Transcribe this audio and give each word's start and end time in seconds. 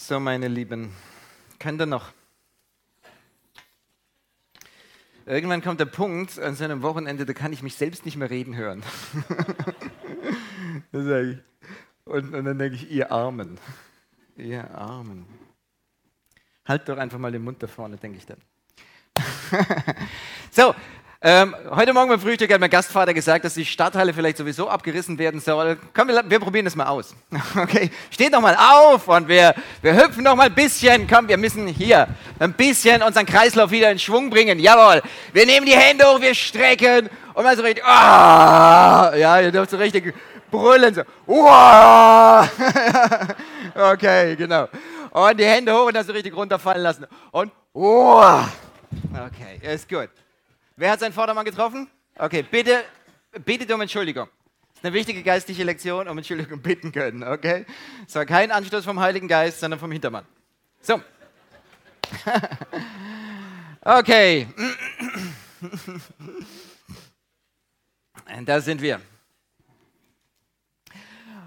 So, 0.00 0.20
meine 0.20 0.46
Lieben, 0.46 0.94
könnt 1.58 1.82
ihr 1.82 1.86
noch? 1.86 2.12
Irgendwann 5.26 5.60
kommt 5.60 5.80
der 5.80 5.86
Punkt 5.86 6.38
an 6.38 6.54
so 6.54 6.62
einem 6.62 6.82
Wochenende, 6.82 7.26
da 7.26 7.32
kann 7.34 7.52
ich 7.52 7.64
mich 7.64 7.74
selbst 7.74 8.06
nicht 8.06 8.16
mehr 8.16 8.30
reden 8.30 8.56
hören. 8.56 8.82
Und, 12.04 12.32
und 12.32 12.44
dann 12.44 12.58
denke 12.58 12.76
ich, 12.76 12.90
ihr 12.90 13.12
Armen, 13.12 13.58
ihr 14.36 14.70
Armen. 14.70 15.26
Halt 16.64 16.88
doch 16.88 16.96
einfach 16.96 17.18
mal 17.18 17.32
den 17.32 17.42
Mund 17.42 17.62
da 17.62 17.66
vorne, 17.66 17.98
denke 17.98 18.16
ich 18.16 18.24
dann. 18.24 18.38
so, 20.52 20.74
ähm, 21.20 21.56
heute 21.70 21.92
Morgen 21.92 22.10
beim 22.10 22.20
Frühstück 22.20 22.52
hat 22.52 22.60
mein 22.60 22.70
Gastvater 22.70 23.12
gesagt, 23.12 23.44
dass 23.44 23.54
die 23.54 23.64
Stadthalle 23.64 24.14
vielleicht 24.14 24.36
sowieso 24.36 24.68
abgerissen 24.68 25.18
werden 25.18 25.40
soll. 25.40 25.76
Komm, 25.92 26.06
wir, 26.06 26.22
wir 26.28 26.38
probieren 26.38 26.64
das 26.64 26.76
mal 26.76 26.86
aus. 26.86 27.12
Okay, 27.60 27.90
steht 28.12 28.32
doch 28.32 28.40
mal 28.40 28.54
auf 28.54 29.08
und 29.08 29.26
wir, 29.26 29.52
wir 29.82 29.96
hüpfen 29.96 30.22
noch 30.22 30.36
mal 30.36 30.46
ein 30.46 30.54
bisschen. 30.54 31.08
Komm, 31.08 31.26
wir 31.26 31.36
müssen 31.36 31.66
hier 31.66 32.06
ein 32.38 32.52
bisschen 32.52 33.02
unseren 33.02 33.26
Kreislauf 33.26 33.72
wieder 33.72 33.90
in 33.90 33.98
Schwung 33.98 34.30
bringen. 34.30 34.60
Jawohl, 34.60 35.02
wir 35.32 35.44
nehmen 35.44 35.66
die 35.66 35.74
Hände 35.74 36.04
hoch, 36.04 36.20
wir 36.20 36.36
strecken 36.36 37.10
und 37.34 37.42
mal 37.42 37.56
so 37.56 37.62
richtig, 37.62 37.82
oh, 37.84 37.88
ja, 37.88 39.40
ihr 39.40 39.50
dürft 39.50 39.72
so 39.72 39.76
richtig 39.76 40.14
brüllen. 40.52 40.94
So. 40.94 41.02
Oh. 41.26 42.42
okay, 43.92 44.36
genau. 44.36 44.68
Und 45.10 45.40
die 45.40 45.46
Hände 45.46 45.74
hoch 45.74 45.86
und 45.86 45.94
dann 45.94 46.06
so 46.06 46.12
richtig 46.12 46.36
runterfallen 46.36 46.82
lassen. 46.82 47.06
Und, 47.32 47.50
oh. 47.72 48.22
okay, 49.12 49.58
ist 49.62 49.88
gut. 49.88 50.10
Wer 50.80 50.92
hat 50.92 51.00
seinen 51.00 51.12
Vordermann 51.12 51.44
getroffen? 51.44 51.90
Okay, 52.16 52.44
bitte, 52.48 52.84
bittet 53.44 53.72
um 53.72 53.80
Entschuldigung. 53.80 54.28
Das 54.68 54.76
ist 54.76 54.84
eine 54.84 54.94
wichtige 54.94 55.24
geistliche 55.24 55.64
Lektion, 55.64 56.06
um 56.06 56.16
Entschuldigung 56.16 56.62
bitten 56.62 56.92
können, 56.92 57.24
okay? 57.24 57.66
Es 58.06 58.14
war 58.14 58.24
kein 58.24 58.52
Anstoß 58.52 58.84
vom 58.84 59.00
Heiligen 59.00 59.26
Geist, 59.26 59.58
sondern 59.58 59.80
vom 59.80 59.90
Hintermann. 59.90 60.24
So. 60.80 61.02
okay. 63.80 64.46
da 68.44 68.60
sind 68.60 68.80
wir. 68.80 69.00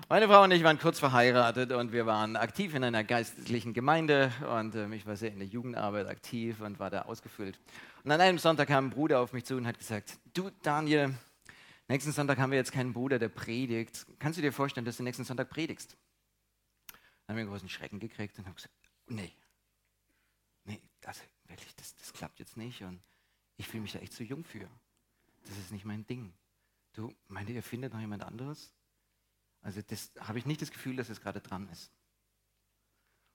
Meine 0.09 0.27
Frau 0.27 0.43
und 0.43 0.51
ich 0.51 0.61
waren 0.61 0.77
kurz 0.77 0.99
verheiratet 0.99 1.71
und 1.71 1.93
wir 1.93 2.05
waren 2.05 2.35
aktiv 2.35 2.75
in 2.75 2.83
einer 2.83 3.05
geistlichen 3.05 3.71
Gemeinde 3.71 4.33
und 4.57 4.75
äh, 4.75 4.93
ich 4.93 5.05
war 5.05 5.15
sehr 5.15 5.31
in 5.31 5.39
der 5.39 5.47
Jugendarbeit 5.47 6.07
aktiv 6.07 6.59
und 6.59 6.79
war 6.79 6.89
da 6.89 7.03
ausgefüllt. 7.03 7.57
Und 8.03 8.11
an 8.11 8.21
einem 8.21 8.39
Sonntag 8.39 8.67
kam 8.67 8.87
ein 8.87 8.89
Bruder 8.89 9.19
auf 9.19 9.33
mich 9.33 9.45
zu 9.45 9.55
und 9.55 9.67
hat 9.67 9.77
gesagt, 9.77 10.17
du 10.33 10.49
Daniel, 10.63 11.15
nächsten 11.87 12.11
Sonntag 12.11 12.39
haben 12.39 12.51
wir 12.51 12.57
jetzt 12.57 12.71
keinen 12.71 12.93
Bruder, 12.93 13.19
der 13.19 13.29
predigt. 13.29 14.07
Kannst 14.17 14.37
du 14.37 14.41
dir 14.41 14.51
vorstellen, 14.51 14.85
dass 14.85 14.97
du 14.97 15.03
nächsten 15.03 15.23
Sonntag 15.23 15.49
predigst? 15.49 15.97
Dann 16.91 16.99
haben 17.29 17.35
wir 17.35 17.41
einen 17.41 17.49
großen 17.51 17.69
Schrecken 17.69 17.99
gekriegt 17.99 18.37
und 18.39 18.47
haben 18.47 18.55
gesagt, 18.55 18.73
nee, 19.07 19.31
nee, 20.63 20.81
das, 21.01 21.21
wirklich, 21.47 21.75
das, 21.75 21.95
das 21.95 22.11
klappt 22.13 22.39
jetzt 22.39 22.57
nicht 22.57 22.81
und 22.81 23.01
ich 23.57 23.67
fühle 23.67 23.83
mich 23.83 23.93
da 23.93 23.99
echt 23.99 24.13
zu 24.13 24.23
jung 24.23 24.43
für. 24.43 24.67
Das 25.43 25.57
ist 25.57 25.71
nicht 25.71 25.85
mein 25.85 26.05
Ding. 26.07 26.33
Du, 26.93 27.13
meint 27.27 27.49
ihr, 27.49 27.61
findet 27.61 27.93
noch 27.93 27.99
jemand 27.99 28.23
anderes? 28.23 28.73
Also 29.61 29.81
das 29.81 30.11
habe 30.19 30.39
ich 30.39 30.45
nicht 30.45 30.61
das 30.61 30.71
Gefühl, 30.71 30.95
dass 30.95 31.09
es 31.09 31.21
gerade 31.21 31.39
dran 31.39 31.69
ist. 31.69 31.91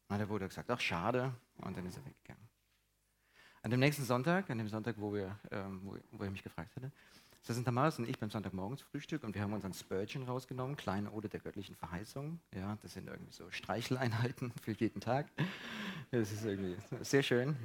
Und 0.09 0.11
dann 0.11 0.15
hat 0.17 0.21
der 0.23 0.27
Bruder 0.27 0.49
gesagt, 0.49 0.71
ach 0.71 0.81
schade, 0.81 1.35
und 1.57 1.77
dann 1.77 1.87
ist 1.87 1.97
er 1.97 2.05
weggegangen. 2.05 2.49
An 3.63 3.71
dem 3.71 3.81
nächsten 3.81 4.05
Sonntag, 4.05 4.49
an 4.51 4.59
dem 4.59 4.69
Sonntag, 4.69 4.97
wo, 4.99 5.13
wir, 5.13 5.39
ähm, 5.51 5.81
wo, 5.83 5.97
wo 6.13 6.25
er 6.25 6.31
mich 6.31 6.43
gefragt 6.43 6.75
hatte, 6.77 6.93
saßen 7.47 7.65
Tamaris 7.65 7.99
und 7.99 8.09
ich 8.09 8.19
beim 8.19 8.31
Sonntagmorgens 8.31 8.83
Frühstück 8.83 9.23
und 9.23 9.35
wir 9.35 9.43
haben 9.43 9.53
unseren 9.53 9.73
Spurgeon 9.73 10.25
rausgenommen, 10.25 10.77
kleine 10.77 11.13
Ode 11.13 11.29
der 11.29 11.41
göttlichen 11.41 11.77
Verheißung. 11.77 12.41
Ja, 12.55 12.77
das 12.83 12.95
sind 12.95 13.07
irgendwie 13.07 13.33
so 13.33 13.51
Streicheleinheiten 13.51 14.53
für 14.63 14.73
jeden 14.73 15.01
Tag. 15.01 15.29
Das 16.11 16.33
ist 16.33 16.45
irgendwie 16.45 16.77
sehr 17.03 17.23
schön. 17.23 17.57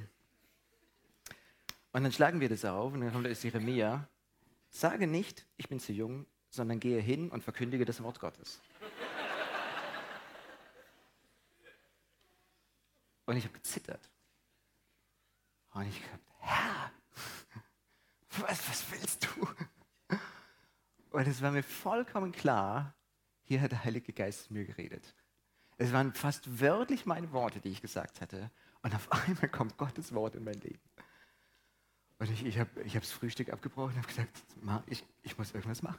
Und 1.92 2.04
dann 2.04 2.12
schlagen 2.12 2.40
wir 2.40 2.48
das 2.48 2.64
auf 2.64 2.92
und 2.92 3.00
dann 3.00 3.12
kommt 3.12 3.26
der 3.26 3.32
Jeremia. 3.32 4.08
Sage 4.70 5.06
nicht, 5.06 5.46
ich 5.56 5.68
bin 5.68 5.80
zu 5.80 5.92
jung, 5.92 6.26
sondern 6.48 6.80
gehe 6.80 7.00
hin 7.00 7.28
und 7.28 7.42
verkündige 7.42 7.84
das 7.84 8.02
Wort 8.02 8.20
Gottes. 8.20 8.60
Und 13.26 13.36
ich 13.36 13.44
habe 13.44 13.54
gezittert. 13.54 14.11
Und 15.74 15.88
ich 15.88 16.02
habe 16.10 16.22
Herr, 16.38 16.92
was, 18.40 18.68
was 18.68 18.84
willst 18.90 19.26
du? 19.26 19.46
Und 21.10 21.28
es 21.28 21.40
war 21.42 21.50
mir 21.50 21.62
vollkommen 21.62 22.32
klar, 22.32 22.94
hier 23.42 23.60
hat 23.60 23.72
der 23.72 23.84
Heilige 23.84 24.12
Geist 24.12 24.50
mir 24.50 24.64
geredet. 24.64 25.14
Es 25.78 25.92
waren 25.92 26.14
fast 26.14 26.60
wörtlich 26.60 27.06
meine 27.06 27.32
Worte, 27.32 27.60
die 27.60 27.68
ich 27.68 27.82
gesagt 27.82 28.20
hatte. 28.20 28.50
Und 28.82 28.94
auf 28.94 29.10
einmal 29.12 29.48
kommt 29.48 29.76
Gottes 29.76 30.14
Wort 30.14 30.34
in 30.34 30.44
mein 30.44 30.60
Leben. 30.60 30.80
Und 32.18 32.30
ich, 32.30 32.46
ich 32.46 32.58
habe 32.58 32.70
ich 32.84 32.92
das 32.92 33.10
Frühstück 33.10 33.52
abgebrochen 33.52 33.94
und 33.94 33.96
habe 33.96 34.06
gesagt, 34.06 34.30
ich, 34.86 35.04
ich 35.22 35.36
muss 35.36 35.50
irgendwas 35.52 35.82
machen. 35.82 35.98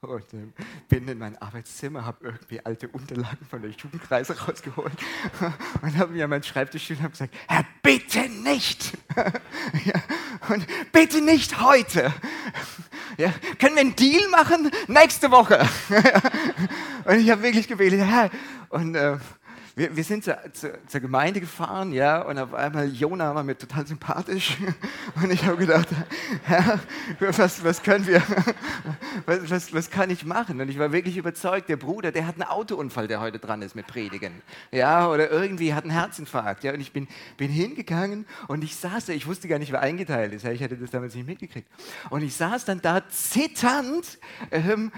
Und 0.00 0.32
äh, 0.34 0.46
bin 0.88 1.06
in 1.08 1.18
mein 1.18 1.36
Arbeitszimmer, 1.36 2.04
habe 2.04 2.24
irgendwie 2.24 2.64
alte 2.64 2.88
Unterlagen 2.88 3.44
von 3.44 3.60
der 3.60 3.70
Jugendkreise 3.70 4.38
rausgeholt 4.38 4.96
und 5.82 5.96
habe 5.98 6.12
mir 6.12 6.24
an 6.24 6.30
meinen 6.30 6.42
Schreibtisch 6.42 6.90
und 6.90 7.00
habe 7.02 7.10
gesagt, 7.10 7.34
Herr, 7.48 7.66
bitte 7.82 7.95
nicht. 8.46 8.92
ja, 9.84 9.94
und 10.48 10.66
bitte 10.92 11.20
nicht 11.20 11.60
heute. 11.60 12.12
Ja, 13.18 13.32
können 13.58 13.74
wir 13.74 13.80
einen 13.80 13.96
Deal 13.96 14.28
machen? 14.28 14.70
Nächste 14.86 15.30
Woche. 15.30 15.66
und 17.04 17.18
ich 17.18 17.30
habe 17.30 17.42
wirklich 17.42 17.66
gebetet. 17.68 18.02
Und 18.68 18.94
äh, 18.94 19.16
wir, 19.76 19.94
wir 19.94 20.04
sind 20.04 20.24
zur, 20.24 20.38
zur, 20.54 21.00
Gemeinde 21.00 21.38
gefahren, 21.38 21.92
ja, 21.92 22.22
und 22.22 22.38
auf 22.38 22.54
einmal 22.54 22.88
Jona 22.88 23.34
war 23.34 23.42
mir 23.42 23.58
total 23.58 23.86
sympathisch. 23.86 24.56
Und 25.22 25.30
ich 25.30 25.44
habe 25.44 25.58
gedacht, 25.58 25.88
Herr, 26.44 26.80
was, 27.20 27.62
was 27.62 27.82
können 27.82 28.06
wir, 28.06 28.22
was, 29.26 29.50
was, 29.50 29.74
was 29.74 29.90
kann 29.90 30.08
ich 30.08 30.24
machen? 30.24 30.60
Und 30.60 30.70
ich 30.70 30.78
war 30.78 30.92
wirklich 30.92 31.18
überzeugt, 31.18 31.68
der 31.68 31.76
Bruder, 31.76 32.10
der 32.10 32.26
hat 32.26 32.36
einen 32.36 32.44
Autounfall, 32.44 33.06
der 33.06 33.20
heute 33.20 33.38
dran 33.38 33.60
ist 33.60 33.74
mit 33.74 33.86
Predigen. 33.86 34.32
Ja, 34.72 35.08
oder 35.08 35.30
irgendwie 35.30 35.74
hat 35.74 35.84
einen 35.84 35.92
Herzinfarkt. 35.92 36.64
Ja, 36.64 36.72
und 36.72 36.80
ich 36.80 36.92
bin, 36.92 37.06
bin 37.36 37.50
hingegangen 37.50 38.24
und 38.48 38.64
ich 38.64 38.76
saß 38.76 39.06
da, 39.06 39.12
ich 39.12 39.26
wusste 39.26 39.46
gar 39.46 39.58
nicht, 39.58 39.72
wer 39.72 39.80
eingeteilt 39.80 40.32
ist. 40.32 40.44
Ja, 40.44 40.52
ich 40.52 40.62
hatte 40.62 40.76
das 40.76 40.90
damals 40.90 41.14
nicht 41.14 41.26
mitgekriegt. 41.26 41.68
Und 42.08 42.22
ich 42.22 42.34
saß 42.34 42.64
dann 42.64 42.80
da 42.80 43.06
zitternd, 43.10 44.18
ähm, 44.50 44.90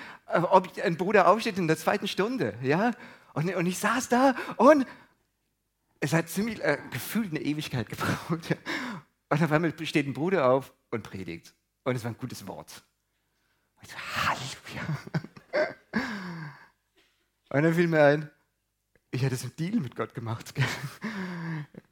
ob 0.50 0.70
ein 0.84 0.96
Bruder 0.96 1.26
aufsteht 1.28 1.58
in 1.58 1.66
der 1.66 1.78
zweiten 1.78 2.06
Stunde. 2.06 2.54
Ja, 2.62 2.92
und, 3.34 3.54
und 3.54 3.66
ich 3.66 3.78
saß 3.78 4.08
da 4.08 4.34
und 4.56 4.86
es 6.00 6.12
hat 6.12 6.28
ziemlich 6.28 6.62
äh, 6.62 6.78
gefühlt 6.90 7.30
eine 7.30 7.40
Ewigkeit 7.40 7.88
gebraucht. 7.90 8.56
Und 9.30 9.42
auf 9.42 9.52
einmal 9.52 9.74
steht 9.86 10.06
ein 10.06 10.14
Bruder 10.14 10.50
auf 10.50 10.72
und 10.90 11.02
predigt. 11.02 11.54
Und 11.84 11.96
es 11.96 12.04
war 12.04 12.10
ein 12.10 12.18
gutes 12.18 12.46
Wort. 12.46 12.82
Und 13.76 13.84
ich 13.84 13.90
so, 13.90 13.98
Halleluja. 13.98 14.98
Und 17.50 17.62
dann 17.62 17.74
fiel 17.74 17.86
mir 17.88 18.02
ein, 18.02 18.30
ich 19.10 19.24
hatte 19.24 19.36
so 19.36 19.46
einen 19.46 19.56
Deal 19.56 19.80
mit 19.80 19.96
Gott 19.96 20.14
gemacht. 20.14 20.52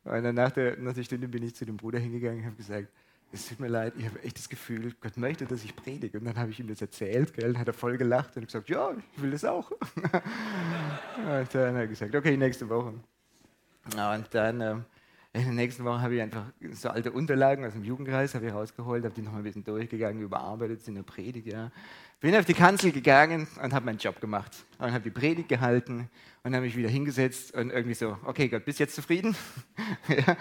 Und 0.05 0.23
dann 0.23 0.35
nach 0.35 0.51
der, 0.51 0.77
nach 0.77 0.93
der 0.93 1.03
Stunde 1.03 1.29
bin 1.29 1.43
ich 1.43 1.55
zu 1.55 1.65
dem 1.65 1.79
Bruder 1.79 1.99
hingegangen 1.99 2.41
und 2.41 2.47
habe 2.47 2.57
gesagt, 2.57 2.89
es 3.33 3.49
tut 3.49 3.61
mir 3.61 3.69
leid, 3.69 3.95
ich 3.99 4.07
habe 4.07 4.23
echt 4.23 4.39
das 4.39 4.49
Gefühl, 4.49 4.95
Gott 5.01 5.17
möchte, 5.17 5.47
dass 5.47 5.65
ich 5.65 5.75
predige. 5.75 6.19
Und 6.19 6.25
dann 6.25 6.37
habe 6.37 6.51
ich 6.51 6.61
ihm 6.61 6.69
das 6.69 6.81
erzählt, 6.81 7.35
gell, 7.35 7.51
und 7.51 7.59
hat 7.59 7.67
er 7.67 7.75
voll 7.75 7.97
gelacht 7.97 8.37
und 8.37 8.47
gesagt, 8.47 8.69
ja, 8.69 8.93
ich 9.15 9.23
will 9.23 9.31
das 9.31 9.45
auch. 9.45 9.71
und 9.73 9.81
dann 11.25 11.45
hat 11.45 11.55
er 11.55 11.87
gesagt, 11.87 12.15
okay, 12.15 12.37
nächste 12.37 12.69
Woche. 12.69 12.95
Und 13.85 14.29
dann 14.31 14.61
ähm, 14.61 14.85
in 15.37 15.45
der 15.45 15.53
nächsten 15.53 15.85
Woche 15.85 16.01
habe 16.01 16.15
ich 16.15 16.23
einfach 16.23 16.47
so 16.73 16.89
alte 16.89 17.13
Unterlagen 17.13 17.65
aus 17.65 17.75
dem 17.75 17.85
Jugendkreis 17.85 18.35
habe 18.35 18.47
ich 18.47 18.53
rausgeholt, 18.53 19.05
habe 19.05 19.15
die 19.15 19.23
noch 19.23 19.33
mal 19.33 19.39
ein 19.39 19.45
bisschen 19.45 19.65
durchgegangen, 19.65 20.23
überarbeitet 20.23 20.87
in 20.89 20.95
der 20.95 21.03
Predigt. 21.03 21.53
Ja. 21.53 21.71
Bin 22.21 22.35
auf 22.35 22.47
die 22.47 22.55
Kanzel 22.55 22.93
gegangen 22.93 23.47
und 23.63 23.75
habe 23.75 23.85
meinen 23.85 23.99
Job 23.99 24.21
gemacht 24.21 24.53
und 24.79 24.93
habe 24.93 25.05
die 25.05 25.11
Predigt 25.11 25.49
gehalten 25.49 26.09
und 26.43 26.55
habe 26.55 26.65
mich 26.65 26.77
wieder 26.77 26.89
hingesetzt 26.89 27.55
und 27.55 27.71
irgendwie 27.71 27.95
so, 27.95 28.17
okay 28.25 28.49
Gott, 28.49 28.65
bist 28.65 28.79
jetzt 28.79 28.95
zufrieden? 28.95 29.37
ja. 30.09 30.37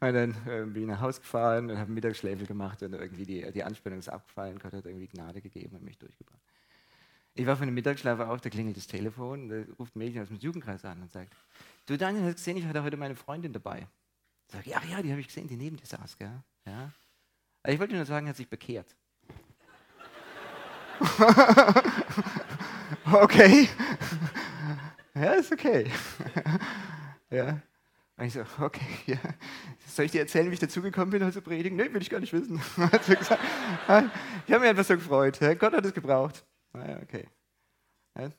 Und 0.00 0.14
dann 0.14 0.30
äh, 0.46 0.64
bin 0.66 0.82
ich 0.82 0.88
nach 0.88 1.00
Hause 1.00 1.20
gefahren 1.20 1.70
und 1.70 1.78
habe 1.78 1.90
Mittagsschläfel 1.90 2.46
gemacht 2.46 2.82
und 2.82 2.92
irgendwie 2.92 3.24
die, 3.24 3.50
die 3.52 3.64
Anspannung 3.64 3.98
ist 3.98 4.08
abgefallen. 4.08 4.58
Gott 4.58 4.74
hat 4.74 4.84
irgendwie 4.84 5.06
Gnade 5.06 5.40
gegeben 5.40 5.76
und 5.76 5.84
mich 5.84 5.96
durchgebracht. 5.96 6.40
Ich 7.36 7.46
war 7.46 7.56
von 7.56 7.66
dem 7.66 7.74
Mittagsschlaf 7.74 8.20
auf, 8.20 8.40
da 8.42 8.50
klingelt 8.50 8.76
das 8.76 8.86
Telefon, 8.86 9.48
da 9.48 9.62
ruft 9.78 9.96
ein 9.96 10.00
Mädchen 10.00 10.22
aus 10.22 10.28
dem 10.28 10.38
Jugendkreis 10.38 10.84
an 10.84 11.02
und 11.02 11.10
sagt, 11.10 11.34
du 11.86 11.96
Daniel, 11.96 12.24
hast 12.24 12.36
gesehen, 12.36 12.56
ich 12.56 12.64
hatte 12.64 12.82
heute 12.82 12.96
meine 12.96 13.16
Freundin 13.16 13.52
dabei. 13.52 13.88
Sag, 14.48 14.66
ja, 14.66 14.80
ja, 14.90 15.02
die 15.02 15.10
habe 15.10 15.20
ich 15.20 15.26
gesehen, 15.26 15.48
die 15.48 15.56
neben 15.56 15.76
dir 15.76 15.86
saß, 15.86 16.18
gell? 16.18 16.42
Ja. 16.66 16.92
Also 17.62 17.74
ich 17.74 17.80
wollte 17.80 17.94
nur 17.94 18.04
sagen, 18.04 18.26
er 18.26 18.30
hat 18.30 18.36
sich 18.36 18.48
bekehrt. 18.48 18.94
okay. 23.12 23.68
Ja, 25.14 25.32
ist 25.32 25.52
okay. 25.52 25.90
ja. 27.30 27.60
Und 28.16 28.26
ich 28.26 28.32
so, 28.32 28.44
okay, 28.60 28.86
ja. 29.06 29.18
Soll 29.86 30.04
ich 30.04 30.12
dir 30.12 30.20
erzählen, 30.20 30.48
wie 30.50 30.54
ich 30.54 30.60
dazugekommen 30.60 31.10
bin, 31.10 31.22
heute 31.22 31.34
zu 31.34 31.42
predigen? 31.42 31.76
Nee, 31.76 31.92
will 31.92 32.02
ich 32.02 32.10
gar 32.10 32.20
nicht 32.20 32.32
wissen. 32.32 32.60
ich 32.76 33.30
habe 33.30 34.60
mich 34.60 34.68
einfach 34.68 34.84
so 34.84 34.94
gefreut. 34.94 35.40
Gott 35.58 35.72
hat 35.72 35.84
es 35.84 35.94
gebraucht. 35.94 36.44
Naja, 36.72 37.00
okay. 37.02 37.26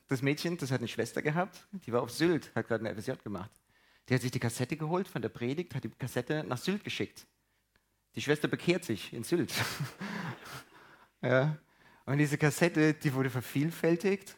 Das 0.08 0.22
Mädchen, 0.22 0.56
das 0.56 0.70
hat 0.70 0.78
eine 0.78 0.88
Schwester 0.88 1.20
gehabt, 1.20 1.66
die 1.72 1.92
war 1.92 2.02
auf 2.02 2.10
Sylt, 2.10 2.50
hat 2.54 2.66
gerade 2.66 2.88
eine 2.88 2.98
FSJ 2.98 3.12
gemacht. 3.22 3.50
Die 4.08 4.14
hat 4.14 4.22
sich 4.22 4.30
die 4.30 4.38
Kassette 4.38 4.76
geholt 4.76 5.08
von 5.08 5.20
der 5.22 5.28
Predigt, 5.28 5.74
hat 5.74 5.84
die 5.84 5.90
Kassette 5.90 6.44
nach 6.46 6.58
Sylt 6.58 6.84
geschickt. 6.84 7.26
Die 8.14 8.22
Schwester 8.22 8.48
bekehrt 8.48 8.84
sich 8.84 9.12
in 9.12 9.24
Sylt. 9.24 9.52
ja. 11.22 11.56
Und 12.06 12.18
diese 12.18 12.38
Kassette, 12.38 12.94
die 12.94 13.12
wurde 13.12 13.30
vervielfältigt. 13.30 14.36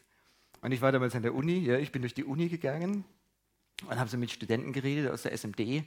Und 0.61 0.71
ich 0.71 0.81
war 0.81 0.91
damals 0.91 1.15
an 1.15 1.21
der 1.21 1.35
Uni, 1.35 1.59
ja, 1.59 1.77
ich 1.77 1.91
bin 1.91 2.01
durch 2.01 2.13
die 2.13 2.23
Uni 2.25 2.49
gegangen 2.49 3.05
und 3.87 3.97
habe 3.97 4.09
so 4.09 4.17
mit 4.17 4.31
Studenten 4.31 4.73
geredet 4.73 5.11
aus 5.11 5.21
der 5.21 5.31
SMD. 5.37 5.83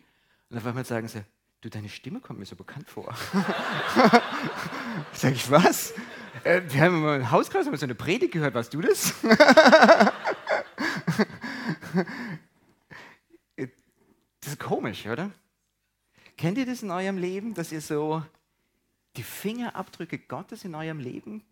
Und 0.49 0.57
auf 0.57 0.65
einmal 0.65 0.85
sagen 0.85 1.09
sie, 1.09 1.25
du, 1.61 1.69
deine 1.69 1.89
Stimme 1.89 2.21
kommt 2.21 2.39
mir 2.39 2.47
so 2.47 2.57
bekannt 2.57 2.89
vor. 2.89 3.15
Sag 5.13 5.33
ich, 5.33 5.51
was? 5.51 5.93
Äh, 6.45 6.63
wir 6.69 6.81
haben 6.81 7.05
im 7.05 7.31
Hauskreis 7.31 7.67
haben 7.67 7.77
so 7.77 7.85
eine 7.85 7.95
Predigt 7.95 8.33
gehört, 8.33 8.55
warst 8.55 8.73
du 8.73 8.81
das? 8.81 9.13
ist 14.53 14.61
komisch, 14.61 15.07
oder? 15.07 15.31
Kennt 16.37 16.59
ihr 16.59 16.67
das 16.67 16.83
in 16.83 16.91
eurem 16.91 17.19
Leben, 17.19 17.55
dass 17.55 17.73
ihr 17.73 17.81
so 17.81 18.25
die 19.17 19.23
Fingerabdrücke 19.23 20.19
Gottes 20.19 20.65
in 20.65 20.75
eurem 20.75 20.99
Leben 20.99 21.45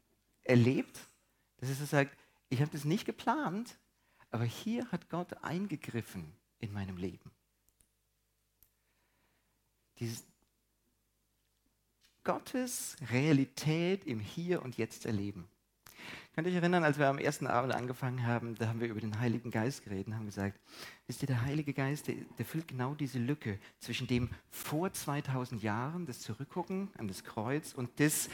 erlebt? 0.43 0.99
Dass 1.59 1.69
ihr 1.69 1.75
so 1.75 1.85
sagt, 1.85 2.17
ich 2.49 2.61
habe 2.61 2.71
das 2.71 2.85
nicht 2.85 3.05
geplant, 3.05 3.79
aber 4.31 4.45
hier 4.45 4.91
hat 4.91 5.09
Gott 5.09 5.33
eingegriffen 5.43 6.33
in 6.59 6.73
meinem 6.73 6.97
Leben. 6.97 7.31
Dieses 9.99 10.25
Gottes 12.25 12.97
Realität 13.11 14.07
im 14.07 14.21
Hier 14.21 14.63
und 14.63 14.77
Jetzt 14.77 15.07
erleben. 15.07 15.49
Könnt 16.33 16.47
ihr 16.47 16.53
euch 16.53 16.59
erinnern, 16.59 16.85
als 16.85 16.97
wir 16.97 17.09
am 17.09 17.19
ersten 17.19 17.49
Abend 17.49 17.75
angefangen 17.75 18.25
haben, 18.25 18.55
da 18.55 18.69
haben 18.69 18.79
wir 18.79 18.87
über 18.87 19.01
den 19.01 19.19
Heiligen 19.19 19.51
Geist 19.51 19.83
geredet 19.83 20.07
und 20.07 20.15
haben 20.15 20.27
gesagt, 20.27 20.61
wisst 21.09 21.23
ihr, 21.23 21.27
der 21.27 21.43
Heilige 21.43 21.75
Geist, 21.75 22.07
der, 22.07 22.15
der 22.39 22.47
füllt 22.47 22.69
genau 22.69 22.95
diese 22.95 23.19
Lücke 23.19 23.59
zwischen 23.81 24.07
dem 24.07 24.31
vor 24.49 24.93
2000 24.93 25.61
Jahren, 25.61 26.07
das 26.07 26.21
Zurückgucken 26.21 26.89
an 26.97 27.09
das 27.09 27.25
Kreuz 27.25 27.75
und 27.75 27.99
das 27.99 28.31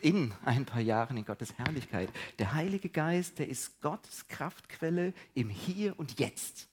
in 0.00 0.34
ein 0.44 0.64
paar 0.64 0.80
Jahren 0.80 1.16
in 1.16 1.24
Gottes 1.24 1.56
Herrlichkeit. 1.56 2.08
Der 2.40 2.52
Heilige 2.52 2.88
Geist, 2.88 3.38
der 3.38 3.48
ist 3.48 3.80
Gottes 3.80 4.26
Kraftquelle 4.26 5.14
im 5.34 5.48
Hier 5.48 5.96
und 6.00 6.18
Jetzt. 6.18 6.68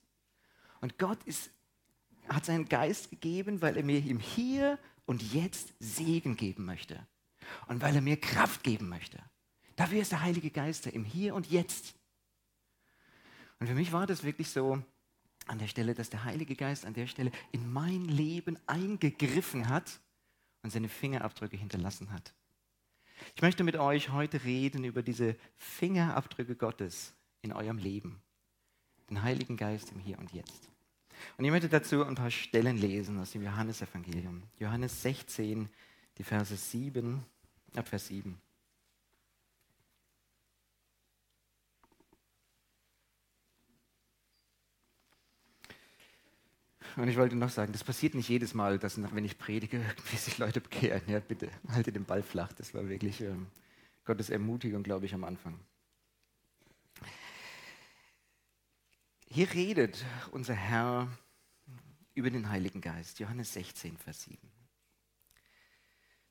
Und 0.81 0.97
Gott 0.97 1.23
ist, 1.25 1.51
hat 2.27 2.45
seinen 2.45 2.67
Geist 2.67 3.11
gegeben, 3.11 3.61
weil 3.61 3.77
er 3.77 3.83
mir 3.83 4.03
im 4.03 4.19
Hier 4.19 4.79
und 5.05 5.21
Jetzt 5.33 5.75
Segen 5.79 6.35
geben 6.35 6.65
möchte 6.65 7.05
und 7.67 7.79
weil 7.83 7.95
er 7.95 8.01
mir 8.01 8.19
Kraft 8.19 8.63
geben 8.63 8.89
möchte. 8.89 9.21
Dafür 9.75 10.01
ist 10.01 10.11
der 10.11 10.21
Heilige 10.21 10.49
Geist 10.49 10.87
im 10.87 11.03
Hier 11.03 11.33
und 11.35 11.49
Jetzt. 11.49 11.95
Und 13.59 13.67
für 13.67 13.75
mich 13.75 13.91
war 13.91 14.05
das 14.05 14.23
wirklich 14.23 14.49
so 14.49 14.83
an 15.47 15.59
der 15.59 15.67
Stelle, 15.67 15.93
dass 15.93 16.09
der 16.09 16.23
Heilige 16.23 16.55
Geist 16.55 16.85
an 16.85 16.93
der 16.93 17.07
Stelle 17.07 17.31
in 17.51 17.71
mein 17.71 18.05
Leben 18.05 18.57
eingegriffen 18.67 19.69
hat 19.69 19.99
und 20.61 20.69
seine 20.69 20.89
Fingerabdrücke 20.89 21.57
hinterlassen 21.57 22.11
hat. 22.11 22.33
Ich 23.35 23.41
möchte 23.41 23.63
mit 23.63 23.75
euch 23.75 24.09
heute 24.09 24.43
reden 24.43 24.83
über 24.83 25.01
diese 25.01 25.35
Fingerabdrücke 25.55 26.55
Gottes 26.55 27.13
in 27.41 27.53
eurem 27.53 27.77
Leben. 27.77 28.21
Den 29.09 29.21
Heiligen 29.21 29.57
Geist 29.57 29.91
im 29.91 29.99
Hier 29.99 30.17
und 30.19 30.31
Jetzt. 30.33 30.69
Und 31.37 31.45
ich 31.45 31.51
möchte 31.51 31.69
dazu 31.69 32.03
ein 32.03 32.15
paar 32.15 32.31
Stellen 32.31 32.77
lesen 32.77 33.19
aus 33.19 33.31
dem 33.31 33.43
Johannesevangelium. 33.43 34.43
Johannes 34.59 35.01
16, 35.01 35.69
die 36.17 36.23
Verse 36.23 36.55
7, 36.55 37.23
ab 37.75 37.87
Vers 37.87 38.07
7. 38.07 38.39
Und 46.95 47.07
ich 47.07 47.17
wollte 47.17 47.35
noch 47.35 47.49
sagen, 47.49 47.71
das 47.71 47.83
passiert 47.83 48.13
nicht 48.13 48.29
jedes 48.29 48.53
Mal, 48.53 48.77
dass 48.77 49.01
wenn 49.01 49.25
ich 49.25 49.37
predige, 49.37 49.77
irgendwie 49.97 50.17
sich 50.17 50.37
Leute 50.37 50.61
bekehren. 50.61 51.01
Ja, 51.07 51.19
bitte, 51.19 51.49
halte 51.69 51.91
den 51.91 52.05
Ball 52.05 52.21
flach. 52.21 52.53
Das 52.53 52.73
war 52.73 52.87
wirklich 52.87 53.21
ähm, 53.21 53.47
Gottes 54.05 54.29
Ermutigung, 54.29 54.83
glaube 54.83 55.05
ich, 55.05 55.13
am 55.13 55.23
Anfang. 55.23 55.59
Hier 59.27 59.51
redet 59.51 60.05
unser 60.31 60.53
Herr 60.53 61.07
über 62.13 62.29
den 62.29 62.49
Heiligen 62.49 62.81
Geist. 62.81 63.19
Johannes 63.19 63.53
16, 63.53 63.97
Vers 63.97 64.23
7. 64.23 64.37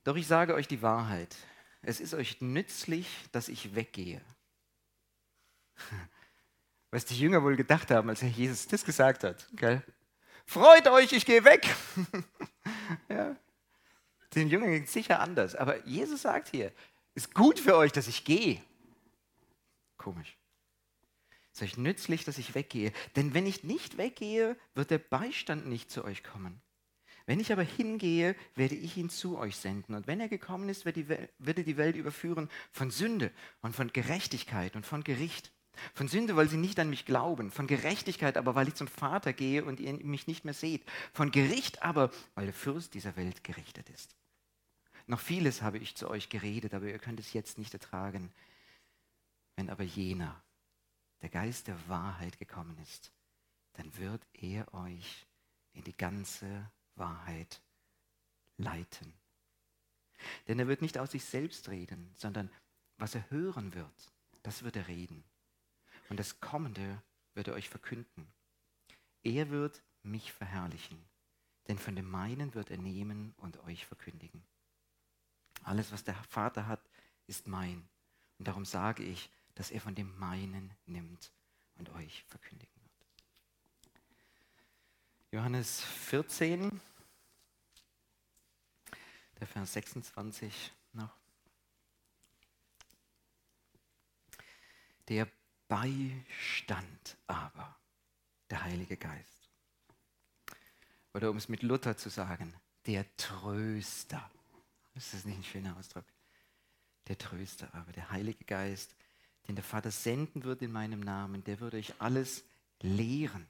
Doch 0.05 0.17
ich 0.17 0.27
sage 0.27 0.55
euch 0.55 0.69
die 0.69 0.83
Wahrheit. 0.83 1.37
Es 1.83 2.01
ist 2.01 2.15
euch 2.15 2.41
nützlich, 2.41 3.09
dass 3.33 3.49
ich 3.49 3.75
weggehe. 3.75 4.21
Was 6.93 7.05
die 7.05 7.19
Jünger 7.19 7.43
wohl 7.43 7.57
gedacht 7.57 7.91
haben, 7.91 8.09
als 8.09 8.23
Herr 8.23 8.29
Jesus 8.29 8.69
das 8.69 8.85
gesagt 8.85 9.25
hat. 9.25 9.49
Gell? 9.57 9.83
Freut 10.47 10.87
euch, 10.89 11.13
ich 11.13 11.27
gehe 11.27 11.45
weg. 11.45 11.67
ja. 13.09 13.37
Den 14.35 14.49
Jüngern 14.49 14.71
ging 14.71 14.85
es 14.85 14.93
sicher 14.93 15.21
anders. 15.21 15.55
Aber 15.55 15.87
Jesus 15.87 16.23
sagt 16.23 16.49
hier, 16.49 16.73
ist 17.15 17.35
gut 17.35 17.59
für 17.59 17.77
euch, 17.77 17.93
dass 17.93 18.09
ich 18.09 18.25
gehe. 18.25 18.61
Komisch. 19.97 20.37
Es 21.53 21.61
ist 21.61 21.63
euch 21.63 21.77
nützlich, 21.77 22.25
dass 22.25 22.39
ich 22.39 22.55
weggehe. 22.55 22.93
Denn 23.15 23.35
wenn 23.35 23.47
ich 23.47 23.63
nicht 23.63 23.99
weggehe, 23.99 24.57
wird 24.75 24.91
der 24.91 24.99
Beistand 24.99 25.67
nicht 25.67 25.91
zu 25.91 26.05
euch 26.05 26.25
kommen. 26.25 26.63
Wenn 27.27 27.41
ich 27.41 27.53
aber 27.53 27.63
hingehe, 27.63 28.35
werde 28.57 28.75
ich 28.75 28.97
ihn 28.97 29.11
zu 29.11 29.39
euch 29.39 29.57
senden. 29.57 29.95
Und 29.95 30.07
wenn 30.07 30.21
er 30.21 30.29
gekommen 30.29 30.69
ist, 30.69 30.85
wird, 30.85 30.97
wird 30.97 31.59
er 31.59 31.65
die 31.65 31.77
Welt 31.77 31.97
überführen 31.97 32.49
von 32.73 32.91
Sünde 32.91 33.31
und 33.61 33.77
von 33.77 33.93
Gerechtigkeit 33.93 34.75
und 34.75 34.87
von 34.87 35.05
Gericht. 35.05 35.53
Von 35.95 36.09
Sünde, 36.09 36.37
weil 36.37 36.49
sie 36.49 36.57
nicht 36.57 36.79
an 36.79 36.91
mich 36.91 37.07
glauben. 37.07 37.51
Von 37.51 37.67
Gerechtigkeit 37.67 38.37
aber, 38.37 38.55
weil 38.55 38.69
ich 38.69 38.75
zum 38.75 38.89
Vater 38.89 39.33
gehe 39.33 39.65
und 39.65 39.81
ihr 39.81 39.93
mich 40.05 40.27
nicht 40.27 40.45
mehr 40.45 40.55
seht. 40.55 40.85
Von 41.13 41.31
Gericht 41.31 41.83
aber, 41.83 42.11
weil 42.35 42.47
der 42.47 42.55
Fürst 42.55 42.95
dieser 42.95 43.17
Welt 43.17 43.43
gerichtet 43.43 43.89
ist. 43.91 44.15
Noch 45.07 45.21
vieles 45.21 45.63
habe 45.63 45.79
ich 45.79 45.97
zu 45.97 46.09
euch 46.09 46.29
geredet, 46.29 46.75
aber 46.75 46.87
ihr 46.87 46.99
könnt 46.99 47.21
es 47.21 47.33
jetzt 47.33 47.59
nicht 47.59 47.75
ertragen. 47.75 48.33
Wenn 49.57 49.71
aber 49.71 49.83
jener, 49.83 50.43
der 51.23 51.29
Geist 51.29 51.69
der 51.69 51.89
Wahrheit 51.89 52.39
gekommen 52.39 52.79
ist, 52.83 53.13
dann 53.75 53.97
wird 53.97 54.27
er 54.35 54.73
euch 54.75 55.27
in 55.73 55.85
die 55.85 55.97
ganze 55.97 56.71
Wahrheit 56.95 57.61
leiten. 58.59 59.13
Denn 60.47 60.59
er 60.59 60.69
wird 60.69 60.83
nicht 60.83 60.99
aus 60.99 61.11
sich 61.11 61.25
selbst 61.25 61.69
reden, 61.69 62.13
sondern 62.17 62.51
was 62.99 63.15
er 63.15 63.29
hören 63.31 63.75
wird, 63.75 64.13
das 64.43 64.63
wird 64.63 64.77
er 64.77 64.87
reden 64.87 65.25
und 66.13 66.19
das 66.19 66.41
Kommende 66.41 67.03
wird 67.33 67.49
er 67.49 67.55
euch 67.55 67.71
verkünden. 67.71 68.31
Er 69.23 69.49
wird 69.49 69.83
mich 70.03 70.31
verherrlichen, 70.31 71.03
denn 71.69 71.79
von 71.79 71.97
dem 71.97 72.11
meinen 72.11 72.53
wird 72.53 72.71
er 72.71 72.77
nehmen 72.77 73.33
und 73.39 73.57
euch 73.65 73.87
verkündigen. 73.87 74.45
Alles, 75.63 75.91
was 75.91 76.05
der 76.05 76.15
Vater 76.29 76.67
hat, 76.67 76.87
ist 77.29 77.49
mein. 77.49 77.89
Und 78.39 78.47
darum 78.47 78.67
sage 78.67 79.03
ich, 79.03 79.31
dass 79.55 79.71
er 79.71 79.81
von 79.81 79.95
dem 79.95 80.15
meinen 80.19 80.75
nimmt 80.85 81.33
und 81.77 81.89
euch 81.95 82.25
verkündigen 82.25 82.83
wird. 82.83 83.07
Johannes 85.31 85.83
14, 85.83 86.79
der 89.41 89.47
Vers 89.47 89.73
26 89.73 90.73
noch. 90.93 91.17
Der 95.09 95.27
Beistand 95.73 97.17
aber, 97.27 97.75
der 98.51 98.63
Heilige 98.63 98.99
Geist. 98.99 99.49
Oder 101.15 101.31
um 101.31 101.39
es 101.39 101.49
mit 101.49 101.63
Luther 101.63 101.97
zu 101.97 102.11
sagen, 102.11 102.55
der 102.85 103.07
Tröster. 103.17 104.31
Ist 104.93 105.15
das 105.15 105.25
nicht 105.25 105.39
ein 105.39 105.45
schöner 105.45 105.75
Ausdruck? 105.79 106.05
Der 107.09 107.17
Tröster 107.17 107.73
aber, 107.73 107.91
der 107.93 108.11
Heilige 108.11 108.45
Geist, 108.45 108.95
den 109.49 109.55
der 109.55 109.65
Vater 109.65 109.91
senden 109.91 110.45
wird 110.45 110.61
in 110.61 110.73
meinem 110.73 111.01
Namen, 111.01 111.43
der 111.43 111.59
würde 111.61 111.79
euch 111.79 111.99
alles 112.03 112.45
lehren 112.83 113.49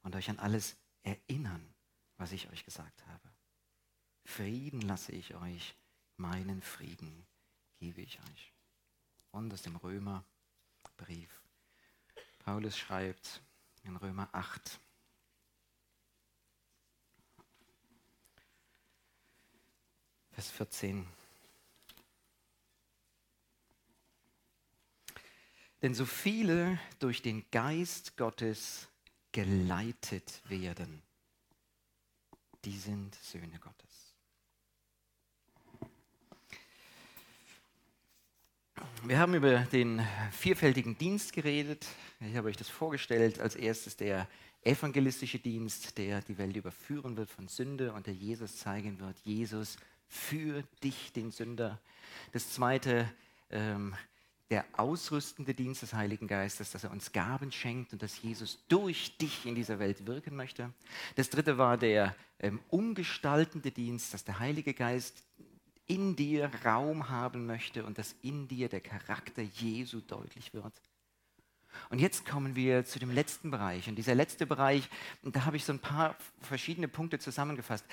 und 0.00 0.16
euch 0.16 0.30
an 0.30 0.38
alles 0.38 0.78
erinnern, 1.02 1.74
was 2.16 2.32
ich 2.32 2.48
euch 2.52 2.64
gesagt 2.64 3.06
habe. 3.06 3.28
Frieden 4.24 4.80
lasse 4.80 5.12
ich 5.12 5.34
euch, 5.34 5.76
meinen 6.16 6.62
Frieden 6.62 7.26
gebe 7.80 8.00
ich 8.00 8.18
euch. 8.18 8.54
Und 9.30 9.52
aus 9.52 9.60
dem 9.60 9.76
Römer 9.76 10.24
Brief. 10.96 11.40
Paulus 12.44 12.76
schreibt 12.76 13.42
in 13.82 13.96
Römer 13.96 14.28
8, 14.32 14.80
Vers 20.34 20.50
14. 20.50 21.06
Denn 25.80 25.94
so 25.94 26.04
viele 26.06 26.80
durch 26.98 27.22
den 27.22 27.48
Geist 27.50 28.16
Gottes 28.16 28.88
geleitet 29.30 30.42
werden, 30.48 31.02
die 32.64 32.76
sind 32.76 33.14
Söhne 33.14 33.60
Gottes. 33.60 33.93
Wir 39.06 39.18
haben 39.18 39.34
über 39.34 39.58
den 39.58 40.00
vielfältigen 40.30 40.96
Dienst 40.96 41.34
geredet. 41.34 41.86
Ich 42.20 42.34
habe 42.36 42.48
euch 42.48 42.56
das 42.56 42.70
vorgestellt. 42.70 43.38
Als 43.38 43.54
erstes 43.54 43.98
der 43.98 44.26
evangelistische 44.62 45.38
Dienst, 45.38 45.98
der 45.98 46.22
die 46.22 46.38
Welt 46.38 46.56
überführen 46.56 47.14
wird 47.18 47.28
von 47.28 47.46
Sünde 47.46 47.92
und 47.92 48.06
der 48.06 48.14
Jesus 48.14 48.56
zeigen 48.56 48.98
wird, 49.00 49.18
Jesus 49.18 49.76
für 50.08 50.62
dich, 50.82 51.12
den 51.12 51.30
Sünder. 51.32 51.82
Das 52.32 52.48
zweite, 52.54 53.06
ähm, 53.50 53.94
der 54.48 54.64
ausrüstende 54.72 55.52
Dienst 55.52 55.82
des 55.82 55.92
Heiligen 55.92 56.26
Geistes, 56.26 56.70
dass 56.70 56.84
er 56.84 56.90
uns 56.90 57.12
Gaben 57.12 57.52
schenkt 57.52 57.92
und 57.92 58.02
dass 58.02 58.22
Jesus 58.22 58.64
durch 58.68 59.18
dich 59.18 59.44
in 59.44 59.54
dieser 59.54 59.78
Welt 59.78 60.06
wirken 60.06 60.34
möchte. 60.34 60.72
Das 61.16 61.28
dritte 61.28 61.58
war 61.58 61.76
der 61.76 62.16
ähm, 62.38 62.58
umgestaltende 62.70 63.70
Dienst, 63.70 64.14
dass 64.14 64.24
der 64.24 64.38
Heilige 64.38 64.72
Geist 64.72 65.24
in 65.86 66.16
dir 66.16 66.50
Raum 66.64 67.08
haben 67.08 67.46
möchte 67.46 67.84
und 67.84 67.98
dass 67.98 68.14
in 68.22 68.48
dir 68.48 68.68
der 68.68 68.80
Charakter 68.80 69.42
Jesu 69.42 70.00
deutlich 70.00 70.54
wird. 70.54 70.72
Und 71.90 71.98
jetzt 71.98 72.24
kommen 72.24 72.54
wir 72.54 72.84
zu 72.84 72.98
dem 72.98 73.10
letzten 73.10 73.50
Bereich. 73.50 73.88
Und 73.88 73.96
dieser 73.96 74.14
letzte 74.14 74.46
Bereich, 74.46 74.88
da 75.22 75.44
habe 75.44 75.56
ich 75.56 75.64
so 75.64 75.72
ein 75.72 75.80
paar 75.80 76.16
verschiedene 76.40 76.88
Punkte 76.88 77.18
zusammengefasst. 77.18 77.84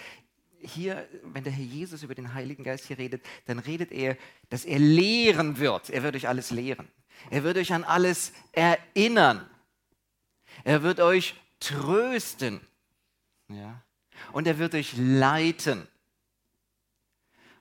Hier, 0.59 1.07
wenn 1.23 1.43
der 1.43 1.51
Herr 1.51 1.65
Jesus 1.65 2.03
über 2.03 2.13
den 2.13 2.33
Heiligen 2.33 2.63
Geist 2.63 2.85
hier 2.85 2.97
redet, 2.99 3.25
dann 3.45 3.59
redet 3.59 3.91
er, 3.91 4.17
dass 4.49 4.65
er 4.65 4.77
lehren 4.77 5.57
wird. 5.57 5.89
Er 5.89 6.03
wird 6.03 6.15
euch 6.15 6.27
alles 6.27 6.51
lehren. 6.51 6.87
Er 7.29 7.43
wird 7.43 7.57
euch 7.57 7.73
an 7.73 7.83
alles 7.83 8.31
erinnern. 8.51 9.49
Er 10.63 10.83
wird 10.83 10.99
euch 10.99 11.35
trösten. 11.59 12.61
Ja? 13.47 13.81
Und 14.31 14.47
er 14.47 14.59
wird 14.59 14.75
euch 14.75 14.93
leiten. 14.97 15.87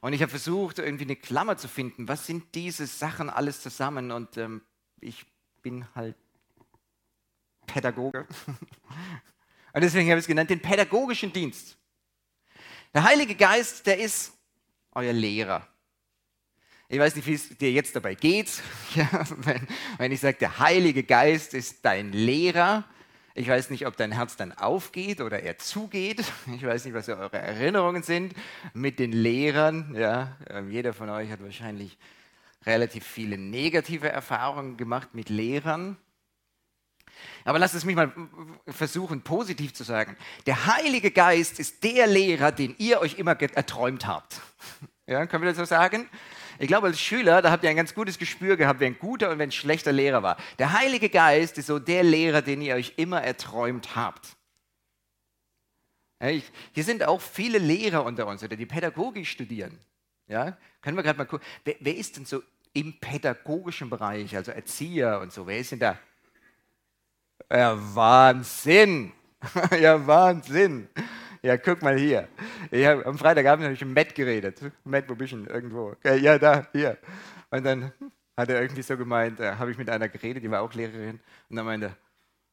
Und 0.01 0.13
ich 0.15 0.23
habe 0.23 0.31
versucht, 0.31 0.79
irgendwie 0.79 1.05
eine 1.05 1.17
Klammer 1.17 1.57
zu 1.57 1.69
finden. 1.69 2.09
Was 2.09 2.27
sind 2.27 2.55
diese 2.55 2.87
Sachen 2.87 3.29
alles 3.29 3.61
zusammen? 3.61 4.11
Und 4.11 4.37
ähm, 4.39 4.63
ich 5.01 5.27
bin 5.63 5.87
halt 5.95 6.17
Pädagoge. 7.67 8.27
Und 9.73 9.83
deswegen 9.83 10.09
habe 10.11 10.19
ich 10.19 10.25
es 10.25 10.27
genannt, 10.27 10.51
den 10.51 10.61
pädagogischen 10.61 11.33
Dienst. 11.33 11.77
Der 12.93 13.05
Heilige 13.05 13.37
Geist, 13.37 13.87
der 13.87 13.99
ist 13.99 14.33
euer 14.93 15.13
Lehrer. 15.13 15.69
Ich 16.89 16.99
weiß 16.99 17.15
nicht, 17.15 17.27
wie 17.29 17.35
es 17.35 17.57
dir 17.57 17.71
jetzt 17.71 17.95
dabei 17.95 18.17
geht, 18.17 18.51
ja, 18.97 19.09
wenn, 19.37 19.69
wenn 19.99 20.11
ich 20.11 20.21
sage, 20.21 20.39
der 20.39 20.59
Heilige 20.59 21.05
Geist 21.05 21.55
ist 21.55 21.85
dein 21.85 22.13
Lehrer. 22.13 22.85
Ich 23.41 23.49
weiß 23.49 23.71
nicht, 23.71 23.87
ob 23.87 23.97
dein 23.97 24.13
Herz 24.13 24.37
dann 24.37 24.53
aufgeht 24.53 25.23
oder 25.23 25.41
er 25.41 25.57
zugeht. 25.57 26.23
Ich 26.55 26.63
weiß 26.63 26.85
nicht, 26.85 26.93
was 26.93 27.09
eure 27.09 27.39
Erinnerungen 27.39 28.03
sind 28.03 28.35
mit 28.75 28.99
den 28.99 29.13
Lehrern. 29.13 29.95
Ja, 29.95 30.37
ähm, 30.51 30.71
jeder 30.71 30.93
von 30.93 31.09
euch 31.09 31.31
hat 31.31 31.43
wahrscheinlich 31.43 31.97
relativ 32.67 33.07
viele 33.07 33.39
negative 33.39 34.11
Erfahrungen 34.11 34.77
gemacht 34.77 35.15
mit 35.15 35.31
Lehrern. 35.31 35.97
Aber 37.47 37.59
lasst 37.59 37.75
es 37.75 37.87
mich 37.87 37.97
mal 37.97 38.13
versuchen, 38.67 39.23
positiv 39.23 39.73
zu 39.73 39.85
sagen. 39.85 40.19
Der 40.45 40.67
Heilige 40.67 41.11
Geist 41.11 41.59
ist 41.59 41.83
der 41.83 42.07
Lehrer, 42.09 42.53
den 42.53 42.75
ihr 42.77 43.01
euch 43.01 43.19
immer 43.19 43.41
erträumt 43.41 44.07
habt. 44.07 44.41
Ja, 45.07 45.27
können 45.27 45.43
wir 45.43 45.51
das 45.51 45.57
so 45.57 45.65
sagen? 45.65 46.09
Ich 46.61 46.67
glaube, 46.67 46.89
als 46.89 47.01
Schüler, 47.01 47.41
da 47.41 47.51
habt 47.51 47.65
ihr 47.65 47.71
ein 47.71 47.77
ganz 47.77 47.95
gutes 47.95 48.19
Gespür 48.19 48.59
gehabt, 48.59 48.81
wer 48.81 48.87
ein 48.87 48.99
guter 48.99 49.31
und 49.31 49.39
wer 49.39 49.47
ein 49.47 49.51
schlechter 49.51 49.93
Lehrer 49.93 50.23
war. 50.23 50.37
Der 50.59 50.75
Heilige 50.75 51.09
Geist 51.09 51.57
ist 51.57 51.69
so 51.69 51.79
der 51.79 52.03
Lehrer, 52.03 52.43
den 52.43 52.61
ihr 52.61 52.75
euch 52.75 52.93
immer 52.97 53.23
erträumt 53.23 53.97
habt. 53.97 54.37
Hier 56.21 56.85
sind 56.85 57.03
auch 57.03 57.23
viele 57.23 57.57
Lehrer 57.57 58.05
unter 58.05 58.27
uns 58.27 58.43
oder 58.45 58.57
die 58.57 58.67
Pädagogik 58.67 59.27
studieren. 59.27 59.79
Ja? 60.29 60.59
Können 60.83 60.99
wir 60.99 61.03
gerade 61.03 61.17
mal 61.17 61.25
gucken, 61.25 61.47
wer, 61.65 61.77
wer, 61.81 61.97
ist 61.97 62.19
denn 62.19 62.27
so 62.27 62.43
im 62.75 63.01
pädagogischen 63.01 63.89
Bereich, 63.89 64.37
also 64.37 64.53
Erzieher 64.53 65.19
und 65.21 65.33
so, 65.33 65.47
wer 65.47 65.59
ist 65.61 65.73
denn 65.73 65.79
da? 65.79 65.99
Ja, 67.51 67.75
Wahnsinn! 67.95 69.13
ja, 69.81 70.07
Wahnsinn! 70.07 70.91
Ja, 71.43 71.57
guck 71.57 71.83
mal 71.83 71.97
hier. 71.97 72.29
Hab, 72.73 73.07
am 73.07 73.19
Freitagabend 73.19 73.65
habe 73.65 73.75
ich 73.75 73.85
mit 73.85 73.95
Matt 73.95 74.15
geredet. 74.15 74.61
Matt, 74.85 75.09
wo 75.09 75.15
bist 75.15 75.33
du 75.33 75.39
denn? 75.39 75.47
Irgendwo. 75.47 75.97
Ja, 76.05 76.39
da, 76.39 76.67
hier. 76.73 76.99
Und 77.51 77.65
dann 77.65 77.93
hat 78.37 78.49
er 78.51 78.61
irgendwie 78.61 78.83
so 78.83 78.97
gemeint, 78.97 79.41
äh, 79.41 79.55
habe 79.55 79.71
ich 79.71 79.79
mit 79.79 79.89
einer 79.89 80.09
geredet, 80.09 80.43
die 80.43 80.51
war 80.51 80.63
auch 80.63 80.75
Lehrerin. 80.75 81.21
Und 81.49 81.57
dann 81.57 81.65
meinte 81.65 81.95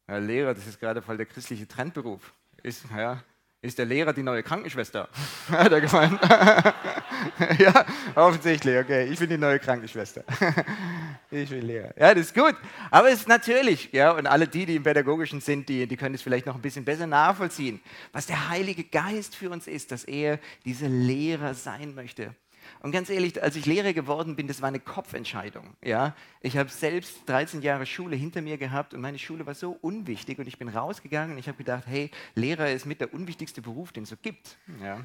er, 0.07 0.15
ja, 0.15 0.19
Lehrer, 0.19 0.53
das 0.53 0.67
ist 0.67 0.79
gerade 0.79 1.01
voll 1.01 1.17
der 1.17 1.25
christliche 1.25 1.67
Trendberuf. 1.67 2.33
Ist, 2.63 2.85
ja, 2.95 3.21
ist 3.61 3.77
der 3.77 3.85
Lehrer 3.85 4.13
die 4.13 4.23
neue 4.23 4.43
Krankenschwester? 4.43 5.09
Hat 5.49 5.71
er 5.71 5.81
gemeint. 5.81 6.19
ja, 7.59 7.85
offensichtlich, 8.15 8.77
okay. 8.77 9.05
Ich 9.05 9.19
bin 9.19 9.29
die 9.29 9.37
neue 9.37 9.59
Krankenschwester. 9.59 10.23
ich 11.31 11.49
bin 11.49 11.61
Lehrer. 11.61 11.93
Ja, 11.97 12.13
das 12.13 12.27
ist 12.27 12.33
gut. 12.33 12.55
Aber 12.91 13.09
es 13.09 13.21
ist 13.21 13.27
natürlich, 13.27 13.89
ja, 13.91 14.11
und 14.11 14.27
alle 14.27 14.47
die, 14.47 14.65
die 14.65 14.75
im 14.75 14.83
Pädagogischen 14.83 15.41
sind, 15.41 15.67
die, 15.69 15.87
die 15.87 15.97
können 15.97 16.15
es 16.15 16.21
vielleicht 16.21 16.45
noch 16.45 16.55
ein 16.55 16.61
bisschen 16.61 16.85
besser 16.85 17.07
nachvollziehen, 17.07 17.81
was 18.11 18.27
der 18.27 18.49
Heilige 18.49 18.83
Geist 18.83 19.35
für 19.35 19.49
uns 19.49 19.67
ist, 19.67 19.91
dass 19.91 20.03
er 20.03 20.39
dieser 20.65 20.89
Lehrer 20.89 21.53
sein 21.53 21.95
möchte. 21.95 22.33
Und 22.81 22.91
ganz 22.91 23.09
ehrlich, 23.09 23.41
als 23.41 23.55
ich 23.55 23.65
Lehrer 23.65 23.93
geworden 23.93 24.35
bin, 24.35 24.47
das 24.47 24.61
war 24.61 24.67
eine 24.67 24.79
Kopfentscheidung. 24.79 25.75
Ja? 25.83 26.15
Ich 26.41 26.57
habe 26.57 26.69
selbst 26.69 27.17
13 27.27 27.61
Jahre 27.61 27.85
Schule 27.85 28.15
hinter 28.15 28.41
mir 28.41 28.57
gehabt 28.57 28.93
und 28.93 29.01
meine 29.01 29.19
Schule 29.19 29.45
war 29.45 29.55
so 29.55 29.77
unwichtig 29.81 30.39
und 30.39 30.47
ich 30.47 30.57
bin 30.57 30.69
rausgegangen 30.69 31.33
und 31.33 31.37
ich 31.37 31.47
habe 31.47 31.57
gedacht, 31.57 31.83
hey, 31.87 32.11
Lehrer 32.35 32.71
ist 32.71 32.85
mit 32.85 33.01
der 33.01 33.13
unwichtigste 33.13 33.61
Beruf, 33.61 33.91
den 33.91 34.03
es 34.03 34.09
so 34.09 34.15
gibt. 34.21 34.57
Ja? 34.81 35.01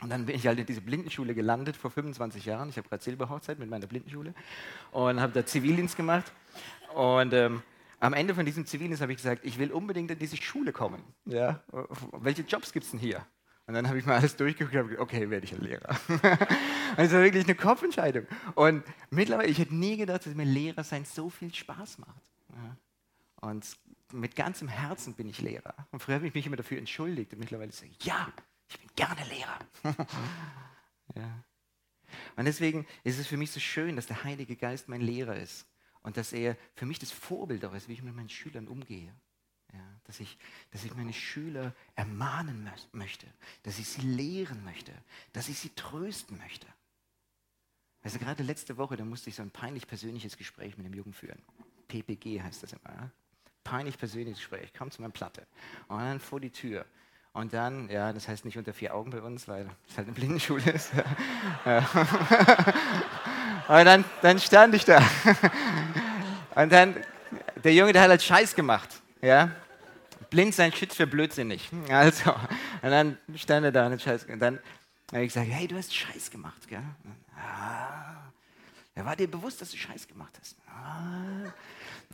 Und 0.00 0.10
dann 0.10 0.26
bin 0.26 0.36
ich 0.36 0.46
halt 0.46 0.58
in 0.58 0.66
diese 0.66 0.80
Blindenschule 0.80 1.34
gelandet 1.34 1.76
vor 1.76 1.90
25 1.90 2.44
Jahren. 2.44 2.68
Ich 2.68 2.76
habe 2.76 2.88
gerade 2.88 3.02
Silberhochzeit 3.02 3.58
mit 3.58 3.68
meiner 3.68 3.86
Blindenschule 3.86 4.34
und 4.92 5.20
habe 5.20 5.32
da 5.32 5.44
Zivildienst 5.44 5.96
gemacht. 5.96 6.32
Und 6.94 7.32
ähm, 7.32 7.62
am 8.00 8.12
Ende 8.12 8.34
von 8.34 8.46
diesem 8.46 8.64
Zivildienst 8.64 9.02
habe 9.02 9.12
ich 9.12 9.18
gesagt, 9.18 9.44
ich 9.44 9.58
will 9.58 9.72
unbedingt 9.72 10.10
in 10.10 10.18
diese 10.18 10.36
Schule 10.36 10.72
kommen. 10.72 11.02
Ja? 11.24 11.62
Welche 12.12 12.42
Jobs 12.42 12.72
gibt 12.72 12.84
es 12.84 12.92
denn 12.92 13.00
hier? 13.00 13.26
Und 13.66 13.74
dann 13.74 13.88
habe 13.88 13.98
ich 13.98 14.06
mal 14.06 14.16
alles 14.16 14.36
durchgeguckt 14.36 14.74
und 14.76 14.88
gesagt, 14.88 15.02
okay, 15.02 15.28
werde 15.28 15.44
ich 15.44 15.52
ein 15.52 15.60
Lehrer. 15.60 15.90
also 16.96 17.16
wirklich 17.16 17.44
eine 17.44 17.54
Kopfentscheidung. 17.54 18.26
Und 18.54 18.82
mittlerweile, 19.10 19.48
ich 19.48 19.58
hätte 19.58 19.74
nie 19.74 19.96
gedacht, 19.96 20.24
dass 20.24 20.34
mir 20.34 20.44
Lehrer 20.44 20.84
sein 20.84 21.04
so 21.04 21.28
viel 21.28 21.52
Spaß 21.52 21.98
macht. 21.98 22.22
Und 23.40 23.66
mit 24.12 24.36
ganzem 24.36 24.68
Herzen 24.68 25.14
bin 25.14 25.28
ich 25.28 25.40
Lehrer. 25.40 25.74
Und 25.90 26.00
früher 26.00 26.16
habe 26.16 26.26
ich 26.26 26.34
mich 26.34 26.46
immer 26.46 26.56
dafür 26.56 26.78
entschuldigt 26.78 27.32
und 27.34 27.40
mittlerweile 27.40 27.72
sage 27.72 27.90
ich, 27.98 28.06
ja, 28.06 28.28
ich 28.68 28.78
bin 28.78 28.90
gerne 28.96 29.24
Lehrer. 29.24 29.58
ja. 31.14 31.44
Und 32.36 32.44
deswegen 32.44 32.86
ist 33.04 33.18
es 33.18 33.26
für 33.26 33.36
mich 33.36 33.50
so 33.50 33.60
schön, 33.60 33.96
dass 33.96 34.06
der 34.06 34.24
Heilige 34.24 34.56
Geist 34.56 34.88
mein 34.88 35.00
Lehrer 35.00 35.36
ist 35.36 35.66
und 36.02 36.16
dass 36.16 36.32
er 36.32 36.56
für 36.74 36.86
mich 36.86 36.98
das 36.98 37.10
Vorbild 37.10 37.64
auch 37.64 37.74
ist, 37.74 37.88
wie 37.88 37.94
ich 37.94 38.02
mit 38.02 38.14
meinen 38.14 38.28
Schülern 38.28 38.68
umgehe. 38.68 39.12
Ja, 39.72 40.00
dass, 40.04 40.18
ich, 40.20 40.38
dass 40.70 40.84
ich 40.84 40.94
meine 40.94 41.12
Schüler 41.12 41.74
ermahnen 41.94 42.70
möchte, 42.92 43.26
dass 43.64 43.78
ich 43.78 43.86
sie 43.86 44.00
lehren 44.00 44.64
möchte, 44.64 44.92
dass 45.34 45.50
ich 45.50 45.58
sie 45.58 45.68
trösten 45.74 46.38
möchte. 46.38 46.66
Also 48.02 48.18
gerade 48.18 48.42
letzte 48.42 48.78
Woche, 48.78 48.96
da 48.96 49.04
musste 49.04 49.28
ich 49.28 49.36
so 49.36 49.42
ein 49.42 49.50
peinlich 49.50 49.86
persönliches 49.86 50.38
Gespräch 50.38 50.78
mit 50.78 50.86
einem 50.86 50.94
Jungen 50.94 51.12
führen. 51.12 51.42
PPG 51.88 52.40
heißt 52.40 52.62
das 52.62 52.72
immer. 52.72 52.94
Ja? 52.94 53.10
Peinlich 53.64 53.98
persönliches 53.98 54.38
Gespräch. 54.38 54.72
Komm 54.76 54.90
zu 54.90 55.02
meiner 55.02 55.12
Platte. 55.12 55.46
Und 55.88 55.98
dann 55.98 56.20
vor 56.20 56.40
die 56.40 56.50
Tür. 56.50 56.86
Und 57.38 57.52
dann, 57.52 57.88
ja, 57.88 58.12
das 58.12 58.26
heißt 58.26 58.44
nicht 58.44 58.58
unter 58.58 58.74
vier 58.74 58.92
Augen 58.92 59.12
bei 59.12 59.22
uns, 59.22 59.46
weil 59.46 59.70
es 59.88 59.96
halt 59.96 60.08
eine 60.08 60.14
Blindenschule 60.16 60.72
ist. 60.72 60.90
Und 63.68 63.84
dann, 63.84 64.04
dann 64.22 64.40
stand 64.40 64.74
ich 64.74 64.84
da. 64.84 65.00
Und 66.56 66.72
dann, 66.72 66.96
der 67.62 67.72
Junge, 67.74 67.92
der 67.92 68.02
hat 68.02 68.10
halt 68.10 68.24
Scheiß 68.24 68.56
gemacht. 68.56 68.88
Ja? 69.22 69.52
Blind 70.30 70.52
sein 70.52 70.72
schützt 70.72 70.96
für 70.96 71.06
blödsinnig. 71.06 71.70
Also, 71.88 72.32
und 72.32 72.90
dann 72.90 73.16
stand 73.36 73.66
er 73.66 73.70
da 73.70 73.86
und, 73.86 74.02
Scheiß, 74.02 74.24
und 74.24 74.40
dann 74.40 74.58
habe 75.12 75.22
ich 75.22 75.32
gesagt, 75.32 75.46
hey, 75.48 75.68
du 75.68 75.76
hast 75.76 75.94
Scheiß 75.94 76.32
gemacht. 76.32 76.66
Gell? 76.66 76.82
Ah. 77.36 78.16
Ja, 78.96 79.04
war 79.04 79.14
dir 79.14 79.30
bewusst, 79.30 79.60
dass 79.62 79.70
du 79.70 79.76
Scheiß 79.76 80.08
gemacht 80.08 80.34
hast? 80.40 80.56
Ah. 80.66 81.52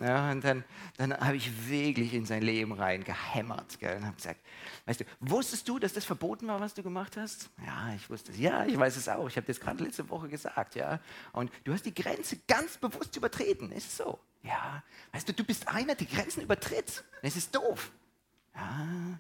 Ja, 0.01 0.33
und 0.33 0.43
dann, 0.43 0.65
dann 0.97 1.17
habe 1.17 1.37
ich 1.37 1.69
wirklich 1.69 2.15
in 2.15 2.27
sein 2.27 2.43
Leben 2.43 2.73
rein 2.73 3.05
gehämmert 3.05 3.79
gell, 3.79 3.97
und 3.97 4.05
habe 4.05 4.17
gesagt, 4.17 4.41
weißt 4.87 5.01
du, 5.01 5.05
wusstest 5.21 5.69
du, 5.69 5.79
dass 5.79 5.93
das 5.93 6.05
verboten 6.05 6.49
war, 6.49 6.59
was 6.59 6.75
du 6.75 6.83
gemacht 6.83 7.17
hast? 7.17 7.49
Ja, 7.65 7.95
ich 7.95 8.11
wusste 8.11 8.33
es. 8.33 8.39
Ja, 8.39 8.67
ich 8.67 8.77
weiß 8.77 8.97
es 8.97 9.09
auch. 9.09 9.29
Ich 9.29 9.37
habe 9.37 9.47
das 9.47 9.61
gerade 9.61 9.85
letzte 9.85 10.09
Woche 10.11 10.29
gesagt. 10.29 10.75
Ja, 10.75 10.99
und 11.33 11.53
du 11.63 11.73
hast 11.73 11.87
die 11.87 11.95
Grenze 11.95 12.39
ganz 12.49 12.77
bewusst 12.77 13.17
übertreten. 13.17 13.71
Ist 13.71 13.97
so? 13.97 14.19
Ja, 14.43 14.83
weißt 15.13 15.29
du, 15.29 15.33
du 15.33 15.45
bist 15.45 15.69
einer, 15.69 15.95
der 15.95 16.07
Grenzen 16.07 16.43
übertritt. 16.43 17.05
Es 17.23 17.37
ist 17.37 17.55
doof. 17.55 17.93
Ja. 18.55 19.19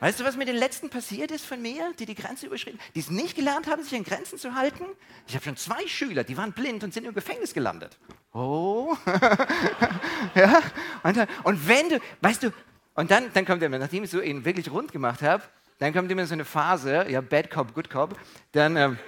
Weißt 0.00 0.20
du, 0.20 0.24
was 0.24 0.36
mit 0.36 0.48
den 0.48 0.56
letzten 0.56 0.90
passiert 0.90 1.30
ist 1.30 1.46
von 1.46 1.60
mir, 1.62 1.92
die 1.98 2.06
die 2.06 2.14
Grenze 2.14 2.46
überschritten, 2.46 2.78
die 2.94 3.00
es 3.00 3.10
nicht 3.10 3.34
gelernt 3.34 3.66
haben, 3.66 3.82
sich 3.82 3.94
an 3.94 4.04
Grenzen 4.04 4.38
zu 4.38 4.54
halten? 4.54 4.84
Ich 5.26 5.34
habe 5.34 5.44
schon 5.44 5.56
zwei 5.56 5.86
Schüler, 5.86 6.24
die 6.24 6.36
waren 6.36 6.52
blind 6.52 6.84
und 6.84 6.92
sind 6.92 7.06
im 7.06 7.14
Gefängnis 7.14 7.54
gelandet. 7.54 7.98
Oh. 8.36 8.94
ja. 10.34 10.60
Und, 11.02 11.26
und, 11.44 11.68
wenn 11.68 11.88
du, 11.88 12.00
weißt 12.20 12.42
du, 12.42 12.52
und 12.94 13.10
dann, 13.10 13.32
dann 13.32 13.46
kommt 13.46 13.62
immer, 13.62 13.78
nachdem 13.78 14.04
ich 14.04 14.10
so 14.10 14.20
ihn 14.20 14.44
wirklich 14.44 14.70
rund 14.70 14.92
gemacht 14.92 15.22
habe, 15.22 15.42
dann 15.78 15.92
kommt 15.92 16.10
immer 16.10 16.26
so 16.26 16.34
eine 16.34 16.44
Phase, 16.44 17.06
ja, 17.08 17.20
Bad 17.20 17.50
Cop, 17.50 17.74
Good 17.74 17.88
Cop, 17.88 18.18
dann, 18.52 18.76
ähm, 18.76 18.98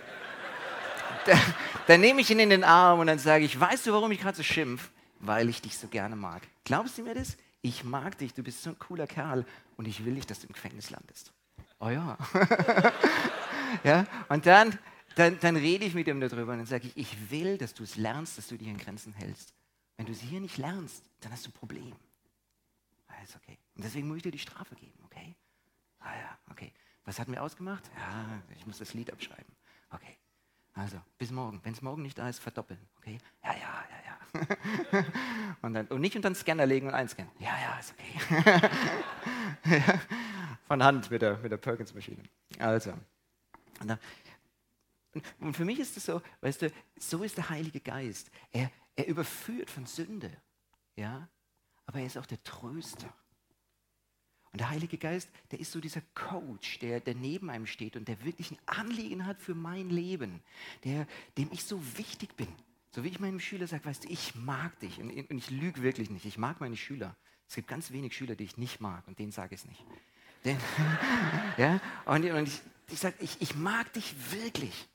dann, 1.26 1.38
dann 1.86 2.00
nehme 2.00 2.20
ich 2.22 2.30
ihn 2.30 2.40
in 2.40 2.50
den 2.50 2.64
Arm 2.64 3.00
und 3.00 3.06
dann 3.06 3.18
sage 3.18 3.44
ich, 3.44 3.58
weißt 3.58 3.86
du, 3.86 3.92
warum 3.92 4.10
ich 4.12 4.20
gerade 4.20 4.36
so 4.36 4.42
schimpf? 4.42 4.90
Weil 5.20 5.48
ich 5.48 5.60
dich 5.60 5.76
so 5.76 5.88
gerne 5.88 6.16
mag. 6.16 6.42
Glaubst 6.64 6.96
du 6.96 7.02
mir 7.02 7.14
das? 7.14 7.36
ich 7.62 7.84
mag 7.84 8.18
dich, 8.18 8.34
du 8.34 8.42
bist 8.42 8.62
so 8.62 8.70
ein 8.70 8.78
cooler 8.78 9.06
Kerl 9.06 9.44
und 9.76 9.88
ich 9.88 10.04
will 10.04 10.12
nicht, 10.12 10.30
dass 10.30 10.40
du 10.40 10.46
im 10.46 10.52
Gefängnis 10.52 10.90
landest. 10.90 11.32
Oh 11.80 11.88
ja. 11.88 12.16
ja? 13.84 14.04
Und 14.28 14.46
dann, 14.46 14.78
dann, 15.18 15.38
dann 15.40 15.56
rede 15.56 15.84
ich 15.84 15.94
mit 15.94 16.06
ihm 16.06 16.20
darüber 16.20 16.52
und 16.52 16.58
dann 16.58 16.66
sage 16.66 16.86
ich, 16.88 16.96
ich 16.96 17.30
will, 17.30 17.58
dass 17.58 17.74
du 17.74 17.82
es 17.82 17.96
lernst, 17.96 18.38
dass 18.38 18.48
du 18.48 18.56
dich 18.56 18.68
an 18.68 18.78
Grenzen 18.78 19.12
hältst. 19.14 19.52
Wenn 19.96 20.06
du 20.06 20.14
sie 20.14 20.26
hier 20.26 20.40
nicht 20.40 20.58
lernst, 20.58 21.02
dann 21.20 21.32
hast 21.32 21.46
du 21.46 21.50
ein 21.50 21.54
Problem. 21.54 21.92
Alles 23.08 23.34
okay. 23.36 23.58
Und 23.74 23.84
deswegen 23.84 24.06
muss 24.06 24.18
ich 24.18 24.22
dir 24.22 24.30
die 24.30 24.38
Strafe 24.38 24.74
geben, 24.76 24.98
okay? 25.04 25.34
Ah 26.00 26.14
ja, 26.14 26.38
okay. 26.50 26.72
Was 27.04 27.18
hatten 27.18 27.32
wir 27.32 27.42
ausgemacht? 27.42 27.90
Ja, 27.96 28.42
ich 28.56 28.66
muss 28.66 28.78
das 28.78 28.94
Lied 28.94 29.12
abschreiben. 29.12 29.52
Okay. 29.90 30.16
Also, 30.74 31.00
bis 31.16 31.32
morgen. 31.32 31.60
Wenn 31.64 31.72
es 31.72 31.82
morgen 31.82 32.02
nicht 32.02 32.18
da 32.18 32.28
ist, 32.28 32.38
verdoppeln. 32.38 32.78
Okay? 32.98 33.18
Ja, 33.42 33.52
ja, 33.54 33.84
ja, 33.90 33.98
ja. 34.06 35.04
und, 35.62 35.74
dann, 35.74 35.86
und 35.88 36.00
nicht 36.00 36.14
unter 36.14 36.30
den 36.30 36.36
Scanner 36.36 36.66
legen 36.66 36.86
und 36.86 36.94
einscannen. 36.94 37.32
Ja, 37.40 37.58
ja, 37.58 37.78
ist 37.78 37.94
okay. 37.94 38.70
ja, 39.78 40.00
von 40.68 40.84
Hand 40.84 41.10
mit 41.10 41.22
der, 41.22 41.38
mit 41.38 41.50
der 41.50 41.56
Perkins-Maschine. 41.56 42.22
Also. 42.60 42.92
Und, 43.80 43.88
dann, 43.88 43.98
und 45.40 45.54
für 45.54 45.64
mich 45.64 45.78
ist 45.78 45.96
es 45.96 46.06
so, 46.06 46.22
weißt 46.40 46.62
du, 46.62 46.72
so 46.98 47.22
ist 47.22 47.36
der 47.36 47.48
Heilige 47.48 47.80
Geist. 47.80 48.30
Er, 48.52 48.70
er 48.96 49.06
überführt 49.06 49.70
von 49.70 49.86
Sünde. 49.86 50.30
Ja? 50.96 51.28
Aber 51.86 52.00
er 52.00 52.06
ist 52.06 52.18
auch 52.18 52.26
der 52.26 52.42
Tröster. 52.42 53.12
Und 54.52 54.60
der 54.60 54.70
Heilige 54.70 54.98
Geist, 54.98 55.28
der 55.50 55.60
ist 55.60 55.72
so 55.72 55.80
dieser 55.80 56.00
Coach, 56.14 56.78
der, 56.78 57.00
der 57.00 57.14
neben 57.14 57.50
einem 57.50 57.66
steht 57.66 57.96
und 57.96 58.08
der 58.08 58.24
wirklich 58.24 58.50
ein 58.50 58.58
Anliegen 58.66 59.26
hat 59.26 59.40
für 59.40 59.54
mein 59.54 59.90
Leben, 59.90 60.42
der, 60.84 61.06
dem 61.36 61.50
ich 61.52 61.64
so 61.64 61.80
wichtig 61.98 62.34
bin. 62.36 62.48
So 62.90 63.04
wie 63.04 63.08
ich 63.08 63.20
meinem 63.20 63.40
Schüler 63.40 63.66
sage, 63.66 63.84
weißt 63.84 64.04
du, 64.04 64.08
ich 64.08 64.34
mag 64.34 64.78
dich 64.80 64.98
und, 65.00 65.10
und 65.10 65.38
ich 65.38 65.50
lüge 65.50 65.82
wirklich 65.82 66.10
nicht. 66.10 66.24
Ich 66.24 66.38
mag 66.38 66.60
meine 66.60 66.76
Schüler. 66.76 67.14
Es 67.46 67.54
gibt 67.54 67.68
ganz 67.68 67.90
wenig 67.90 68.16
Schüler, 68.16 68.34
die 68.34 68.44
ich 68.44 68.56
nicht 68.56 68.80
mag 68.80 69.06
und 69.06 69.18
denen 69.18 69.32
sage 69.32 69.54
ich 69.54 69.60
es 69.60 69.66
nicht. 69.66 69.84
Denn, 70.44 70.56
ja, 71.58 71.80
und, 72.06 72.24
und 72.24 72.48
ich, 72.48 72.60
ich 72.90 72.98
sage, 72.98 73.16
ich, 73.20 73.40
ich 73.40 73.54
mag 73.54 73.92
dich 73.92 74.14
wirklich. 74.32 74.88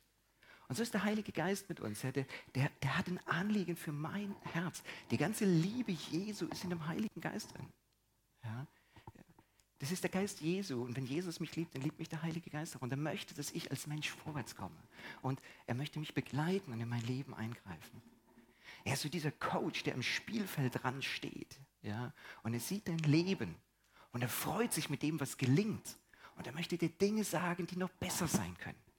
Und 0.74 0.78
so 0.78 0.82
ist 0.82 0.96
der 0.96 1.04
Heilige 1.04 1.32
Geist 1.32 1.70
mit 1.70 1.82
uns. 1.82 2.02
Der, 2.02 2.12
der, 2.12 2.26
der 2.56 2.98
hat 2.98 3.08
ein 3.08 3.20
Anliegen 3.28 3.76
für 3.76 3.92
mein 3.92 4.36
Herz. 4.54 4.82
Die 5.12 5.18
ganze 5.18 5.46
Liebe 5.46 5.92
Jesu 5.92 6.48
ist 6.48 6.64
in 6.64 6.72
dem 6.72 6.88
Heiligen 6.88 7.22
Geist 7.22 7.54
drin. 7.54 7.68
Ja, 8.44 8.66
das 9.78 9.92
ist 9.92 10.02
der 10.02 10.10
Geist 10.10 10.42
Jesu. 10.42 10.82
Und 10.82 10.96
wenn 10.96 11.06
Jesus 11.06 11.40
mich 11.40 11.56
liebt, 11.56 11.76
dann 11.76 11.84
liebt 11.84 12.00
mich 12.00 12.10
der 12.10 12.24
Heilige 12.24 12.50
Geist 12.50 12.76
auch. 12.76 12.82
Und 12.82 12.90
er 12.90 12.98
möchte, 12.98 13.36
dass 13.36 13.52
ich 13.52 13.70
als 13.70 13.86
Mensch 13.86 14.10
vorwärts 14.10 14.56
komme. 14.56 14.76
Und 15.22 15.40
er 15.68 15.76
möchte 15.76 16.00
mich 16.00 16.16
begleiten 16.16 16.74
und 16.74 16.82
in 16.82 16.90
mein 16.90 17.06
Leben 17.06 17.36
eingreifen. 17.36 18.02
Er 18.84 18.94
ist 18.94 19.04
so 19.04 19.10
dieser 19.10 19.32
Coach, 19.32 19.84
der 19.84 19.94
am 19.94 20.02
Spielfeld 20.02 20.82
dran 20.82 21.04
steht. 21.04 21.60
Ja? 21.84 22.16
Und 22.42 22.56
er 22.56 22.60
sieht 22.60 22.88
dein 22.88 22.98
Leben. 22.98 23.54
Und 24.12 24.24
er 24.24 24.30
freut 24.30 24.74
sich 24.74 24.90
mit 24.90 25.04
dem, 25.04 25.20
was 25.20 25.38
gelingt. 25.38 26.00
Und 26.36 26.48
er 26.48 26.54
möchte 26.54 26.80
dir 26.80 26.90
Dinge 26.90 27.24
sagen, 27.24 27.68
die 27.68 27.78
noch 27.78 27.92
besser 27.92 28.28
sein 28.28 28.58
können. 28.58 28.93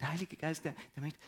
Der 0.00 0.10
Heilige 0.10 0.36
Geist, 0.36 0.64
der, 0.64 0.74
der 0.94 1.02
möchte 1.02 1.18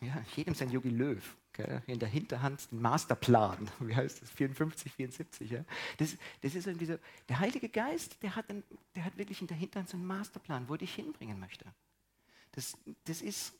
ja, 0.00 0.22
jedem 0.34 0.54
sein 0.54 0.70
Yogi 0.70 0.90
Löw 0.90 1.36
gell, 1.52 1.82
in 1.86 1.98
der 1.98 2.08
Hinterhand 2.08 2.70
den 2.70 2.80
Masterplan. 2.80 3.70
Wie 3.80 3.94
heißt 3.94 4.22
das? 4.22 4.30
54, 4.30 4.92
74. 4.92 5.50
Ja? 5.50 5.64
Das, 5.98 6.16
das 6.40 6.54
ist 6.54 6.66
irgendwie 6.66 6.86
so. 6.86 6.98
Der 7.28 7.40
Heilige 7.40 7.68
Geist, 7.68 8.22
der 8.22 8.36
hat, 8.36 8.48
ein, 8.50 8.62
der 8.94 9.04
hat 9.04 9.16
wirklich 9.18 9.40
in 9.40 9.46
der 9.46 9.56
Hinterhand 9.56 9.88
so 9.88 9.96
einen 9.96 10.06
Masterplan, 10.06 10.68
wo 10.68 10.74
er 10.74 10.78
dich 10.78 10.94
hinbringen 10.94 11.40
möchte. 11.40 11.64
Das, 12.52 12.76
das 13.04 13.22
ist 13.22 13.54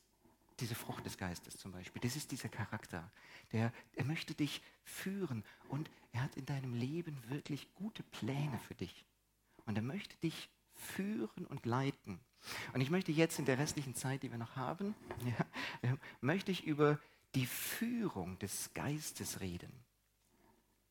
diese 0.59 0.75
Frucht 0.75 1.05
des 1.05 1.17
Geistes 1.17 1.57
zum 1.57 1.71
Beispiel. 1.71 2.01
Das 2.01 2.15
ist 2.15 2.31
dieser 2.31 2.49
Charakter. 2.49 3.11
Der, 3.51 3.71
er 3.95 4.05
möchte 4.05 4.33
dich 4.33 4.61
führen 4.83 5.43
und 5.69 5.89
er 6.13 6.23
hat 6.23 6.35
in 6.35 6.45
deinem 6.45 6.73
Leben 6.73 7.21
wirklich 7.29 7.73
gute 7.75 8.03
Pläne 8.03 8.57
für 8.67 8.73
dich. 8.73 9.05
Und 9.65 9.75
er 9.75 9.83
möchte 9.83 10.17
dich 10.17 10.49
führen 10.77 11.45
und 11.47 11.65
leiten. 11.65 12.19
Und 12.73 12.81
ich 12.81 12.89
möchte 12.89 13.11
jetzt 13.11 13.39
in 13.39 13.45
der 13.45 13.57
restlichen 13.57 13.95
Zeit, 13.95 14.23
die 14.23 14.31
wir 14.31 14.37
noch 14.37 14.55
haben, 14.55 14.95
ja, 15.83 15.89
äh, 15.89 15.95
möchte 16.21 16.51
ich 16.51 16.65
über 16.65 16.99
die 17.35 17.45
Führung 17.45 18.39
des 18.39 18.73
Geistes 18.73 19.41
reden. 19.41 19.71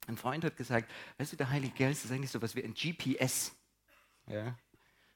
Ein 0.07 0.17
Freund 0.17 0.45
hat 0.45 0.57
gesagt, 0.57 0.91
weißt 1.19 1.33
du, 1.33 1.37
der 1.37 1.51
Heilige 1.51 1.77
Geist 1.77 2.05
ist 2.05 2.13
eigentlich 2.13 2.31
so 2.31 2.39
etwas 2.39 2.55
wie 2.55 2.63
ein 2.63 2.75
GPS. 2.75 3.53
Ja? 4.29 4.35
Er 4.35 4.55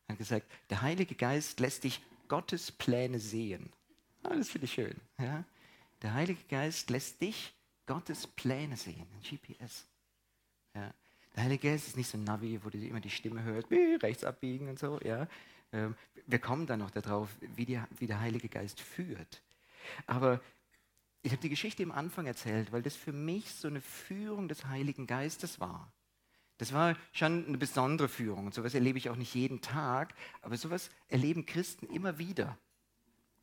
hat 0.09 0.19
gesagt, 0.19 0.51
der 0.69 0.83
Heilige 0.83 1.15
Geist 1.15 1.61
lässt 1.61 1.85
dich 1.85 2.01
Gottes 2.27 2.73
Pläne 2.73 3.21
sehen. 3.21 3.73
Ah, 4.23 4.35
das 4.35 4.51
finde 4.51 4.65
ich 4.65 4.73
schön. 4.73 5.01
Ja? 5.19 5.45
Der 6.03 6.15
Heilige 6.15 6.43
Geist 6.45 6.91
lässt 6.91 7.21
dich 7.21 7.55
Gottes 7.87 8.27
Pläne 8.27 8.77
sehen, 8.77 9.07
ein 9.13 9.23
GPS. 9.23 9.87
Ja? 10.75 10.93
Der 11.37 11.45
Heilige 11.45 11.69
Geist 11.69 11.89
ist 11.89 11.97
nicht 11.97 12.09
so 12.09 12.19
ein 12.19 12.25
Navi, 12.25 12.61
wo 12.63 12.71
du 12.71 12.79
immer 12.79 13.01
die 13.01 13.11
Stimme 13.11 13.43
hörst, 13.43 13.71
rechts 13.71 14.25
abbiegen 14.25 14.69
und 14.69 14.79
so. 14.79 14.99
Ja? 15.03 15.29
Ähm, 15.73 15.95
wir 16.27 16.39
kommen 16.39 16.67
dann 16.67 16.81
noch 16.81 16.91
darauf, 16.91 17.29
wie, 17.41 17.65
die, 17.65 17.81
wie 17.99 18.07
der 18.07 18.21
Heilige 18.21 18.49
Geist 18.49 18.81
führt. 18.81 19.43
Aber 20.07 20.41
ich 21.23 21.33
habe 21.33 21.43
die 21.43 21.49
Geschichte 21.49 21.83
am 21.83 21.93
Anfang 21.93 22.27
erzählt, 22.27 22.73
weil 22.73 22.83
das 22.83 22.97
für 22.97 23.13
mich 23.13 23.53
so 23.55 23.69
eine 23.69 23.81
Führung 23.81 24.49
des 24.49 24.67
Heiligen 24.67 25.07
Geistes 25.07 25.61
war. 25.61 25.93
Das 26.59 26.73
war 26.73 26.97
schon 27.13 27.47
eine 27.47 27.59
besondere 27.59 28.09
Führung 28.09 28.47
und 28.47 28.55
sowas 28.55 28.75
erlebe 28.75 28.99
ich 28.99 29.09
auch 29.09 29.17
nicht 29.17 29.35
jeden 29.35 29.61
Tag, 29.63 30.15
aber 30.43 30.57
sowas 30.57 30.91
erleben 31.09 31.47
Christen 31.47 31.87
immer 31.87 32.19
wieder. 32.19 32.59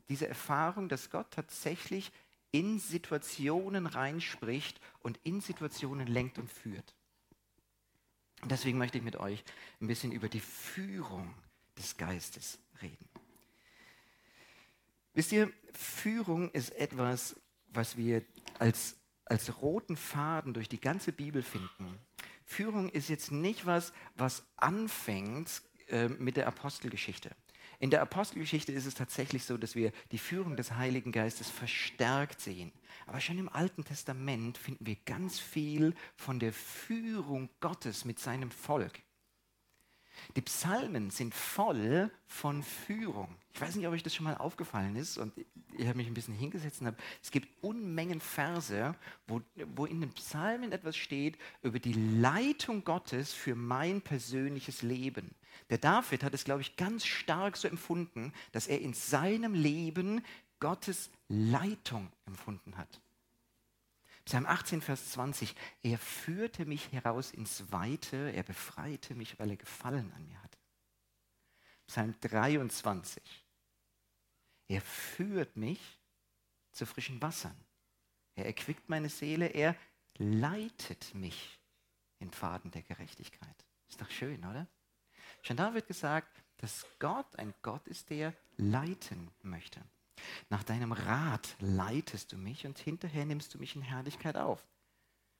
Diese 0.10 0.28
Erfahrung, 0.28 0.88
dass 0.88 1.10
Gott 1.10 1.32
tatsächlich 1.32 2.12
in 2.52 2.80
Situationen 2.80 3.88
reinspricht 3.88 4.80
und 5.00 5.19
in 5.23 5.41
Situationen 5.41 6.08
lenkt 6.08 6.38
und 6.38 6.50
führt. 6.50 6.93
Deswegen 8.45 8.78
möchte 8.78 8.97
ich 8.97 9.04
mit 9.04 9.15
euch 9.15 9.43
ein 9.82 9.88
bisschen 9.88 10.12
über 10.12 10.30
die 10.30 10.39
Führung 10.39 11.34
des 11.78 11.97
Geistes 11.97 12.60
reden. 12.82 13.10
Wisst 15.13 15.32
ihr, 15.32 15.52
Führung 15.73 16.52
ist 16.52 16.69
etwas, 16.76 17.36
was 17.69 17.97
wir 17.97 18.23
als, 18.60 18.95
als 19.26 19.62
roten 19.62 19.97
Faden 19.97 20.54
durch 20.54 20.69
die 20.69 20.80
ganze 20.80 21.12
Bibel 21.12 21.41
finden. 21.41 22.00
Führung 22.45 22.89
ist 22.89 23.10
jetzt 23.10 23.32
nicht 23.32 23.65
was, 23.65 23.93
was 24.15 24.43
anfängt 24.56 25.63
äh, 25.88 26.08
mit 26.08 26.38
der 26.38 26.47
Apostelgeschichte. 26.47 27.36
In 27.80 27.92
der 27.92 28.02
Apostelgeschichte 28.02 28.72
ist 28.72 28.88
es 28.88 28.96
tatsächlich 28.96 29.44
so, 29.44 29.58
dass 29.58 29.76
wir 29.76 29.92
die 30.12 30.18
Führung 30.18 30.56
des 30.56 30.74
Heiligen 30.74 31.12
Geistes 31.12 31.50
verstärkt 31.50 32.42
sehen. 32.42 32.72
Aber 33.06 33.22
schon 33.22 33.38
im 33.38 33.50
Alten 33.50 33.86
Testament 33.86 34.58
finden 34.58 34.86
wir 34.86 34.96
ganz 35.06 35.40
viel 35.40 35.94
von 36.16 36.40
der 36.40 36.54
Führung 36.54 37.50
Gottes 37.60 38.04
mit 38.04 38.20
seinem 38.20 38.50
Volk. 38.50 39.02
Die 40.36 40.41
Psalmen 40.41 41.10
sind 41.10 41.34
voll 41.34 42.12
von 42.25 42.63
Führung. 42.63 43.36
Ich 43.53 43.62
weiß 43.62 43.75
nicht, 43.75 43.88
ob 43.88 43.93
euch 43.93 44.03
das 44.03 44.13
schon 44.13 44.25
mal 44.25 44.38
aufgefallen 44.38 44.95
ist 44.95 45.17
und 45.17 45.34
ich 45.77 45.88
habe 45.88 45.97
mich 45.97 46.08
ein 46.08 46.13
bisschen 46.13 46.34
hingesetzt 46.34 46.82
und 46.82 46.88
habe, 46.88 46.97
es 47.23 47.32
gibt 47.32 47.63
Unmengen 47.63 48.19
Verse, 48.19 48.95
wo, 49.27 49.41
wo 49.75 49.86
in 49.86 50.01
den 50.01 50.12
Psalmen 50.12 50.71
etwas 50.71 50.97
steht 50.97 51.38
über 51.62 51.80
die 51.80 51.93
Leitung 51.93 52.84
Gottes 52.84 53.34
für 53.34 53.56
mein 53.56 54.01
persönliches 54.01 54.82
Leben. 54.82 55.36
Der 55.69 55.77
David 55.77 56.23
hat 56.23 56.34
es, 56.34 56.43
glaube 56.43 56.62
ich, 56.62 56.75
ganz 56.75 57.06
stark 57.06 57.58
so 57.58 57.67
empfunden, 57.67 58.34
dass 58.51 58.67
er 58.67 58.80
in 58.82 58.93
seinem 58.93 59.53
Leben 59.53 60.23
Gottes 60.60 61.10
Leitung 61.27 62.12
empfunden 62.25 62.77
hat. 62.77 63.01
Psalm 64.28 64.46
18, 64.46 64.82
Vers 64.82 65.12
20. 65.12 65.56
Er 65.84 65.98
führte 65.98 66.66
mich 66.66 66.92
heraus 66.92 67.32
ins 67.32 67.72
Weite, 67.72 68.34
er 68.34 68.44
befreite 68.44 69.16
mich, 69.16 69.40
weil 69.40 69.52
er 69.52 69.56
Gefallen 69.56 70.12
an 70.12 70.28
mir 70.28 70.44
hatte. 70.44 70.58
Psalm 71.88 72.13
23. 72.20 73.24
Er 74.68 74.82
führt 74.82 75.56
mich 75.56 75.80
zu 76.74 76.86
frischen 76.86 77.22
Wassern. 77.22 77.56
Er 78.36 78.48
erquickt 78.48 78.90
meine 78.90 79.08
Seele, 79.08 79.46
er 79.48 79.78
leitet 80.18 81.16
mich 81.16 81.58
in 82.20 82.30
Pfaden 82.30 82.70
der 82.72 82.82
Gerechtigkeit. 82.82 83.66
Ist 83.88 84.02
doch 84.02 84.12
schön, 84.12 84.44
oder? 84.44 84.68
Schon 85.42 85.56
da 85.56 85.74
wird 85.74 85.88
gesagt, 85.88 86.44
dass 86.58 86.86
Gott 87.00 87.34
ein 87.38 87.54
Gott 87.62 87.88
ist, 87.88 88.10
der 88.10 88.34
leiten 88.58 89.32
möchte. 89.42 89.82
Nach 90.49 90.63
deinem 90.63 90.91
Rat 90.91 91.56
leitest 91.60 92.32
du 92.32 92.38
mich 92.38 92.65
und 92.65 92.77
hinterher 92.77 93.25
nimmst 93.25 93.53
du 93.53 93.58
mich 93.58 93.75
in 93.75 93.82
Herrlichkeit 93.82 94.38
auf. 94.38 94.65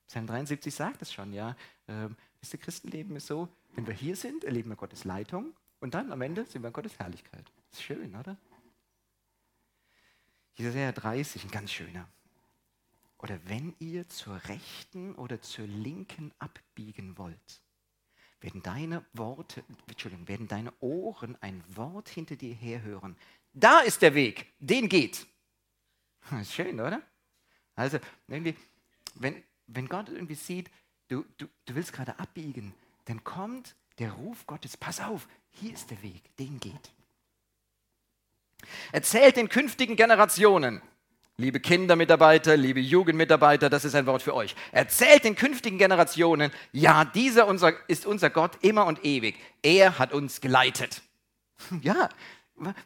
Psalm 0.08 0.28
73 0.28 0.74
sagt 0.74 1.02
es 1.02 1.12
schon, 1.12 1.34
ja. 1.34 1.56
Ähm, 1.88 2.16
das 2.40 2.52
Christenleben 2.52 3.16
ist 3.16 3.28
so, 3.28 3.50
wenn 3.76 3.88
wir 3.88 3.94
hier 3.94 4.16
sind, 4.16 4.44
erleben 4.44 4.70
wir 4.70 4.76
Gottes 4.76 5.04
Leitung 5.04 5.54
und 5.80 5.94
dann 5.94 6.12
am 6.12 6.22
Ende 6.22 6.46
sind 6.46 6.62
wir 6.62 6.68
in 6.68 6.74
Gottes 6.74 6.98
Herrlichkeit. 6.98 7.52
Ist 7.72 7.84
schön, 7.84 8.16
oder? 8.16 8.38
Jesaja 10.56 10.92
30, 10.92 11.44
ein 11.44 11.52
ganz 11.52 11.72
schöner. 11.72 12.08
Oder 13.20 13.40
wenn 13.46 13.76
ihr 13.80 14.08
zur 14.08 14.44
rechten 14.46 15.16
oder 15.16 15.42
zur 15.42 15.68
linken 15.68 16.32
abbiegen 16.40 17.18
wollt, 17.18 17.62
werden 18.40 18.62
deine 18.62 19.04
Worte, 19.14 19.64
Entschuldigung, 19.88 20.28
werden 20.28 20.48
deine 20.48 20.72
Ohren 20.80 21.36
ein 21.42 21.64
Wort 21.76 22.10
hinter 22.10 22.36
dir 22.36 22.54
herhören, 22.54 23.16
da 23.54 23.80
ist 23.80 24.02
der 24.02 24.14
Weg, 24.14 24.48
den 24.60 24.90
geht. 24.90 25.26
Das 26.30 26.42
ist 26.42 26.54
schön, 26.54 26.80
oder? 26.80 27.02
Also, 27.76 28.00
irgendwie, 28.28 28.56
wenn, 29.16 29.44
wenn 29.68 29.88
Gott 29.88 30.10
irgendwie 30.10 30.36
sieht, 30.36 30.70
du, 31.08 31.26
du, 31.38 31.46
du 31.66 31.76
willst 31.76 31.94
gerade 31.94 32.20
abbiegen, 32.20 32.74
dann 33.06 33.24
kommt 33.24 33.76
der 34.00 34.12
Ruf 34.12 34.46
Gottes, 34.46 34.78
pass 34.78 35.00
auf, 35.00 35.28
hier 35.52 35.74
ist 35.74 35.90
der 35.90 36.02
Weg, 36.04 36.36
den 36.38 36.60
geht. 36.60 36.92
Erzählt 38.92 39.38
den 39.38 39.50
künftigen 39.50 39.96
Generationen, 39.96 40.82
liebe 41.38 41.60
Kindermitarbeiter, 41.60 42.58
liebe 42.58 42.80
Jugendmitarbeiter, 42.80 43.70
das 43.70 43.86
ist 43.86 43.96
ein 43.96 44.06
Wort 44.06 44.22
für 44.22 44.34
euch. 44.34 44.56
Erzählt 44.72 45.24
den 45.24 45.36
künftigen 45.36 45.78
Generationen, 45.78 46.52
ja, 46.72 47.06
dieser 47.06 47.48
unser, 47.48 47.74
ist 47.90 48.06
unser 48.06 48.30
Gott 48.30 48.58
immer 48.62 48.86
und 48.86 49.06
ewig. 49.06 49.36
Er 49.62 50.00
hat 50.00 50.14
uns 50.14 50.42
geleitet. 50.42 51.02
Ja, 51.82 52.10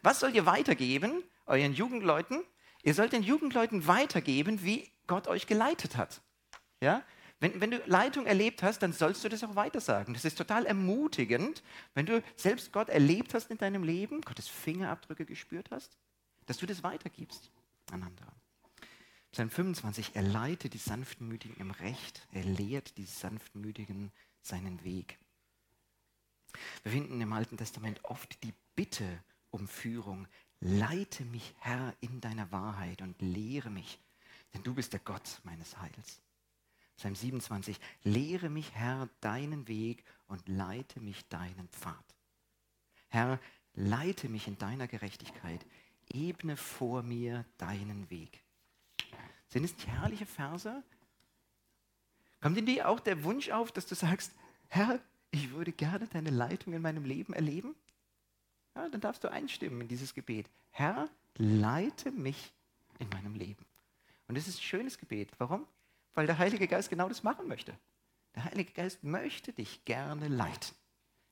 was 0.01 0.19
sollt 0.19 0.35
ihr 0.35 0.45
weitergeben, 0.45 1.23
euren 1.45 1.73
Jugendleuten? 1.73 2.43
Ihr 2.83 2.93
sollt 2.93 3.13
den 3.13 3.23
Jugendleuten 3.23 3.87
weitergeben, 3.87 4.63
wie 4.63 4.89
Gott 5.07 5.27
euch 5.27 5.47
geleitet 5.47 5.97
hat. 5.97 6.21
Ja? 6.81 7.03
Wenn, 7.39 7.59
wenn, 7.59 7.71
du 7.71 7.81
Leitung 7.85 8.25
erlebt 8.27 8.61
hast, 8.63 8.79
dann 8.79 8.93
sollst 8.93 9.23
du 9.23 9.29
das 9.29 9.43
auch 9.43 9.55
weitersagen. 9.55 10.13
Das 10.13 10.25
ist 10.25 10.37
total 10.37 10.65
ermutigend, 10.65 11.63
wenn 11.95 12.05
du 12.05 12.23
selbst 12.35 12.71
Gott 12.71 12.89
erlebt 12.89 13.33
hast 13.33 13.49
in 13.49 13.57
deinem 13.57 13.83
Leben, 13.83 14.21
Gottes 14.21 14.47
Fingerabdrücke 14.47 15.25
gespürt 15.25 15.71
hast, 15.71 15.97
dass 16.45 16.57
du 16.57 16.65
das 16.65 16.83
weitergibst 16.83 17.51
an 17.91 18.03
andere. 18.03 18.31
Psalm 19.31 19.49
25, 19.49 20.11
er 20.13 20.23
leitet 20.23 20.73
die 20.73 20.77
Sanftmütigen 20.77 21.55
im 21.57 21.71
Recht, 21.71 22.27
er 22.31 22.43
lehrt 22.43 22.97
die 22.97 23.05
Sanftmütigen 23.05 24.11
seinen 24.41 24.83
Weg. 24.83 25.17
Wir 26.83 26.91
finden 26.91 27.21
im 27.21 27.31
Alten 27.31 27.57
Testament 27.57 28.03
oft 28.03 28.43
die 28.43 28.53
Bitte 28.75 29.23
um 29.51 29.67
Führung. 29.67 30.27
Leite 30.59 31.25
mich, 31.25 31.53
Herr, 31.59 31.93
in 32.01 32.21
deiner 32.21 32.51
Wahrheit 32.51 33.01
und 33.01 33.21
lehre 33.21 33.69
mich, 33.69 33.99
denn 34.53 34.63
du 34.63 34.73
bist 34.73 34.93
der 34.93 34.99
Gott 34.99 35.39
meines 35.43 35.79
Heils. 35.79 36.21
Psalm 36.97 37.15
27, 37.15 37.79
lehre 38.03 38.49
mich, 38.49 38.73
Herr, 38.73 39.09
deinen 39.21 39.67
Weg 39.67 40.03
und 40.27 40.47
leite 40.47 40.99
mich 40.99 41.27
deinen 41.29 41.67
Pfad. 41.69 42.15
Herr, 43.09 43.39
leite 43.73 44.29
mich 44.29 44.47
in 44.47 44.57
deiner 44.57 44.87
Gerechtigkeit, 44.87 45.65
ebne 46.13 46.57
vor 46.57 47.01
mir 47.01 47.45
deinen 47.57 48.09
Weg. 48.09 48.43
Sind 49.47 49.63
es 49.63 49.73
nicht 49.73 49.87
herrliche 49.87 50.25
Verse? 50.25 50.83
Kommt 52.39 52.57
in 52.57 52.65
dir 52.65 52.87
auch 52.87 52.99
der 52.99 53.23
Wunsch 53.23 53.49
auf, 53.49 53.71
dass 53.71 53.85
du 53.85 53.95
sagst, 53.95 54.31
Herr, 54.67 54.99
ich 55.31 55.51
würde 55.51 55.71
gerne 55.71 56.07
deine 56.07 56.29
Leitung 56.29 56.73
in 56.73 56.81
meinem 56.81 57.05
Leben 57.05 57.33
erleben? 57.33 57.75
Ja, 58.75 58.89
dann 58.89 59.01
darfst 59.01 59.23
du 59.23 59.31
einstimmen 59.31 59.81
in 59.81 59.87
dieses 59.87 60.13
Gebet. 60.13 60.49
Herr, 60.71 61.09
leite 61.37 62.11
mich 62.11 62.53
in 62.99 63.09
meinem 63.09 63.35
Leben. 63.35 63.65
Und 64.27 64.35
das 64.35 64.47
ist 64.47 64.59
ein 64.59 64.63
schönes 64.63 64.97
Gebet. 64.97 65.31
Warum? 65.37 65.67
Weil 66.13 66.25
der 66.25 66.37
Heilige 66.37 66.67
Geist 66.67 66.89
genau 66.89 67.09
das 67.09 67.23
machen 67.23 67.47
möchte. 67.47 67.73
Der 68.35 68.45
Heilige 68.45 68.71
Geist 68.71 69.03
möchte 69.03 69.51
dich 69.51 69.83
gerne 69.83 70.27
leiten. 70.27 70.75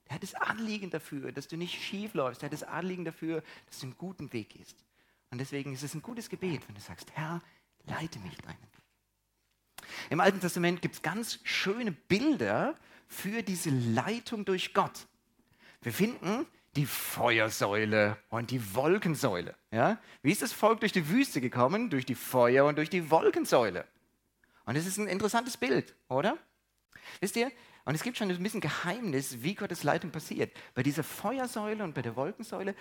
Er 0.05 0.15
hat 0.15 0.23
das 0.23 0.35
Anliegen 0.35 0.89
dafür, 0.89 1.31
dass 1.31 1.47
du 1.47 1.55
nicht 1.55 1.81
schief 1.81 2.13
läufst. 2.13 2.41
Er 2.41 2.47
hat 2.47 2.53
das 2.53 2.63
Anliegen 2.63 3.05
dafür, 3.05 3.43
dass 3.67 3.79
du 3.79 3.85
einen 3.85 3.97
guten 3.97 4.33
Weg 4.33 4.49
gehst. 4.49 4.83
Und 5.29 5.37
deswegen 5.37 5.73
ist 5.73 5.83
es 5.83 5.93
ein 5.93 6.01
gutes 6.01 6.29
Gebet, 6.29 6.67
wenn 6.67 6.75
du 6.75 6.81
sagst, 6.81 7.11
Herr, 7.13 7.41
leite 7.85 8.19
mich 8.19 8.35
deinen 8.37 8.57
Weg. 8.61 8.69
Im 10.09 10.19
Alten 10.19 10.39
Testament 10.39 10.81
gibt 10.81 10.95
es 10.95 11.01
ganz 11.01 11.39
schöne 11.43 11.91
Bilder 11.91 12.75
für 13.07 13.43
diese 13.43 13.69
Leitung 13.69 14.45
durch 14.45 14.73
Gott. 14.73 15.07
Wir 15.81 15.93
finden 15.93 16.45
die 16.79 16.85
Feuersäule 16.85 18.15
und 18.29 18.51
die 18.51 18.73
Wolkensäule. 18.73 19.53
Ja? 19.69 19.97
Wie 20.21 20.31
ist 20.31 20.41
das 20.41 20.53
Volk 20.53 20.79
durch 20.79 20.93
die 20.93 21.09
Wüste 21.09 21.41
gekommen? 21.41 21.89
Durch 21.89 22.05
die 22.05 22.15
Feuer- 22.15 22.65
und 22.65 22.77
durch 22.77 22.89
die 22.89 23.11
Wolkensäule. 23.11 23.85
Und 24.63 24.77
es 24.77 24.85
ist 24.85 24.97
ein 24.97 25.07
interessantes 25.07 25.57
Bild, 25.57 25.93
oder? 26.07 26.37
Wisst 27.19 27.35
ihr? 27.35 27.51
Und 27.83 27.95
es 27.95 28.01
gibt 28.03 28.15
schon 28.15 28.31
ein 28.31 28.41
bisschen 28.41 28.61
Geheimnis, 28.61 29.43
wie 29.43 29.55
Gottes 29.55 29.83
Leitung 29.83 30.11
passiert. 30.11 30.55
Bei 30.73 30.81
dieser 30.81 31.03
Feuersäule 31.03 31.83
und 31.83 31.93
bei 31.93 32.01
der 32.01 32.15
Wolkensäule, 32.15 32.75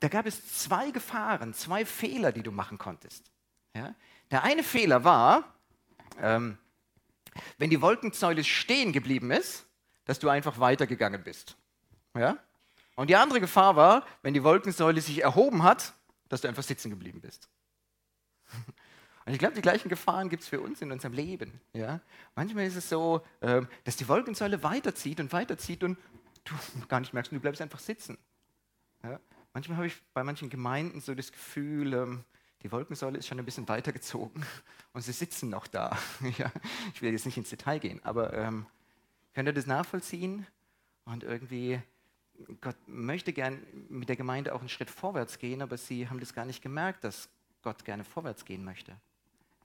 da 0.00 0.08
gab 0.08 0.26
es 0.26 0.58
zwei 0.58 0.90
Gefahren, 0.90 1.54
zwei 1.54 1.84
Fehler, 1.84 2.32
die 2.32 2.42
du 2.42 2.50
machen 2.50 2.76
konntest. 2.76 3.30
Ja? 3.72 3.94
Der 4.32 4.42
eine 4.42 4.64
Fehler 4.64 5.04
war, 5.04 5.54
ähm, 6.20 6.58
wenn 7.58 7.70
die 7.70 7.80
Wolkensäule 7.80 8.42
stehen 8.42 8.92
geblieben 8.92 9.30
ist, 9.30 9.64
dass 10.06 10.18
du 10.18 10.28
einfach 10.28 10.58
weitergegangen 10.58 11.22
bist. 11.22 11.56
Ja? 12.16 12.36
Und 12.96 13.10
die 13.10 13.16
andere 13.16 13.40
Gefahr 13.40 13.76
war, 13.76 14.06
wenn 14.22 14.34
die 14.34 14.44
Wolkensäule 14.44 15.00
sich 15.00 15.22
erhoben 15.22 15.62
hat, 15.62 15.94
dass 16.28 16.40
du 16.40 16.48
einfach 16.48 16.62
sitzen 16.62 16.90
geblieben 16.90 17.20
bist. 17.20 17.48
Und 19.26 19.32
ich 19.32 19.38
glaube, 19.38 19.54
die 19.54 19.62
gleichen 19.62 19.88
Gefahren 19.88 20.28
gibt 20.28 20.42
es 20.42 20.48
für 20.48 20.60
uns 20.60 20.82
in 20.82 20.92
unserem 20.92 21.14
Leben. 21.14 21.60
Ja? 21.72 22.00
Manchmal 22.34 22.66
ist 22.66 22.76
es 22.76 22.90
so, 22.90 23.24
ähm, 23.40 23.68
dass 23.84 23.96
die 23.96 24.06
Wolkensäule 24.06 24.62
weiterzieht 24.62 25.18
und 25.18 25.32
weiterzieht 25.32 25.82
und 25.82 25.96
du 26.44 26.54
gar 26.88 27.00
nicht 27.00 27.14
merkst, 27.14 27.32
du 27.32 27.40
bleibst 27.40 27.62
einfach 27.62 27.78
sitzen. 27.78 28.18
Ja? 29.02 29.18
Manchmal 29.54 29.78
habe 29.78 29.86
ich 29.86 30.02
bei 30.12 30.22
manchen 30.24 30.50
Gemeinden 30.50 31.00
so 31.00 31.14
das 31.14 31.32
Gefühl, 31.32 31.94
ähm, 31.94 32.24
die 32.62 32.70
Wolkensäule 32.70 33.18
ist 33.18 33.26
schon 33.26 33.38
ein 33.38 33.44
bisschen 33.46 33.66
weitergezogen 33.66 34.44
und 34.92 35.00
sie 35.00 35.12
sitzen 35.12 35.48
noch 35.48 35.66
da. 35.66 35.96
ja? 36.36 36.52
Ich 36.92 37.00
will 37.00 37.12
jetzt 37.12 37.24
nicht 37.24 37.38
ins 37.38 37.48
Detail 37.48 37.78
gehen, 37.78 38.04
aber 38.04 38.34
ähm, 38.34 38.66
könnt 39.32 39.48
ihr 39.48 39.54
das 39.54 39.66
nachvollziehen? 39.66 40.46
Und 41.06 41.22
irgendwie 41.22 41.82
Gott 42.60 42.76
möchte 42.86 43.32
gern 43.32 43.62
mit 43.88 44.08
der 44.08 44.16
Gemeinde 44.16 44.54
auch 44.54 44.60
einen 44.60 44.68
Schritt 44.68 44.90
vorwärts 44.90 45.38
gehen, 45.38 45.62
aber 45.62 45.76
sie 45.76 46.08
haben 46.08 46.20
das 46.20 46.34
gar 46.34 46.44
nicht 46.44 46.62
gemerkt, 46.62 47.04
dass 47.04 47.28
Gott 47.62 47.84
gerne 47.84 48.04
vorwärts 48.04 48.44
gehen 48.44 48.64
möchte. 48.64 48.96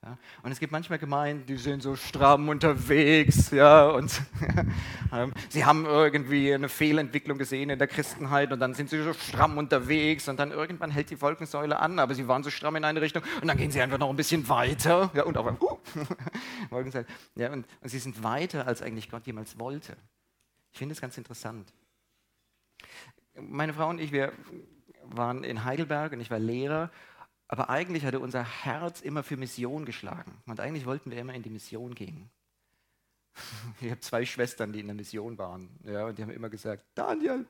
Ja? 0.03 0.17
Und 0.43 0.51
es 0.51 0.60
gibt 0.60 0.71
manchmal 0.71 0.97
Gemeinden, 0.97 1.45
die 1.45 1.58
sind 1.58 1.84
so 1.84 1.95
stramm 1.95 2.47
unterwegs, 2.47 3.51
ja, 3.51 3.89
und 3.89 4.21
ähm, 5.12 5.34
sie 5.49 5.65
haben 5.65 5.86
irgendwie 5.86 6.53
eine 6.53 6.69
Fehlentwicklung 6.69 7.38
gesehen 7.38 7.69
in 7.69 7.79
der 7.79 7.88
Christenheit 7.88 8.53
und 8.53 8.60
dann 8.60 8.73
sind 8.73 8.89
sie 8.89 9.03
so 9.03 9.13
stramm 9.13 9.58
unterwegs 9.58 10.29
und 10.29 10.39
dann 10.39 10.51
irgendwann 10.51 10.89
hält 10.89 11.10
die 11.10 11.21
Wolkensäule 11.21 11.79
an, 11.79 11.99
aber 11.99 12.15
sie 12.15 12.27
waren 12.29 12.43
so 12.43 12.49
stramm 12.49 12.77
in 12.77 12.86
eine 12.86 13.01
Richtung 13.01 13.23
und 13.41 13.47
dann 13.47 13.58
gehen 13.58 13.71
sie 13.71 13.82
einfach 13.82 13.97
noch 13.97 14.10
ein 14.10 14.15
bisschen 14.15 14.47
weiter, 14.47 15.12
ja, 15.13 15.23
und 15.23 15.38
auf 15.38 15.47
einmal, 15.47 15.62
uh, 15.62 15.77
Wolkensäule, 16.69 17.05
ja, 17.36 17.51
und, 17.51 17.67
und 17.82 17.89
sie 17.89 17.99
sind 17.99 18.23
weiter, 18.23 18.67
als 18.67 18.82
eigentlich 18.82 19.10
Gott 19.10 19.27
jemals 19.27 19.60
wollte. 19.60 19.97
Ich 20.71 20.77
finde 20.77 20.93
es 20.93 21.01
ganz 21.01 21.17
interessant. 21.17 21.73
Meine 23.36 23.74
Frau 23.74 23.89
und 23.89 24.00
ich, 24.00 24.12
wir 24.12 24.34
waren 25.04 25.44
in 25.44 25.63
Heidelberg 25.63 26.13
und 26.13 26.22
ich 26.22 26.32
war 26.32 26.39
Lehrer, 26.39 26.92
aber 27.48 27.70
eigentlich 27.70 28.06
hatte 28.06 28.20
unser 28.20 28.44
Herz 28.44 29.02
immer 29.02 29.24
für 29.24 29.38
Mission 29.38 29.86
geschlagen. 29.86 30.38
Und 30.46 30.60
eigentlich 30.60 30.86
wollten 30.86 31.10
wir 31.12 31.18
immer 31.18 31.34
in 31.34 31.42
die 31.44 31.50
Mission 31.50 31.96
gehen. 31.96 32.30
Ich 33.82 33.89
habe 33.89 34.00
zwei 34.00 34.26
Schwestern, 34.26 34.74
die 34.74 34.80
in 34.82 34.88
der 34.88 34.96
Mission 34.96 35.38
waren. 35.38 35.70
Ja, 35.84 36.06
und 36.06 36.18
die 36.18 36.22
haben 36.22 36.32
immer 36.32 36.50
gesagt, 36.50 36.84
Daniel, 36.96 37.46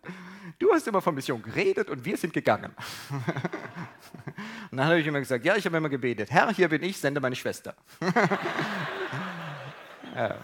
du 0.60 0.72
hast 0.72 0.88
immer 0.88 1.02
von 1.02 1.16
Mission 1.16 1.42
geredet 1.42 1.90
und 1.90 2.06
wir 2.06 2.18
sind 2.18 2.34
gegangen. 2.34 2.72
und 4.72 4.78
dann 4.78 4.86
habe 4.86 5.00
ich 5.00 5.08
immer 5.08 5.20
gesagt, 5.20 5.44
ja, 5.46 5.56
ich 5.56 5.66
habe 5.66 5.78
immer 5.78 5.90
gebetet, 5.90 6.30
Herr, 6.32 6.52
hier 6.54 6.70
bin 6.70 6.84
ich, 6.84 6.98
sende 6.98 7.20
meine 7.20 7.36
Schwester. 7.36 7.76
ja. 10.16 10.38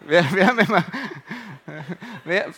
wir, 0.00 0.32
wir, 0.32 0.46
haben 0.46 0.58
immer, 0.60 0.84
wir, 2.24 2.54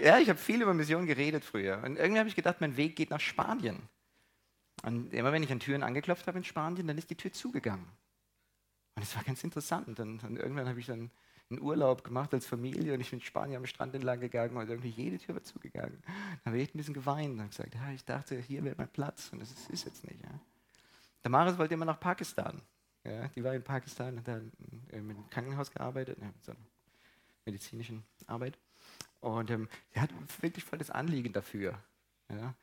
ja, 0.00 0.18
ich 0.18 0.28
habe 0.28 0.38
viel 0.38 0.62
über 0.62 0.74
Mission 0.74 1.06
geredet 1.06 1.44
früher. 1.44 1.82
Und 1.84 1.96
irgendwie 1.96 2.18
habe 2.18 2.28
ich 2.28 2.36
gedacht, 2.36 2.60
mein 2.60 2.76
Weg 2.76 2.96
geht 2.96 3.10
nach 3.10 3.20
Spanien. 3.20 3.88
Und 4.82 5.12
immer 5.12 5.32
wenn 5.32 5.42
ich 5.42 5.52
an 5.52 5.60
Türen 5.60 5.82
angeklopft 5.82 6.26
habe 6.26 6.38
in 6.38 6.44
Spanien, 6.44 6.86
dann 6.86 6.98
ist 6.98 7.10
die 7.10 7.16
Tür 7.16 7.32
zugegangen. 7.32 7.86
Und 8.94 9.02
es 9.02 9.14
war 9.14 9.22
ganz 9.22 9.44
interessant. 9.44 9.88
Und, 9.88 9.98
dann, 9.98 10.18
und 10.20 10.36
irgendwann 10.36 10.68
habe 10.68 10.80
ich 10.80 10.86
dann 10.86 11.10
einen 11.50 11.60
Urlaub 11.60 12.04
gemacht 12.04 12.32
als 12.32 12.46
Familie 12.46 12.94
und 12.94 13.00
ich 13.00 13.10
bin 13.10 13.18
in 13.18 13.24
Spanien 13.24 13.56
am 13.56 13.66
Strand 13.66 13.94
entlang 13.94 14.20
gegangen 14.20 14.56
und 14.56 14.68
irgendwie 14.68 14.88
jede 14.88 15.18
Tür 15.18 15.34
war 15.34 15.42
zugegangen. 15.42 16.00
Dann 16.06 16.52
habe 16.52 16.58
ich 16.58 16.72
ein 16.72 16.78
bisschen 16.78 16.94
geweint 16.94 17.40
und 17.40 17.48
gesagt, 17.48 17.74
ja, 17.74 17.90
ich 17.90 18.04
dachte, 18.04 18.38
hier 18.38 18.62
wäre 18.62 18.76
mein 18.78 18.88
Platz 18.88 19.30
und 19.32 19.40
das 19.40 19.50
ist, 19.50 19.68
ist 19.68 19.84
jetzt 19.84 20.04
nicht. 20.04 20.22
Ja. 20.22 20.30
Damaris 21.22 21.58
wollte 21.58 21.74
immer 21.74 21.84
nach 21.84 21.98
Pakistan. 21.98 22.62
Ja, 23.04 23.26
die 23.28 23.42
war 23.42 23.54
in 23.54 23.64
Pakistan 23.64 24.18
hat 24.18 24.28
dann 24.28 24.52
mit 24.92 25.16
dem 25.16 25.30
Krankenhaus 25.30 25.70
gearbeitet, 25.70 26.18
ja, 26.20 26.26
mit 26.26 26.44
so 26.44 26.52
einer 26.52 26.60
medizinischen 27.46 28.04
Arbeit. 28.26 28.58
Und 29.20 29.50
ähm, 29.50 29.68
sie 29.92 30.00
hat 30.00 30.10
wirklich 30.40 30.64
voll 30.64 30.78
das 30.78 30.90
Anliegen 30.90 31.32
dafür. 31.32 31.78
Ja. 32.28 32.54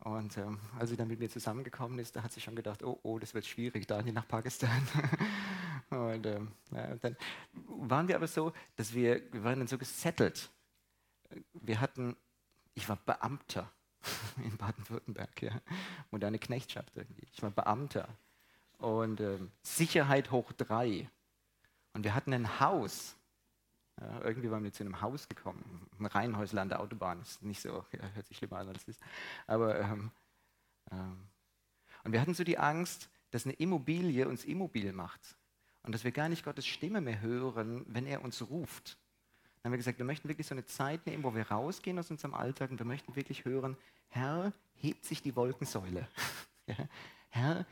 Und 0.00 0.36
ähm, 0.36 0.60
als 0.78 0.90
sie 0.90 0.96
dann 0.96 1.08
mit 1.08 1.18
mir 1.18 1.28
zusammengekommen 1.28 1.98
ist, 1.98 2.14
da 2.14 2.22
hat 2.22 2.32
sie 2.32 2.40
schon 2.40 2.54
gedacht, 2.54 2.82
oh, 2.84 2.98
oh, 3.02 3.18
das 3.18 3.34
wird 3.34 3.46
schwierig, 3.46 3.86
Daniel 3.86 4.14
nach 4.14 4.28
Pakistan. 4.28 4.86
und 5.90 6.26
ähm, 6.26 6.52
ja, 6.70 6.94
dann 6.96 7.16
waren 7.52 8.06
wir 8.06 8.16
aber 8.16 8.28
so, 8.28 8.52
dass 8.76 8.94
wir, 8.94 9.22
wir 9.32 9.42
waren 9.42 9.58
dann 9.58 9.68
so 9.68 9.78
gesettelt. 9.78 10.50
Wir 11.54 11.80
hatten, 11.80 12.14
ich 12.74 12.88
war 12.88 12.96
Beamter 12.96 13.70
in 14.44 14.56
Baden-Württemberg, 14.56 15.42
ja, 15.42 15.60
moderne 16.10 16.38
Knechtschaft 16.38 16.92
irgendwie. 16.94 17.26
Ich 17.32 17.42
war 17.42 17.50
Beamter 17.50 18.08
und 18.78 19.20
ähm, 19.20 19.50
Sicherheit 19.62 20.30
hoch 20.30 20.52
drei. 20.52 21.08
Und 21.94 22.04
wir 22.04 22.14
hatten 22.14 22.32
ein 22.32 22.60
Haus 22.60 23.16
ja, 24.00 24.22
irgendwie 24.22 24.50
waren 24.50 24.62
wir 24.62 24.72
zu 24.72 24.84
einem 24.84 25.00
Haus 25.00 25.28
gekommen, 25.28 25.88
ein 25.98 26.06
Reihenhäusler 26.06 26.62
an 26.62 26.68
der 26.68 26.80
Autobahn. 26.80 27.20
Ist 27.20 27.42
nicht 27.42 27.60
so, 27.60 27.84
ja, 27.92 28.08
hört 28.14 28.26
sich 28.26 28.36
schlimmer 28.36 28.58
an 28.58 28.68
als 28.68 28.82
es 28.82 28.88
ist. 28.88 29.02
Aber, 29.46 29.80
ähm, 29.80 30.10
ähm, 30.90 31.28
und 32.04 32.12
wir 32.12 32.20
hatten 32.20 32.34
so 32.34 32.44
die 32.44 32.58
Angst, 32.58 33.08
dass 33.30 33.44
eine 33.44 33.54
Immobilie 33.54 34.28
uns 34.28 34.44
immobil 34.44 34.92
macht 34.92 35.36
und 35.82 35.94
dass 35.94 36.04
wir 36.04 36.12
gar 36.12 36.28
nicht 36.28 36.44
Gottes 36.44 36.66
Stimme 36.66 37.00
mehr 37.00 37.20
hören, 37.20 37.84
wenn 37.88 38.06
er 38.06 38.22
uns 38.22 38.48
ruft. 38.48 38.98
haben 39.64 39.72
wir 39.72 39.78
gesagt, 39.78 39.98
wir 39.98 40.04
möchten 40.04 40.28
wirklich 40.28 40.46
so 40.46 40.54
eine 40.54 40.64
Zeit 40.66 41.06
nehmen, 41.06 41.24
wo 41.24 41.34
wir 41.34 41.50
rausgehen 41.50 41.98
aus 41.98 42.10
unserem 42.10 42.34
Alltag 42.34 42.70
und 42.70 42.78
wir 42.78 42.86
möchten 42.86 43.16
wirklich 43.16 43.44
hören, 43.44 43.76
Herr, 44.08 44.52
hebt 44.74 45.04
sich 45.04 45.22
die 45.22 45.34
Wolkensäule. 45.34 46.06
ja? 46.66 46.76
Herr, 47.30 47.66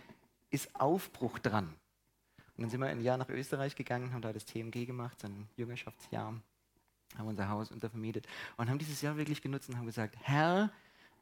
ist 0.51 0.75
Aufbruch 0.75 1.39
dran. 1.39 1.75
Und 2.57 2.63
dann 2.63 2.71
sind 2.71 2.81
wir 2.81 2.87
ein 2.87 3.01
Jahr 3.01 3.17
nach 3.17 3.29
Österreich 3.29 3.75
gegangen, 3.75 4.13
haben 4.13 4.23
da 4.23 4.33
das 4.33 4.45
TMG 4.45 4.87
gemacht, 4.87 5.21
so 5.21 5.27
ein 5.27 5.49
Jüngerschaftsjahr, 5.57 6.35
haben 7.17 7.29
unser 7.29 7.49
Haus 7.49 7.71
untervermietet 7.71 8.27
und 8.57 8.71
haben 8.71 8.79
dieses 8.79 9.03
Jahr 9.03 9.17
wirklich 9.17 9.43
genutzt 9.43 9.69
und 9.69 9.77
haben 9.77 9.87
gesagt, 9.87 10.17
Herr, 10.23 10.71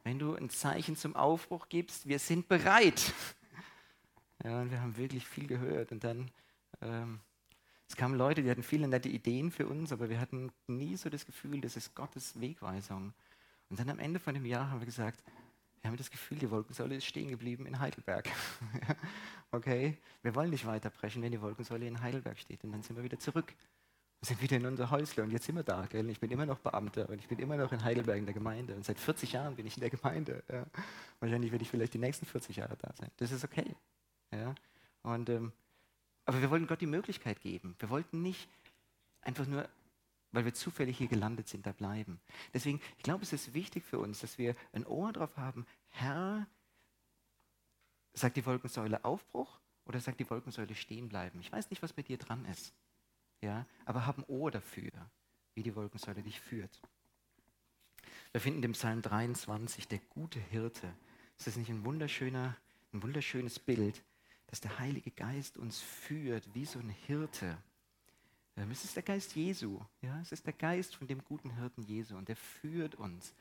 wenn 0.03 0.19
du 0.19 0.35
ein 0.35 0.49
Zeichen 0.49 0.95
zum 0.95 1.15
Aufbruch 1.15 1.69
gibst, 1.69 2.07
wir 2.07 2.19
sind 2.19 2.47
bereit. 2.47 3.13
Ja, 4.43 4.59
und 4.59 4.71
wir 4.71 4.81
haben 4.81 4.97
wirklich 4.97 5.25
viel 5.25 5.47
gehört. 5.47 5.93
Und 5.93 6.03
dann, 6.03 6.29
ähm, 6.81 7.21
es 7.87 7.95
kamen 7.95 8.17
Leute, 8.17 8.43
die 8.43 8.49
hatten 8.49 8.63
viele 8.63 8.89
nette 8.89 9.07
Ideen 9.07 9.51
für 9.51 9.67
uns, 9.67 9.93
aber 9.93 10.09
wir 10.09 10.19
hatten 10.19 10.51
nie 10.67 10.97
so 10.97 11.09
das 11.09 11.25
Gefühl, 11.25 11.61
das 11.61 11.77
ist 11.77 11.95
Gottes 11.95 12.37
Wegweisung. 12.41 13.13
Und 13.69 13.79
dann 13.79 13.89
am 13.89 13.99
Ende 13.99 14.19
von 14.19 14.33
dem 14.33 14.45
Jahr 14.45 14.69
haben 14.69 14.81
wir 14.81 14.85
gesagt, 14.85 15.23
wir 15.83 15.89
haben 15.89 15.97
das 15.97 16.09
Gefühl, 16.09 16.39
die 16.39 16.49
Wolkensäule 16.49 16.95
ist 16.95 17.05
stehen 17.05 17.27
geblieben 17.27 17.65
in 17.65 17.77
Heidelberg. 17.77 18.29
okay, 19.51 19.97
wir 20.21 20.33
wollen 20.33 20.49
nicht 20.49 20.65
weiterbrechen, 20.65 21.21
wenn 21.21 21.33
die 21.33 21.41
Wolkensäule 21.41 21.85
in 21.85 22.01
Heidelberg 22.01 22.39
steht. 22.39 22.63
Und 22.63 22.71
dann 22.71 22.81
sind 22.83 22.95
wir 22.95 23.03
wieder 23.03 23.19
zurück. 23.19 23.53
Wir 24.21 24.27
sind 24.27 24.41
wieder 24.41 24.55
in 24.55 24.65
unser 24.65 24.89
Häusle 24.91 25.23
und 25.23 25.31
jetzt 25.31 25.45
sind 25.45 25.55
wir 25.57 25.63
da. 25.63 25.85
Gell? 25.87 26.09
Ich 26.09 26.21
bin 26.21 26.31
immer 26.31 26.45
noch 26.45 26.59
Beamter 26.59 27.09
und 27.09 27.19
ich 27.19 27.27
bin 27.27 27.37
immer 27.39 27.57
noch 27.57 27.73
in 27.73 27.83
Heidelberg 27.83 28.17
in 28.17 28.25
der 28.25 28.33
Gemeinde. 28.33 28.73
Und 28.75 28.85
seit 28.85 28.97
40 28.97 29.33
Jahren 29.33 29.57
bin 29.57 29.65
ich 29.65 29.75
in 29.75 29.81
der 29.81 29.89
Gemeinde. 29.89 30.41
Ja. 30.49 30.65
Wahrscheinlich 31.19 31.51
werde 31.51 31.63
ich 31.63 31.69
vielleicht 31.69 31.93
die 31.93 31.99
nächsten 31.99 32.25
40 32.25 32.55
Jahre 32.55 32.77
da 32.77 32.93
sein. 32.97 33.11
Das 33.17 33.33
ist 33.33 33.43
okay. 33.43 33.75
Ja. 34.31 34.55
Und, 35.01 35.29
ähm, 35.29 35.51
aber 36.23 36.39
wir 36.39 36.49
wollten 36.49 36.65
Gott 36.65 36.79
die 36.79 36.87
Möglichkeit 36.87 37.41
geben. 37.41 37.75
Wir 37.79 37.89
wollten 37.89 38.21
nicht 38.21 38.47
einfach 39.19 39.45
nur 39.47 39.67
weil 40.33 40.45
wir 40.45 40.53
zufällig 40.53 40.97
hier 40.97 41.07
gelandet 41.07 41.47
sind, 41.47 41.65
da 41.65 41.71
bleiben. 41.71 42.19
Deswegen, 42.53 42.81
ich 42.97 43.03
glaube, 43.03 43.23
es 43.23 43.31
ist 43.31 43.53
wichtig 43.53 43.85
für 43.85 43.99
uns, 43.99 44.19
dass 44.19 44.37
wir 44.37 44.55
ein 44.73 44.85
Ohr 44.85 45.13
drauf 45.13 45.37
haben, 45.37 45.65
Herr, 45.89 46.47
sagt 48.13 48.35
die 48.35 48.45
Wolkensäule 48.45 49.05
Aufbruch 49.05 49.59
oder 49.85 49.99
sagt 49.99 50.19
die 50.19 50.29
Wolkensäule 50.29 50.75
stehen 50.75 51.07
bleiben? 51.07 51.39
Ich 51.39 51.51
weiß 51.51 51.69
nicht, 51.69 51.81
was 51.81 51.93
bei 51.93 52.01
dir 52.01 52.17
dran 52.17 52.45
ist, 52.45 52.73
ja, 53.41 53.65
aber 53.85 54.05
hab 54.05 54.17
ein 54.17 54.25
Ohr 54.27 54.51
dafür, 54.51 54.91
wie 55.53 55.63
die 55.63 55.75
Wolkensäule 55.75 56.23
dich 56.23 56.41
führt. 56.41 56.81
Wir 58.31 58.41
finden 58.41 58.63
im 58.63 58.71
Psalm 58.73 59.01
23, 59.01 59.87
der 59.87 59.99
gute 60.09 60.39
Hirte. 60.39 60.91
Ist 61.37 61.47
das 61.47 61.55
nicht 61.55 61.69
ein 61.69 61.85
wunderschöner, 61.85 62.57
ein 62.91 63.03
wunderschönes 63.03 63.59
Bild, 63.59 64.03
dass 64.47 64.61
der 64.61 64.79
Heilige 64.79 65.11
Geist 65.11 65.57
uns 65.57 65.79
führt 65.79 66.53
wie 66.55 66.65
so 66.65 66.79
ein 66.79 66.89
Hirte? 66.89 67.57
Ähm, 68.57 68.71
es 68.71 68.83
ist 68.83 68.95
der 68.95 69.03
Geist 69.03 69.35
Jesu. 69.35 69.79
Ja? 70.01 70.19
Es 70.21 70.31
ist 70.31 70.45
der 70.45 70.53
Geist 70.53 70.95
von 70.95 71.07
dem 71.07 71.23
guten 71.23 71.55
Hirten 71.55 71.83
Jesu. 71.83 72.15
Und 72.15 72.27
der 72.27 72.35
führt 72.35 72.95
uns. 72.95 73.33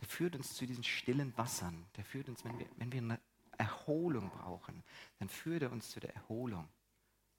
Der 0.00 0.08
führt 0.08 0.36
uns 0.36 0.54
zu 0.54 0.66
diesen 0.66 0.84
stillen 0.84 1.36
Wassern. 1.36 1.86
Der 1.96 2.04
führt 2.04 2.28
uns, 2.28 2.44
wenn 2.44 2.58
wir, 2.58 2.66
wenn 2.76 2.92
wir 2.92 3.00
eine 3.00 3.20
Erholung 3.58 4.30
brauchen, 4.30 4.82
dann 5.18 5.28
führt 5.28 5.62
er 5.62 5.72
uns 5.72 5.90
zu 5.90 6.00
der 6.00 6.14
Erholung. 6.14 6.68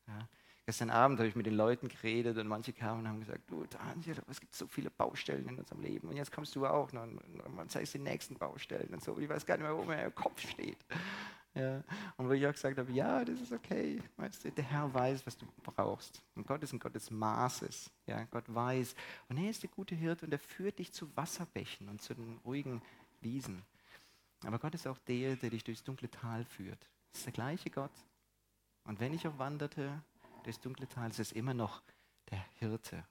Ja? 0.07 0.27
Gestern 0.65 0.89
Abend 0.89 1.17
habe 1.19 1.29
ich 1.29 1.35
mit 1.35 1.45
den 1.45 1.53
Leuten 1.53 1.87
geredet 1.87 2.37
und 2.37 2.47
manche 2.47 2.73
kamen 2.73 2.99
und 2.99 3.07
haben 3.07 3.19
gesagt, 3.21 3.49
du 3.49 3.65
Daniel, 3.67 4.21
es 4.29 4.41
gibt 4.41 4.53
so 4.53 4.67
viele 4.67 4.89
Baustellen 4.89 5.47
in 5.47 5.57
unserem 5.57 5.81
Leben 5.81 6.09
und 6.09 6.17
jetzt 6.17 6.29
kommst 6.29 6.57
du 6.57 6.65
auch 6.65 6.91
noch 6.91 7.03
und 7.03 7.55
man 7.55 7.69
zeigt 7.69 7.93
die 7.93 7.99
nächsten 7.99 8.35
Baustellen 8.35 8.93
und 8.93 9.01
so. 9.01 9.17
Ich 9.17 9.29
weiß 9.29 9.45
gar 9.45 9.55
nicht 9.55 9.63
mehr, 9.63 9.77
wo 9.77 9.85
mein 9.85 10.13
Kopf 10.13 10.41
steht. 10.41 10.77
Ja. 11.53 11.83
Und 12.17 12.27
wo 12.27 12.33
ich 12.33 12.45
auch 12.45 12.51
gesagt 12.51 12.77
habe, 12.77 12.91
ja, 12.91 13.25
das 13.25 13.41
ist 13.41 13.51
okay. 13.51 14.01
Weißt 14.17 14.45
du, 14.45 14.51
der 14.51 14.63
Herr 14.63 14.93
weiß, 14.93 15.25
was 15.25 15.37
du 15.37 15.45
brauchst. 15.63 16.23
Und 16.35 16.45
Gott 16.45 16.61
ist 16.63 16.73
ein 16.73 16.79
Gott 16.79 16.93
des 16.93 17.09
Maßes. 17.09 17.91
Ja. 18.05 18.23
Gott 18.25 18.53
weiß. 18.53 18.95
Und 19.29 19.37
er 19.37 19.49
ist 19.49 19.63
der 19.63 19.69
gute 19.69 19.95
Hirte 19.95 20.25
und 20.25 20.31
er 20.31 20.39
führt 20.39 20.79
dich 20.79 20.93
zu 20.93 21.15
Wasserbächen 21.15 21.89
und 21.89 22.01
zu 22.01 22.13
den 22.13 22.37
ruhigen 22.45 22.81
Wiesen. 23.21 23.63
Aber 24.45 24.59
Gott 24.59 24.75
ist 24.75 24.87
auch 24.87 24.99
der, 24.99 25.35
der 25.35 25.49
dich 25.49 25.63
durchs 25.63 25.83
dunkle 25.83 26.09
Tal 26.09 26.43
führt. 26.45 26.89
Das 27.11 27.19
ist 27.19 27.25
der 27.25 27.33
gleiche 27.33 27.69
Gott. 27.69 27.91
Und 28.83 28.99
wenn 28.99 29.13
ich 29.13 29.27
auch 29.27 29.37
wanderte 29.39 30.03
durchs 30.43 30.59
dunkle 30.59 30.87
Tal, 30.87 31.09
ist 31.09 31.19
es 31.19 31.31
immer 31.31 31.53
noch 31.53 31.81
der 32.29 32.43
Hirte. 32.59 33.03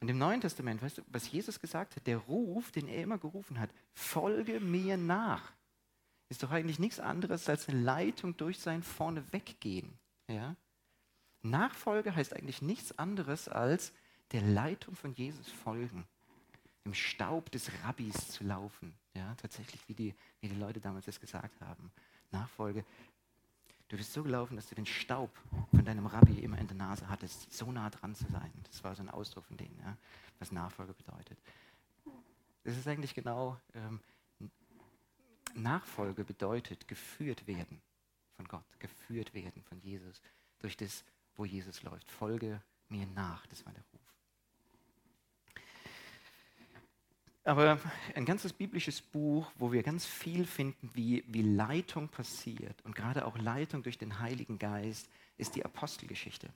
Und 0.00 0.08
im 0.08 0.18
Neuen 0.18 0.40
Testament, 0.40 0.82
weißt 0.82 0.98
du, 0.98 1.02
was 1.08 1.30
Jesus 1.30 1.60
gesagt 1.60 1.96
hat, 1.96 2.06
der 2.06 2.18
Ruf, 2.18 2.70
den 2.70 2.88
er 2.88 3.02
immer 3.02 3.18
gerufen 3.18 3.58
hat, 3.58 3.70
folge 3.92 4.60
mir 4.60 4.96
nach 4.96 5.52
ist 6.28 6.42
doch 6.42 6.50
eigentlich 6.50 6.78
nichts 6.78 7.00
anderes 7.00 7.48
als 7.48 7.68
eine 7.68 7.80
Leitung 7.80 8.36
durch 8.36 8.58
sein 8.58 8.82
Vorneweggehen. 8.82 9.98
Ja? 10.28 10.56
Nachfolge 11.42 12.14
heißt 12.14 12.34
eigentlich 12.34 12.62
nichts 12.62 12.98
anderes 12.98 13.48
als 13.48 13.92
der 14.32 14.42
Leitung 14.42 14.96
von 14.96 15.14
Jesus 15.14 15.50
folgen. 15.50 16.04
Im 16.84 16.94
Staub 16.94 17.50
des 17.50 17.70
Rabbis 17.84 18.28
zu 18.28 18.44
laufen. 18.44 18.94
Ja, 19.14 19.34
tatsächlich, 19.36 19.80
wie 19.88 19.94
die, 19.94 20.14
wie 20.40 20.48
die 20.48 20.56
Leute 20.56 20.80
damals 20.80 21.06
das 21.06 21.20
gesagt 21.20 21.60
haben. 21.60 21.90
Nachfolge. 22.30 22.84
Du 23.88 23.96
bist 23.96 24.12
so 24.12 24.22
gelaufen, 24.22 24.56
dass 24.56 24.68
du 24.68 24.74
den 24.74 24.86
Staub 24.86 25.30
von 25.70 25.84
deinem 25.84 26.06
Rabbi 26.06 26.40
immer 26.40 26.58
in 26.58 26.66
der 26.66 26.76
Nase 26.76 27.08
hattest, 27.08 27.52
so 27.52 27.70
nah 27.70 27.88
dran 27.88 28.14
zu 28.16 28.24
sein. 28.30 28.52
Das 28.64 28.82
war 28.82 28.94
so 28.96 29.02
ein 29.02 29.10
Ausdruck 29.10 29.44
von 29.46 29.56
denen, 29.56 29.78
ja, 29.78 29.96
was 30.40 30.50
Nachfolge 30.50 30.92
bedeutet. 30.92 31.38
Das 32.64 32.76
ist 32.76 32.88
eigentlich 32.88 33.14
genau 33.14 33.56
ähm, 33.74 34.00
Nachfolge 35.56 36.24
bedeutet 36.24 36.86
geführt 36.88 37.46
werden 37.46 37.80
von 38.36 38.46
Gott, 38.46 38.64
geführt 38.78 39.34
werden 39.34 39.62
von 39.62 39.78
Jesus, 39.80 40.20
durch 40.58 40.76
das, 40.76 41.04
wo 41.34 41.44
Jesus 41.44 41.82
läuft. 41.82 42.10
Folge 42.10 42.62
mir 42.88 43.06
nach, 43.06 43.46
das 43.46 43.64
war 43.64 43.72
der 43.72 43.82
Ruf. 43.92 44.00
Aber 47.44 47.78
ein 48.14 48.24
ganzes 48.24 48.52
biblisches 48.52 49.00
Buch, 49.00 49.52
wo 49.56 49.70
wir 49.72 49.84
ganz 49.84 50.04
viel 50.04 50.46
finden, 50.46 50.90
wie, 50.94 51.22
wie 51.28 51.42
Leitung 51.42 52.08
passiert 52.08 52.84
und 52.84 52.96
gerade 52.96 53.24
auch 53.24 53.38
Leitung 53.38 53.84
durch 53.84 53.98
den 53.98 54.18
Heiligen 54.18 54.58
Geist, 54.58 55.08
ist 55.36 55.54
die 55.54 55.64
Apostelgeschichte. 55.64 56.48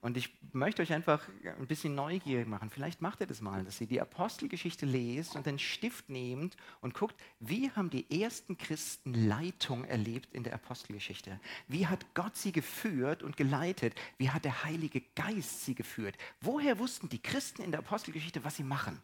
Und 0.00 0.16
ich 0.16 0.30
möchte 0.52 0.82
euch 0.82 0.92
einfach 0.92 1.26
ein 1.44 1.66
bisschen 1.66 1.94
neugierig 1.94 2.46
machen. 2.46 2.70
Vielleicht 2.70 3.02
macht 3.02 3.20
ihr 3.20 3.26
das 3.26 3.40
mal, 3.40 3.64
dass 3.64 3.80
ihr 3.80 3.86
die 3.86 4.00
Apostelgeschichte 4.00 4.86
lest 4.86 5.34
und 5.34 5.46
den 5.46 5.58
Stift 5.58 6.08
nehmt 6.08 6.56
und 6.80 6.94
guckt, 6.94 7.16
wie 7.40 7.70
haben 7.72 7.90
die 7.90 8.22
ersten 8.22 8.56
Christen 8.56 9.14
Leitung 9.14 9.84
erlebt 9.84 10.32
in 10.32 10.44
der 10.44 10.54
Apostelgeschichte? 10.54 11.40
Wie 11.66 11.86
hat 11.86 12.14
Gott 12.14 12.36
sie 12.36 12.52
geführt 12.52 13.22
und 13.22 13.36
geleitet? 13.36 13.94
Wie 14.18 14.30
hat 14.30 14.44
der 14.44 14.64
Heilige 14.64 15.02
Geist 15.14 15.64
sie 15.64 15.74
geführt? 15.74 16.16
Woher 16.40 16.78
wussten 16.78 17.08
die 17.08 17.22
Christen 17.22 17.62
in 17.62 17.72
der 17.72 17.80
Apostelgeschichte, 17.80 18.44
was 18.44 18.56
sie 18.56 18.64
machen? 18.64 19.00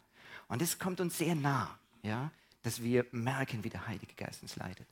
Und 0.47 0.61
das 0.61 0.79
kommt 0.79 1.01
uns 1.01 1.17
sehr 1.17 1.35
nah. 1.35 1.77
Ja? 2.01 2.31
Dass 2.63 2.81
wir 2.81 3.05
merken, 3.11 3.63
wie 3.63 3.69
der 3.69 3.87
Heilige 3.87 4.13
Geist 4.15 4.41
uns 4.41 4.55
leitet. 4.55 4.87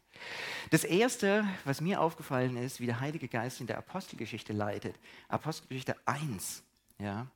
Das 0.70 0.84
Erste, 0.84 1.48
was 1.64 1.82
mir 1.82 2.02
aufgefallen 2.02 2.58
ist, 2.58 2.80
wie 2.80 2.86
der 2.86 3.00
Heilige 3.00 3.28
Geist 3.28 3.62
in 3.62 3.68
der 3.68 3.78
Apostelgeschichte 3.78 4.54
leitet, 4.54 4.96
Apostelgeschichte 5.30 5.96
1, 6.06 6.64
ja, 7.00 7.28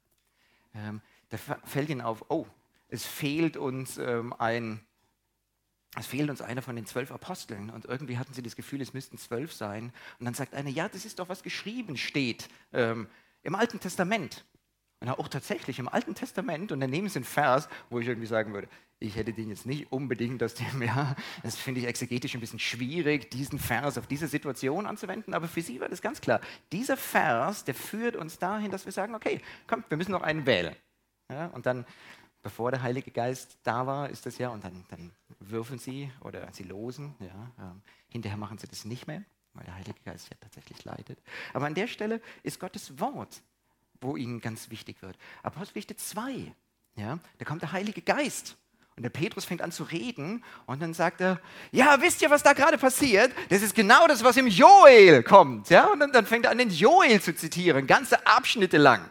ähm, 0.75 1.01
da 1.29 1.37
fällt 1.37 1.89
ihnen 1.89 2.01
auf, 2.01 2.25
oh, 2.29 2.45
es 2.89 3.05
fehlt 3.05 3.57
uns 3.57 3.97
ähm, 3.97 4.33
ein, 4.37 4.81
es 5.97 6.05
fehlt 6.05 6.29
uns 6.29 6.41
einer 6.41 6.61
von 6.61 6.75
den 6.75 6.85
zwölf 6.85 7.11
Aposteln 7.11 7.69
und 7.69 7.85
irgendwie 7.85 8.17
hatten 8.17 8.33
sie 8.33 8.43
das 8.43 8.55
Gefühl, 8.55 8.81
es 8.81 8.93
müssten 8.93 9.17
zwölf 9.17 9.53
sein. 9.53 9.93
Und 10.19 10.25
dann 10.25 10.33
sagt 10.33 10.53
einer, 10.53 10.69
ja, 10.69 10.89
das 10.89 11.05
ist 11.05 11.19
doch 11.19 11.29
was 11.29 11.41
geschrieben 11.41 11.95
steht 11.97 12.49
ähm, 12.73 13.07
im 13.41 13.55
Alten 13.55 13.79
Testament. 13.79 14.43
Und 15.01 15.09
auch 15.09 15.27
tatsächlich 15.27 15.77
im 15.79 15.87
Alten 15.87 16.15
Testament, 16.15 16.71
und 16.71 16.79
daneben 16.79 17.07
ist 17.07 17.17
ein 17.17 17.23
Vers, 17.23 17.67
wo 17.89 17.99
ich 17.99 18.07
irgendwie 18.07 18.27
sagen 18.27 18.53
würde, 18.53 18.69
ich 18.99 19.15
hätte 19.15 19.33
den 19.33 19.49
jetzt 19.49 19.65
nicht 19.65 19.91
unbedingt 19.91 20.41
aus 20.41 20.53
dem, 20.55 20.81
ja, 20.81 21.15
das 21.43 21.57
finde 21.57 21.81
ich 21.81 21.87
exegetisch 21.87 22.33
ein 22.33 22.39
bisschen 22.39 22.59
schwierig, 22.59 23.29
diesen 23.29 23.59
Vers 23.59 23.97
auf 23.97 24.07
diese 24.07 24.27
Situation 24.27 24.85
anzuwenden, 24.85 25.33
aber 25.33 25.47
für 25.47 25.61
sie 25.61 25.81
war 25.81 25.89
das 25.89 26.01
ganz 26.01 26.21
klar. 26.21 26.39
Dieser 26.71 26.95
Vers, 26.95 27.65
der 27.65 27.75
führt 27.75 28.15
uns 28.15 28.39
dahin, 28.39 28.71
dass 28.71 28.85
wir 28.85 28.91
sagen, 28.91 29.13
okay, 29.13 29.41
komm, 29.67 29.83
wir 29.89 29.97
müssen 29.97 30.11
noch 30.11 30.23
einen 30.23 30.45
wählen. 30.45 30.75
Ja, 31.29 31.47
und 31.47 31.65
dann, 31.65 31.85
bevor 32.41 32.71
der 32.71 32.81
Heilige 32.81 33.11
Geist 33.11 33.57
da 33.63 33.85
war, 33.85 34.09
ist 34.09 34.25
das 34.25 34.37
ja, 34.37 34.49
und 34.49 34.63
dann, 34.63 34.85
dann 34.89 35.11
würfeln 35.39 35.79
sie 35.79 36.09
oder 36.21 36.47
sie 36.53 36.63
losen, 36.63 37.15
ja, 37.19 37.51
ähm, 37.59 37.81
hinterher 38.07 38.37
machen 38.37 38.57
sie 38.57 38.67
das 38.67 38.85
nicht 38.85 39.07
mehr, 39.07 39.23
weil 39.53 39.65
der 39.65 39.75
Heilige 39.75 39.99
Geist 40.05 40.29
ja 40.29 40.37
tatsächlich 40.39 40.83
leitet. 40.85 41.19
Aber 41.53 41.65
an 41.65 41.75
der 41.75 41.87
Stelle 41.87 42.21
ist 42.43 42.59
Gottes 42.59 42.97
Wort 42.99 43.41
wo 44.05 44.15
ihnen 44.15 44.41
ganz 44.41 44.69
wichtig 44.69 45.01
wird. 45.01 45.17
Apostelgeschichte 45.43 45.95
2, 45.95 46.53
ja, 46.95 47.19
da 47.37 47.45
kommt 47.45 47.61
der 47.61 47.71
Heilige 47.71 48.01
Geist. 48.01 48.57
Und 48.95 49.03
der 49.03 49.09
Petrus 49.09 49.43
fängt 49.43 49.61
an 49.61 49.73
zu 49.73 49.83
reden 49.83 50.41
und 50.67 50.81
dann 50.81 50.93
sagt 50.93 51.19
er, 51.19 51.41
ja, 51.71 52.01
wisst 52.01 52.21
ihr, 52.21 52.29
was 52.29 52.43
da 52.43 52.53
gerade 52.53 52.77
passiert? 52.77 53.29
Das 53.49 53.61
ist 53.61 53.75
genau 53.75 54.07
das, 54.07 54.23
was 54.23 54.37
im 54.37 54.47
Joel 54.47 55.21
kommt. 55.21 55.69
Ja? 55.69 55.87
Und 55.87 55.99
dann, 55.99 56.13
dann 56.13 56.25
fängt 56.25 56.45
er 56.45 56.51
an, 56.51 56.57
den 56.57 56.69
Joel 56.69 57.21
zu 57.21 57.35
zitieren, 57.35 57.87
ganze 57.87 58.25
Abschnitte 58.25 58.77
lang. 58.77 59.09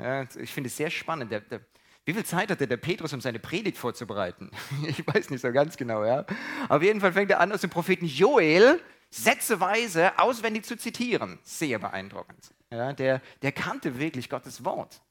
Ja, 0.00 0.22
ich 0.22 0.52
finde 0.52 0.68
es 0.68 0.76
sehr 0.76 0.90
spannend. 0.90 1.32
Der, 1.32 1.40
der, 1.40 1.60
wie 2.04 2.14
viel 2.14 2.24
Zeit 2.24 2.50
hatte 2.50 2.68
der 2.68 2.76
Petrus, 2.76 3.12
um 3.12 3.20
seine 3.20 3.40
Predigt 3.40 3.78
vorzubereiten? 3.78 4.52
Ich 4.86 5.04
weiß 5.04 5.30
nicht 5.30 5.40
so 5.40 5.50
ganz 5.50 5.76
genau. 5.76 6.04
Ja? 6.04 6.24
Auf 6.68 6.82
jeden 6.82 7.00
Fall 7.00 7.12
fängt 7.12 7.32
er 7.32 7.40
an, 7.40 7.50
aus 7.50 7.62
dem 7.62 7.70
Propheten 7.70 8.06
Joel 8.06 8.80
sätzeweise 9.10 10.20
auswendig 10.20 10.64
zu 10.64 10.76
zitieren. 10.76 11.40
Sehr 11.42 11.80
beeindruckend. 11.80 12.52
Ja, 12.72 12.92
der, 12.92 13.20
der 13.42 13.52
kannte 13.52 13.98
wirklich 13.98 14.28
Gottes 14.28 14.64
Wort. 14.64 15.02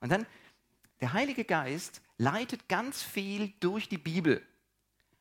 Und 0.00 0.10
dann 0.10 0.26
Der 1.00 1.12
Heilige 1.12 1.44
Geist 1.44 2.00
leitet 2.18 2.68
ganz 2.68 3.02
viel 3.02 3.52
durch 3.60 3.88
die 3.88 3.98
Bibel. 3.98 4.40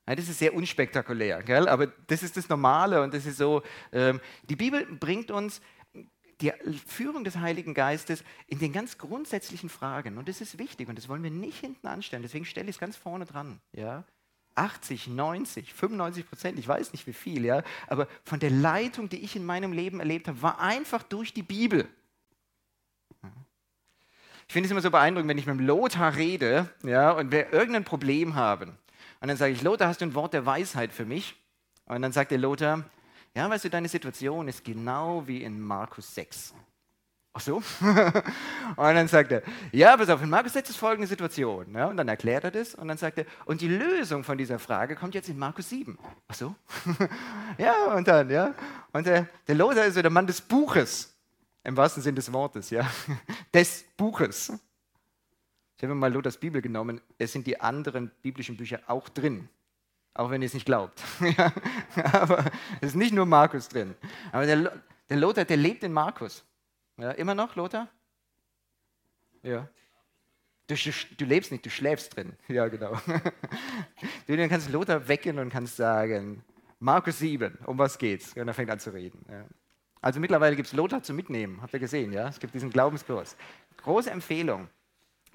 Ja, 0.08 0.16
das 0.16 0.30
ist 0.30 0.40
sehr 0.40 0.54
unspektakulär, 0.54 1.44
gell? 1.44 1.68
aber 1.68 1.88
das 1.88 2.24
ist 2.24 2.38
das 2.38 2.50
Normale 2.50 3.02
und 3.02 3.14
das 3.14 3.26
ist 3.26 3.38
so. 3.38 3.64
Ähm, 3.92 4.20
die 4.44 4.56
Bibel 4.56 4.86
bringt 4.86 5.32
uns 5.32 5.62
die 6.42 6.52
Führung 6.88 7.24
des 7.24 7.38
Heiligen 7.38 7.74
Geistes 7.74 8.24
in 8.48 8.60
den 8.60 8.74
ganz 8.74 8.98
grundsätzlichen 8.98 9.70
Fragen. 9.70 10.18
Und 10.18 10.28
das 10.28 10.42
ist 10.42 10.58
wichtig 10.58 10.90
und 10.90 10.98
das 10.98 11.08
wollen 11.10 11.24
wir 11.24 11.32
nicht 11.32 11.60
hinten 11.60 11.88
anstellen. 11.88 12.24
Deswegen 12.24 12.46
stelle 12.46 12.70
ich 12.70 12.76
es 12.78 12.80
ganz 12.80 12.98
vorne 12.98 13.26
dran. 13.26 13.62
Ja? 13.74 14.04
80, 14.56 15.08
90, 15.08 15.74
95 15.74 16.30
Prozent, 16.30 16.60
ich 16.60 16.68
weiß 16.68 16.92
nicht 16.92 17.08
wie 17.08 17.14
viel, 17.14 17.46
ja, 17.46 17.64
aber 17.88 18.08
von 18.24 18.40
der 18.40 18.50
Leitung, 18.50 19.10
die 19.10 19.24
ich 19.24 19.36
in 19.36 19.46
meinem 19.46 19.74
Leben 19.74 20.00
erlebt 20.00 20.28
habe, 20.28 20.42
war 20.42 20.60
einfach 20.60 21.04
durch 21.04 21.34
die 21.34 21.44
Bibel. 21.44 21.88
Ich 24.48 24.54
finde 24.54 24.68
es 24.68 24.72
immer 24.72 24.82
so 24.82 24.92
beeindruckend, 24.92 25.30
wenn 25.30 25.38
ich 25.38 25.46
mit 25.46 25.58
dem 25.58 25.66
Lothar 25.66 26.18
rede 26.18 26.70
ja, 26.84 27.12
und 27.12 27.32
wir 27.32 27.54
irgendein 27.54 27.86
Problem 27.86 28.36
haben. 28.36 28.78
Und 29.22 29.28
dann 29.28 29.38
sage 29.38 29.54
ich, 29.54 29.62
Lothar, 29.62 29.88
hast 29.88 30.02
du 30.02 30.06
ein 30.06 30.14
Wort 30.14 30.34
der 30.34 30.46
Weisheit 30.46 30.92
für 30.92 31.06
mich? 31.06 31.36
Und 31.86 32.02
dann 32.02 32.12
sagt 32.12 32.32
der 32.32 32.38
Lothar, 32.38 32.84
ja, 33.34 33.50
weißt 33.50 33.64
du, 33.66 33.70
deine 33.70 33.88
Situation 33.88 34.50
ist 34.50 34.66
genau 34.66 35.26
wie 35.26 35.44
in 35.44 35.62
Markus 35.62 36.14
6. 36.16 36.54
Ach 37.34 37.39
so? 37.39 37.56
und 37.82 38.78
dann 38.78 39.08
sagt 39.08 39.32
er, 39.32 39.41
ja, 39.72 39.96
pass 39.96 40.10
auf, 40.10 40.22
in 40.22 40.30
Markus 40.30 40.52
6 40.52 40.72
ist 40.72 40.76
folgende 40.76 41.08
Situation. 41.08 41.74
Ja, 41.74 41.88
und 41.88 41.96
dann 41.96 42.10
erklärt 42.10 42.44
er 42.44 42.52
das 42.52 42.76
und 42.76 42.89
dann 42.89 42.98
sagt 42.98 43.20
er, 43.20 43.26
und 43.46 43.62
die 43.62 43.70
Lösung 43.70 44.26
von 44.26 44.38
dieser 44.38 44.60
Frage 44.60 44.96
kommt 44.96 45.15
jetzt 45.15 45.30
in 45.30 45.39
Markus 45.39 45.70
7. 45.70 45.98
Ach 46.28 46.36
so? 46.36 46.56
ja, 47.58 47.94
und 47.96 48.06
dann, 48.08 48.30
ja. 48.30 48.54
Und 48.91 49.06
der, 49.06 49.28
der 49.48 49.56
Lothar 49.56 49.86
ist 49.86 49.94
so 49.94 50.02
der 50.02 50.12
Mann 50.12 50.28
des 50.28 50.41
Buches, 50.41 51.15
im 51.63 51.78
wahrsten 51.78 52.04
Sinn 52.04 52.15
des 52.15 52.34
Wortes, 52.34 52.70
ja. 52.70 52.89
des 53.54 53.86
Buches. 53.96 54.52
Ich 55.78 55.84
habe 55.84 55.96
mal 55.96 56.12
Lothars 56.12 56.38
Bibel 56.38 56.62
genommen, 56.62 57.00
es 57.17 57.32
sind 57.32 57.48
die 57.48 57.60
anderen 57.62 58.12
biblischen 58.22 58.58
Bücher 58.58 58.82
auch 58.88 59.08
drin. 59.08 59.48
Auch 60.13 60.30
wenn 60.30 60.41
ihr 60.41 60.48
es 60.48 60.54
nicht 60.54 60.65
glaubt. 60.65 61.02
aber 61.96 62.44
es 62.82 62.89
ist 62.89 62.96
nicht 62.96 63.13
nur 63.13 63.26
Markus 63.26 63.70
drin. 63.70 63.96
Aber 64.34 64.46
der, 64.46 64.74
der 65.10 65.17
Lothar, 65.17 65.46
der 65.46 65.56
lebt 65.56 65.84
in 65.84 65.94
Markus. 65.94 66.44
Ja, 67.02 67.12
immer 67.12 67.34
noch, 67.34 67.56
Lothar? 67.56 67.88
Ja. 69.42 69.68
Du, 70.68 70.76
du, 71.18 71.26
lebst 71.26 71.52
nicht, 71.52 71.66
du 71.66 71.70
schläfst 71.72 72.16
drin. 72.16 72.34
Ja, 72.48 72.68
genau. 72.68 72.94
Du, 74.28 74.48
kannst 74.48 74.70
Lothar 74.70 75.08
wecken 75.08 75.40
und 75.40 75.50
kannst 75.50 75.76
sagen, 75.76 76.44
Markus 76.80 77.18
7, 77.20 77.58
um 77.66 77.78
was 77.78 77.98
geht's? 77.98 78.34
Und 78.34 78.48
er 78.48 78.54
fängt 78.54 78.70
an 78.70 78.80
zu 78.80 78.94
reden. 78.94 79.26
Ja. 79.30 79.46
Also 80.00 80.20
mittlerweile 80.20 80.56
gibt 80.56 80.68
es 80.68 80.74
Lothar 80.74 81.02
zum 81.02 81.16
Mitnehmen, 81.16 81.62
habt 81.62 81.74
ihr 81.74 81.80
gesehen, 81.80 82.14
ja? 82.14 82.28
Es 82.28 82.40
gibt 82.40 82.54
diesen 82.54 82.70
Glaubenskurs. 82.70 83.36
Große 83.78 84.12
Empfehlung. 84.12 84.70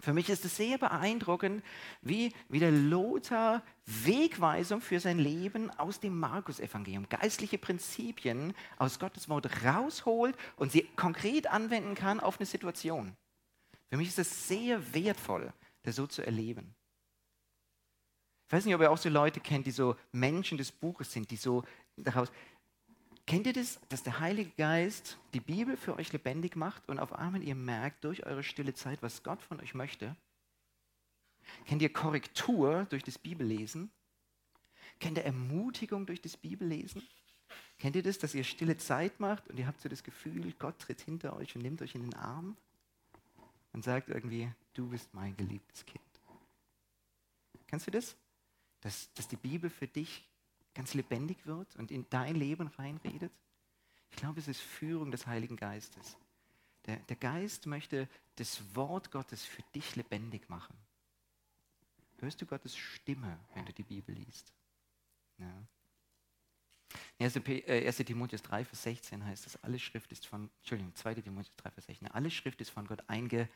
Für 0.01 0.13
mich 0.13 0.29
ist 0.29 0.45
es 0.45 0.57
sehr 0.57 0.77
beeindruckend, 0.77 1.65
wie, 2.03 2.33
wie 2.49 2.59
der 2.59 2.71
Lothar 2.71 3.63
Wegweisung 3.87 4.81
für 4.81 5.01
sein 5.01 5.19
Leben 5.19 5.71
aus 5.71 6.01
dem 6.01 6.19
Markus-Evangelium, 6.19 7.09
geistliche 7.09 7.57
Prinzipien 7.57 8.53
aus 8.77 8.99
Gottes 8.99 9.29
Wort 9.29 9.49
rausholt 9.65 10.37
und 10.57 10.71
sie 10.73 10.83
konkret 10.97 11.47
anwenden 11.47 11.95
kann 11.95 12.21
auf 12.21 12.39
eine 12.39 12.47
Situation. 12.47 13.17
Für 13.89 13.97
mich 13.97 14.09
ist 14.09 14.19
es 14.19 14.49
sehr 14.49 14.93
wertvoll, 14.93 15.53
das 15.83 15.97
so 15.97 16.07
zu 16.07 16.23
erleben. 16.25 16.75
Ich 18.47 18.53
weiß 18.53 18.65
nicht, 18.65 18.75
ob 18.75 18.81
ihr 18.81 18.91
auch 18.91 18.99
so 18.99 19.09
Leute 19.09 19.41
kennt, 19.41 19.67
die 19.67 19.73
so 19.73 19.97
Menschen 20.13 20.59
des 20.59 20.71
Buches 20.71 21.11
sind, 21.11 21.31
die 21.31 21.37
so 21.37 21.65
daraus 21.97 22.31
Kennt 23.27 23.47
ihr 23.49 23.53
das, 23.53 23.81
dass 23.89 24.05
der 24.05 24.21
Heilige 24.21 24.51
Geist 24.51 25.19
die 25.35 25.41
Bibel 25.41 25.77
für 25.77 25.97
euch 25.97 26.13
lebendig 26.13 26.55
macht 26.55 26.89
und 26.89 27.01
auf 27.01 27.13
einmal 27.13 27.43
ihr 27.43 27.57
merkt 27.57 28.05
durch 28.05 28.25
eure 28.25 28.45
stille 28.45 28.73
Zeit, 28.73 29.03
was 29.03 29.25
Gott 29.25 29.43
von 29.43 29.61
euch 29.61 29.75
möchte? 29.75 30.15
Kennt 31.67 31.83
ihr 31.83 31.93
Korrektur 31.93 32.87
durch 32.89 33.03
das 33.03 33.19
Bibellesen? 33.19 33.91
Kennt 35.01 35.19
ihr 35.19 35.25
Ermutigung 35.25 36.07
durch 36.07 36.21
das 36.21 36.37
Bibellesen? 36.37 37.03
Kennt 37.79 37.97
ihr 37.97 38.03
das, 38.03 38.19
dass 38.19 38.35
ihr 38.35 38.45
stille 38.45 38.77
Zeit 38.77 39.19
macht 39.19 39.49
und 39.49 39.59
ihr 39.59 39.67
habt 39.67 39.81
so 39.81 39.89
das 39.89 40.05
Gefühl, 40.05 40.53
Gott 40.59 40.79
tritt 40.79 41.01
hinter 41.01 41.37
euch 41.37 41.55
und 41.57 41.63
nimmt 41.63 41.83
euch 41.83 41.95
in 41.95 42.03
den 42.03 42.15
Arm 42.15 42.57
und 43.73 43.85
sagt 43.85 44.09
irgendwie, 44.09 44.51
du 44.75 44.89
bist 44.89 45.13
mein 45.13 45.37
geliebtes 45.37 45.85
Kind. 45.85 46.03
Kennst 47.67 47.89
du 47.89 47.91
das? 47.91 48.17
Dass, 48.81 49.13
dass 49.15 49.27
die 49.27 49.37
Bibel 49.37 49.69
für 49.69 49.89
dich 49.89 50.29
ganz 50.77 50.95
lebendig 50.95 51.47
wird 51.47 51.75
und 51.77 51.91
in 51.91 52.09
dein 52.11 52.37
Leben 52.37 52.69
reinredet? 52.69 53.33
Ich 54.11 54.17
glaube, 54.17 54.39
es 54.39 54.47
ist 54.47 54.61
Führung 54.61 55.11
des 55.11 55.27
Heiligen 55.27 55.57
Geistes. 55.57 56.17
Der, 56.85 56.97
der 56.97 57.17
Geist 57.17 57.67
möchte 57.67 58.09
das 58.37 58.63
Wort 58.77 59.11
Gottes 59.11 59.45
für 59.45 59.63
dich 59.75 59.97
lebendig 59.97 60.49
machen. 60.49 60.77
Hörst 62.19 62.41
du 62.41 62.47
Gottes 62.47 62.77
Stimme, 62.77 63.39
wenn 63.55 63.65
du 63.67 63.73
die 63.73 63.83
Bibel 63.83 64.15
liest? 64.15 64.53
Ja. 65.39 65.67
1. 67.19 67.37
Äh, 67.37 67.93
Timotheus 68.05 68.43
3, 68.43 68.65
Vers 68.65 68.83
16 68.85 69.25
heißt 69.25 69.47
es, 69.47 69.63
alle 69.65 69.79
Schrift 69.79 70.13
ist 70.13 70.27
von, 70.27 70.51
Entschuldigung, 70.61 70.95
2. 70.95 71.15
Timotheus 71.15 71.57
3, 71.57 71.71
Vers 71.71 71.87
16, 71.87 72.09
alle 72.09 72.31
Schrift 72.31 72.61
ist 72.61 72.71
von 72.71 72.87
Gott 72.87 73.03
eingehaucht. 73.09 73.51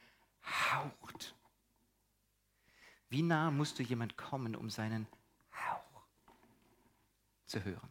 Wie 3.08 3.22
nah 3.22 3.50
musst 3.50 3.78
du 3.78 3.82
jemand 3.82 4.16
kommen, 4.16 4.56
um 4.56 4.70
seinen 4.70 5.06
zu 7.50 7.64
hören. 7.64 7.90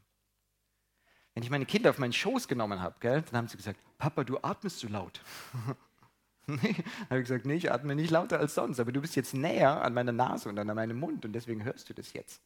Wenn 1.34 1.44
ich 1.44 1.50
meine 1.50 1.66
Kinder 1.66 1.92
auf 1.92 2.00
meinen 2.00 2.14
Schoß 2.14 2.48
genommen 2.48 2.82
habe, 2.82 2.96
gell, 3.00 3.22
dann 3.22 3.38
haben 3.38 3.48
sie 3.48 3.58
gesagt, 3.58 3.80
Papa, 3.98 4.24
du 4.24 4.40
atmest 4.42 4.80
zu 4.80 4.88
laut. 4.88 5.22
nee, 6.48 6.76
habe 7.10 7.20
ich 7.20 7.28
gesagt, 7.28 7.46
nee, 7.46 7.56
ich 7.56 7.72
atme 7.72 7.96
nicht 7.96 8.10
lauter 8.10 8.40
als 8.40 8.56
sonst, 8.56 8.80
aber 8.80 8.92
du 8.92 9.02
bist 9.02 9.16
jetzt 9.16 9.34
näher 9.34 9.82
an 9.82 9.94
meiner 9.94 10.12
Nase 10.12 10.50
und 10.50 10.58
an 10.58 10.68
meinem 10.68 11.00
Mund 11.00 11.24
und 11.26 11.34
deswegen 11.34 11.64
hörst 11.64 11.90
du 11.90 11.94
das 11.94 12.14
jetzt. 12.14 12.42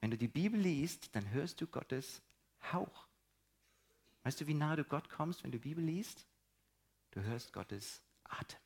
Wenn 0.00 0.10
du 0.10 0.18
die 0.18 0.28
Bibel 0.28 0.60
liest, 0.60 1.14
dann 1.16 1.30
hörst 1.30 1.60
du 1.60 1.66
Gottes 1.66 2.22
Hauch. 2.72 3.06
Weißt 4.22 4.40
du, 4.40 4.46
wie 4.46 4.54
nah 4.54 4.76
du 4.76 4.84
Gott 4.84 5.08
kommst, 5.08 5.42
wenn 5.42 5.52
du 5.52 5.58
Bibel 5.58 5.82
liest? 5.82 6.26
Du 7.12 7.22
hörst 7.22 7.52
Gottes 7.52 8.02
Atem. 8.24 8.60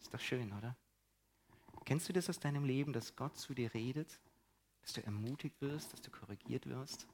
Ist 0.00 0.12
doch 0.12 0.20
schön, 0.20 0.52
oder? 0.52 0.76
Kennst 1.84 2.08
du 2.08 2.12
das 2.12 2.28
aus 2.28 2.40
deinem 2.40 2.64
Leben, 2.64 2.92
dass 2.92 3.14
Gott 3.14 3.36
zu 3.38 3.54
dir 3.54 3.72
redet 3.74 4.18
dass 4.84 4.92
du 4.92 5.04
ermutigt 5.04 5.60
wirst, 5.60 5.92
dass 5.92 6.02
du 6.02 6.10
korrigiert 6.10 6.68
wirst. 6.68 7.06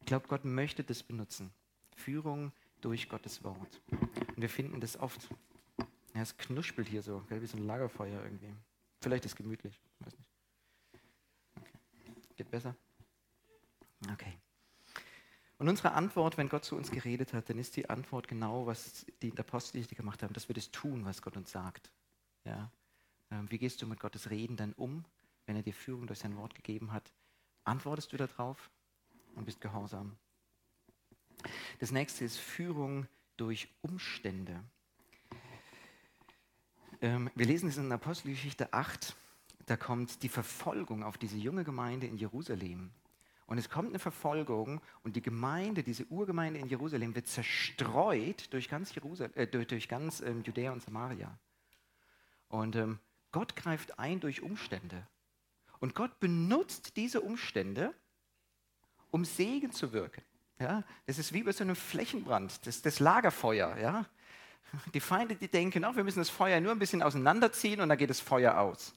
Ich 0.00 0.06
glaube, 0.06 0.26
Gott 0.26 0.44
möchte 0.44 0.82
das 0.82 1.02
benutzen. 1.02 1.52
Führung 1.96 2.50
durch 2.80 3.08
Gottes 3.08 3.44
Wort. 3.44 3.80
Und 3.90 4.40
wir 4.40 4.48
finden 4.48 4.80
das 4.80 4.98
oft. 4.98 5.28
Ja, 6.14 6.22
es 6.22 6.36
knuspelt 6.36 6.88
hier 6.88 7.02
so, 7.02 7.22
wie 7.28 7.46
so 7.46 7.58
ein 7.58 7.66
Lagerfeuer 7.66 8.24
irgendwie. 8.24 8.54
Vielleicht 9.02 9.24
ist 9.26 9.32
es 9.32 9.36
gemütlich, 9.36 9.78
weiß 10.00 10.12
nicht. 10.18 10.28
Okay. 11.60 11.72
Geht 12.36 12.50
besser? 12.50 12.74
Okay. 14.12 14.38
Und 15.58 15.68
unsere 15.68 15.92
Antwort, 15.92 16.38
wenn 16.38 16.48
Gott 16.48 16.64
zu 16.64 16.74
uns 16.74 16.90
geredet 16.90 17.34
hat, 17.34 17.50
dann 17.50 17.58
ist 17.58 17.76
die 17.76 17.88
Antwort 17.88 18.28
genau, 18.28 18.66
was 18.66 19.06
die 19.20 19.36
Apostel 19.38 19.84
gemacht 19.86 20.22
haben, 20.22 20.32
dass 20.32 20.48
wir 20.48 20.54
das 20.54 20.70
tun, 20.70 21.04
was 21.04 21.22
Gott 21.22 21.36
uns 21.36 21.52
sagt. 21.52 21.92
Ja? 22.44 22.70
Ähm, 23.30 23.50
wie 23.50 23.58
gehst 23.58 23.80
du 23.82 23.86
mit 23.86 24.00
Gottes 24.00 24.30
Reden 24.30 24.56
dann 24.56 24.72
um? 24.72 25.04
Wenn 25.46 25.56
er 25.56 25.62
dir 25.62 25.74
Führung 25.74 26.06
durch 26.06 26.20
sein 26.20 26.36
Wort 26.36 26.54
gegeben 26.54 26.92
hat, 26.92 27.12
antwortest 27.64 28.12
du 28.12 28.16
darauf 28.16 28.70
und 29.34 29.44
bist 29.44 29.60
gehorsam. 29.60 30.16
Das 31.80 31.90
nächste 31.90 32.24
ist 32.24 32.38
Führung 32.38 33.06
durch 33.36 33.68
Umstände. 33.82 34.62
Ähm, 37.00 37.30
wir 37.34 37.46
lesen 37.46 37.68
es 37.68 37.76
in 37.76 37.90
Apostelgeschichte 37.90 38.72
8. 38.72 39.16
Da 39.66 39.76
kommt 39.76 40.22
die 40.22 40.28
Verfolgung 40.28 41.02
auf 41.02 41.18
diese 41.18 41.36
junge 41.36 41.64
Gemeinde 41.64 42.06
in 42.06 42.16
Jerusalem. 42.16 42.92
Und 43.46 43.58
es 43.58 43.68
kommt 43.68 43.88
eine 43.88 43.98
Verfolgung 43.98 44.80
und 45.02 45.16
die 45.16 45.22
Gemeinde, 45.22 45.82
diese 45.82 46.06
Urgemeinde 46.06 46.60
in 46.60 46.68
Jerusalem, 46.68 47.14
wird 47.14 47.26
zerstreut 47.26 48.52
durch 48.52 48.68
ganz, 48.68 48.94
Jerusal 48.94 49.30
äh, 49.34 49.46
durch, 49.46 49.66
durch, 49.66 49.88
ganz 49.88 50.20
ähm, 50.20 50.42
Judäa 50.42 50.72
und 50.72 50.82
Samaria. 50.82 51.38
Und 52.48 52.76
ähm, 52.76 52.98
Gott 53.30 53.56
greift 53.56 53.98
ein 53.98 54.20
durch 54.20 54.42
Umstände. 54.42 55.06
Und 55.82 55.96
Gott 55.96 56.20
benutzt 56.20 56.96
diese 56.96 57.20
Umstände, 57.20 57.92
um 59.10 59.24
Segen 59.24 59.72
zu 59.72 59.92
wirken. 59.92 60.22
Ja, 60.60 60.84
das 61.06 61.18
ist 61.18 61.32
wie 61.32 61.42
bei 61.42 61.50
so 61.50 61.64
einem 61.64 61.74
Flächenbrand, 61.74 62.64
das, 62.68 62.82
das 62.82 63.00
Lagerfeuer. 63.00 63.76
Ja? 63.78 64.06
Die 64.94 65.00
Feinde, 65.00 65.34
die 65.34 65.48
denken, 65.48 65.84
oh, 65.84 65.96
wir 65.96 66.04
müssen 66.04 66.20
das 66.20 66.30
Feuer 66.30 66.60
nur 66.60 66.70
ein 66.70 66.78
bisschen 66.78 67.02
auseinanderziehen 67.02 67.80
und 67.80 67.88
dann 67.88 67.98
geht 67.98 68.10
das 68.10 68.20
Feuer 68.20 68.58
aus. 68.58 68.94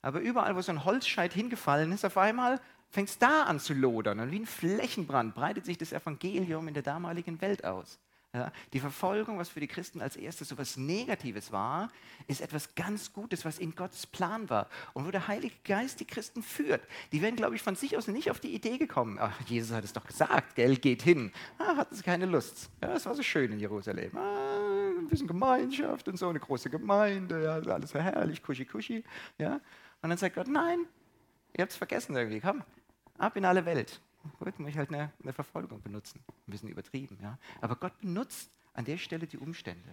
Aber 0.00 0.20
überall, 0.20 0.56
wo 0.56 0.62
so 0.62 0.72
ein 0.72 0.86
Holzscheit 0.86 1.34
hingefallen 1.34 1.92
ist, 1.92 2.02
auf 2.02 2.16
einmal 2.16 2.62
fängt 2.88 3.10
es 3.10 3.18
da 3.18 3.42
an 3.42 3.60
zu 3.60 3.74
lodern. 3.74 4.18
Und 4.18 4.30
wie 4.30 4.40
ein 4.40 4.46
Flächenbrand 4.46 5.34
breitet 5.34 5.66
sich 5.66 5.76
das 5.76 5.92
Evangelium 5.92 6.66
in 6.66 6.72
der 6.72 6.82
damaligen 6.82 7.42
Welt 7.42 7.62
aus. 7.66 7.98
Ja, 8.34 8.50
die 8.72 8.80
Verfolgung, 8.80 9.38
was 9.38 9.50
für 9.50 9.60
die 9.60 9.66
Christen 9.66 10.00
als 10.00 10.16
erstes 10.16 10.48
so 10.48 10.54
etwas 10.54 10.78
Negatives 10.78 11.52
war, 11.52 11.90
ist 12.28 12.40
etwas 12.40 12.74
ganz 12.74 13.12
Gutes, 13.12 13.44
was 13.44 13.58
in 13.58 13.74
Gottes 13.74 14.06
Plan 14.06 14.48
war. 14.48 14.68
Und 14.94 15.06
wo 15.06 15.10
der 15.10 15.28
Heilige 15.28 15.54
Geist 15.64 16.00
die 16.00 16.06
Christen 16.06 16.42
führt. 16.42 16.82
Die 17.12 17.20
werden, 17.20 17.36
glaube 17.36 17.56
ich, 17.56 17.62
von 17.62 17.76
sich 17.76 17.96
aus 17.96 18.08
nicht 18.08 18.30
auf 18.30 18.40
die 18.40 18.54
Idee 18.54 18.78
gekommen. 18.78 19.18
Ach, 19.20 19.38
Jesus 19.46 19.76
hat 19.76 19.84
es 19.84 19.92
doch 19.92 20.06
gesagt, 20.06 20.54
gell, 20.54 20.76
geht 20.76 21.02
hin. 21.02 21.30
Ah, 21.58 21.76
hatten 21.76 21.94
sie 21.94 22.02
keine 22.02 22.24
Lust. 22.24 22.70
Ja, 22.80 22.94
es 22.94 23.04
war 23.04 23.14
so 23.14 23.22
schön 23.22 23.52
in 23.52 23.60
Jerusalem. 23.60 24.16
Ah, 24.16 24.52
bisschen 25.12 25.28
Gemeinschaft 25.28 26.08
und 26.08 26.18
so, 26.18 26.28
eine 26.28 26.40
große 26.40 26.70
Gemeinde, 26.70 27.44
ja, 27.44 27.72
alles 27.72 27.90
so 27.90 27.98
herrlich, 27.98 28.42
kuschi 28.42 28.64
kuschi. 28.64 29.04
Ja? 29.38 29.60
Und 30.00 30.08
dann 30.08 30.18
sagt 30.18 30.34
Gott, 30.34 30.48
nein, 30.48 30.86
ihr 31.56 31.62
habt 31.62 31.72
es 31.72 31.76
vergessen 31.76 32.16
irgendwie, 32.16 32.40
komm, 32.40 32.64
ab 33.18 33.36
in 33.36 33.44
alle 33.44 33.64
Welt. 33.64 34.00
Gut, 34.38 34.58
muss 34.58 34.70
ich 34.70 34.78
halt 34.78 34.90
eine, 34.90 35.12
eine 35.22 35.32
Verfolgung 35.32 35.82
benutzen. 35.82 36.24
Ein 36.28 36.50
bisschen 36.50 36.68
übertrieben, 36.68 37.18
ja. 37.22 37.38
Aber 37.60 37.76
Gott 37.76 37.98
benutzt 38.00 38.50
an 38.74 38.84
der 38.84 38.98
Stelle 38.98 39.26
die 39.26 39.38
Umstände. 39.38 39.90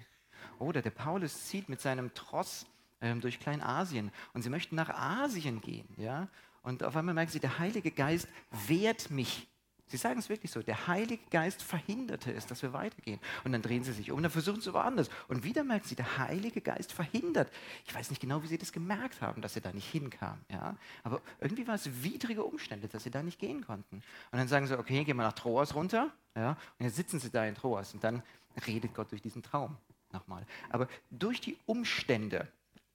Oder 0.57 0.81
der 0.81 0.91
Paulus 0.91 1.47
zieht 1.47 1.69
mit 1.69 1.81
seinem 1.81 2.13
Tross 2.13 2.65
ähm, 3.01 3.21
durch 3.21 3.39
Kleinasien 3.39 4.11
und 4.33 4.41
sie 4.41 4.49
möchten 4.49 4.75
nach 4.75 4.89
Asien 4.89 5.61
gehen, 5.61 5.87
ja. 5.97 6.27
Und 6.61 6.83
auf 6.83 6.95
einmal 6.95 7.15
merken 7.15 7.31
sie, 7.31 7.39
der 7.39 7.59
Heilige 7.59 7.91
Geist 7.91 8.27
wehrt 8.67 9.09
mich 9.09 9.47
Sie 9.89 9.97
sagen 9.97 10.19
es 10.19 10.29
wirklich 10.29 10.51
so, 10.51 10.61
der 10.61 10.87
Heilige 10.87 11.23
Geist 11.31 11.63
verhinderte 11.63 12.31
es, 12.31 12.45
dass 12.45 12.61
wir 12.61 12.73
weitergehen. 12.73 13.19
Und 13.43 13.51
dann 13.51 13.63
drehen 13.63 13.83
sie 13.83 13.91
sich 13.91 14.11
um 14.11 14.17
und 14.17 14.23
dann 14.23 14.31
versuchen 14.31 14.61
sie 14.61 14.71
woanders. 14.71 15.09
Und 15.27 15.43
wieder 15.43 15.63
merken 15.63 15.87
sie, 15.87 15.95
der 15.95 16.19
Heilige 16.19 16.61
Geist 16.61 16.93
verhindert. 16.93 17.51
Ich 17.87 17.95
weiß 17.95 18.11
nicht 18.11 18.21
genau, 18.21 18.43
wie 18.43 18.47
sie 18.47 18.59
das 18.59 18.71
gemerkt 18.71 19.19
haben, 19.21 19.41
dass 19.41 19.55
sie 19.55 19.61
da 19.61 19.73
nicht 19.73 19.89
hinkamen. 19.89 20.45
Ja? 20.51 20.77
Aber 21.03 21.21
irgendwie 21.39 21.67
war 21.67 21.73
es 21.73 22.03
widrige 22.03 22.43
Umstände, 22.43 22.87
dass 22.87 23.03
sie 23.03 23.09
da 23.09 23.23
nicht 23.23 23.39
gehen 23.39 23.65
konnten. 23.65 23.95
Und 24.31 24.37
dann 24.37 24.47
sagen 24.47 24.67
sie, 24.67 24.77
okay, 24.77 25.03
gehen 25.03 25.17
wir 25.17 25.23
nach 25.23 25.33
Troas 25.33 25.73
runter. 25.73 26.11
Ja? 26.35 26.51
Und 26.77 26.85
jetzt 26.85 26.95
sitzen 26.95 27.19
sie 27.19 27.31
da 27.31 27.43
in 27.45 27.55
Troas 27.55 27.93
und 27.95 28.03
dann 28.03 28.21
redet 28.67 28.93
Gott 28.93 29.11
durch 29.11 29.23
diesen 29.23 29.41
Traum 29.41 29.75
nochmal. 30.11 30.45
Aber 30.69 30.87
durch 31.09 31.41
die 31.41 31.57
Umstände 31.65 32.47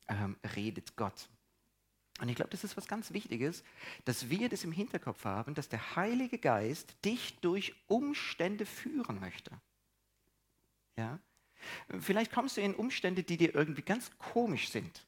ähm, 0.06 0.36
redet 0.54 0.96
Gott. 0.96 1.28
Und 2.20 2.28
ich 2.28 2.36
glaube, 2.36 2.50
das 2.50 2.62
ist 2.62 2.76
was 2.76 2.86
ganz 2.86 3.12
Wichtiges, 3.12 3.64
dass 4.04 4.30
wir 4.30 4.48
das 4.48 4.64
im 4.64 4.72
Hinterkopf 4.72 5.24
haben, 5.24 5.54
dass 5.54 5.68
der 5.68 5.96
Heilige 5.96 6.38
Geist 6.38 6.94
dich 7.04 7.38
durch 7.40 7.74
Umstände 7.88 8.66
führen 8.66 9.18
möchte. 9.18 9.50
Ja? 10.96 11.18
Vielleicht 11.98 12.32
kommst 12.32 12.56
du 12.56 12.60
in 12.60 12.74
Umstände, 12.74 13.22
die 13.24 13.36
dir 13.36 13.54
irgendwie 13.54 13.82
ganz 13.82 14.10
komisch 14.18 14.68
sind. 14.68 15.06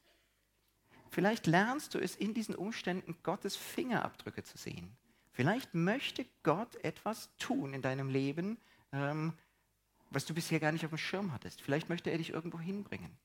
Vielleicht 1.09 1.47
lernst 1.47 1.93
du 1.93 1.99
es 1.99 2.15
in 2.15 2.33
diesen 2.33 2.55
Umständen, 2.55 3.15
Gottes 3.23 3.55
Fingerabdrücke 3.55 4.43
zu 4.43 4.57
sehen. 4.57 4.95
Vielleicht 5.31 5.73
möchte 5.73 6.25
Gott 6.43 6.75
etwas 6.83 7.29
tun 7.37 7.73
in 7.73 7.81
deinem 7.81 8.09
Leben, 8.09 8.57
ähm, 8.91 9.33
was 10.09 10.25
du 10.25 10.33
bisher 10.33 10.59
gar 10.59 10.71
nicht 10.71 10.83
auf 10.83 10.91
dem 10.91 10.97
Schirm 10.97 11.31
hattest. 11.31 11.61
Vielleicht 11.61 11.89
möchte 11.89 12.09
er 12.09 12.17
dich 12.17 12.31
irgendwo 12.31 12.59
hinbringen. 12.59 13.17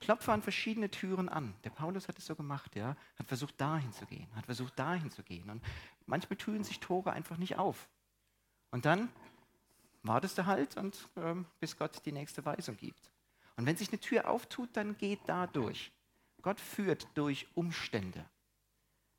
Klopfe 0.00 0.32
an 0.32 0.42
verschiedene 0.42 0.90
Türen 0.90 1.28
an. 1.28 1.54
Der 1.64 1.70
Paulus 1.70 2.08
hat 2.08 2.18
es 2.18 2.26
so 2.26 2.36
gemacht, 2.36 2.76
ja, 2.76 2.96
hat 3.18 3.26
versucht 3.26 3.60
dahin 3.60 3.92
zu 3.92 4.06
gehen, 4.06 4.28
hat 4.34 4.46
versucht 4.46 4.78
dahin 4.78 5.10
zu 5.10 5.22
gehen. 5.22 5.50
Und 5.50 5.62
manchmal 6.06 6.36
tun 6.36 6.62
sich 6.64 6.80
Tore 6.80 7.12
einfach 7.12 7.36
nicht 7.36 7.56
auf. 7.56 7.88
Und 8.70 8.84
dann 8.84 9.08
wartest 10.02 10.38
du 10.38 10.46
halt 10.46 10.76
und 10.76 11.08
ähm, 11.16 11.46
bis 11.60 11.76
Gott 11.76 12.04
die 12.04 12.12
nächste 12.12 12.44
Weisung 12.44 12.76
gibt. 12.76 13.10
Und 13.56 13.66
wenn 13.66 13.76
sich 13.76 13.88
eine 13.88 14.00
Tür 14.00 14.28
auftut, 14.28 14.70
dann 14.74 14.96
geht 14.96 15.20
da 15.26 15.46
durch. 15.46 15.92
Gott 16.42 16.60
führt 16.60 17.08
durch 17.14 17.48
Umstände. 17.54 18.24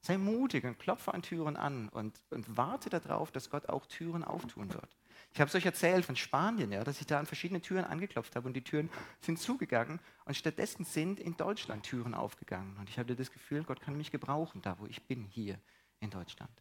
Sei 0.02 0.18
mutig 0.18 0.64
und 0.64 0.80
klopfe 0.80 1.14
an 1.14 1.22
Türen 1.22 1.58
an 1.58 1.90
und, 1.90 2.18
und 2.30 2.56
warte 2.56 2.90
darauf, 2.90 3.32
dass 3.32 3.50
Gott 3.50 3.68
auch 3.68 3.86
Türen 3.86 4.24
auftun 4.24 4.74
wird. 4.74 4.98
Ich 5.34 5.40
habe 5.40 5.50
es 5.50 5.56
euch 5.56 5.66
erzählt 5.66 6.06
von 6.06 6.16
Spanien, 6.16 6.72
ja, 6.72 6.84
dass 6.84 7.00
ich 7.02 7.08
da 7.08 7.20
an 7.20 7.26
verschiedene 7.26 7.62
Türen 7.62 7.86
angeklopft 7.86 8.36
habe 8.36 8.48
und 8.48 8.54
die 8.54 8.64
Türen 8.64 8.90
sind 9.22 9.40
zugegangen 9.40 10.00
und 10.26 10.36
stattdessen 10.36 10.86
sind 10.86 11.20
in 11.20 11.38
Deutschland 11.38 11.84
Türen 11.84 12.14
aufgegangen. 12.14 12.76
Und 12.78 12.90
ich 12.90 12.98
hatte 12.98 13.16
das 13.16 13.32
Gefühl, 13.32 13.64
Gott 13.64 13.82
kann 13.82 13.96
mich 13.96 14.12
gebrauchen, 14.12 14.62
da 14.62 14.78
wo 14.80 14.86
ich 14.88 15.04
bin, 15.04 15.24
hier 15.26 15.60
in 16.00 16.10
Deutschland. 16.10 16.52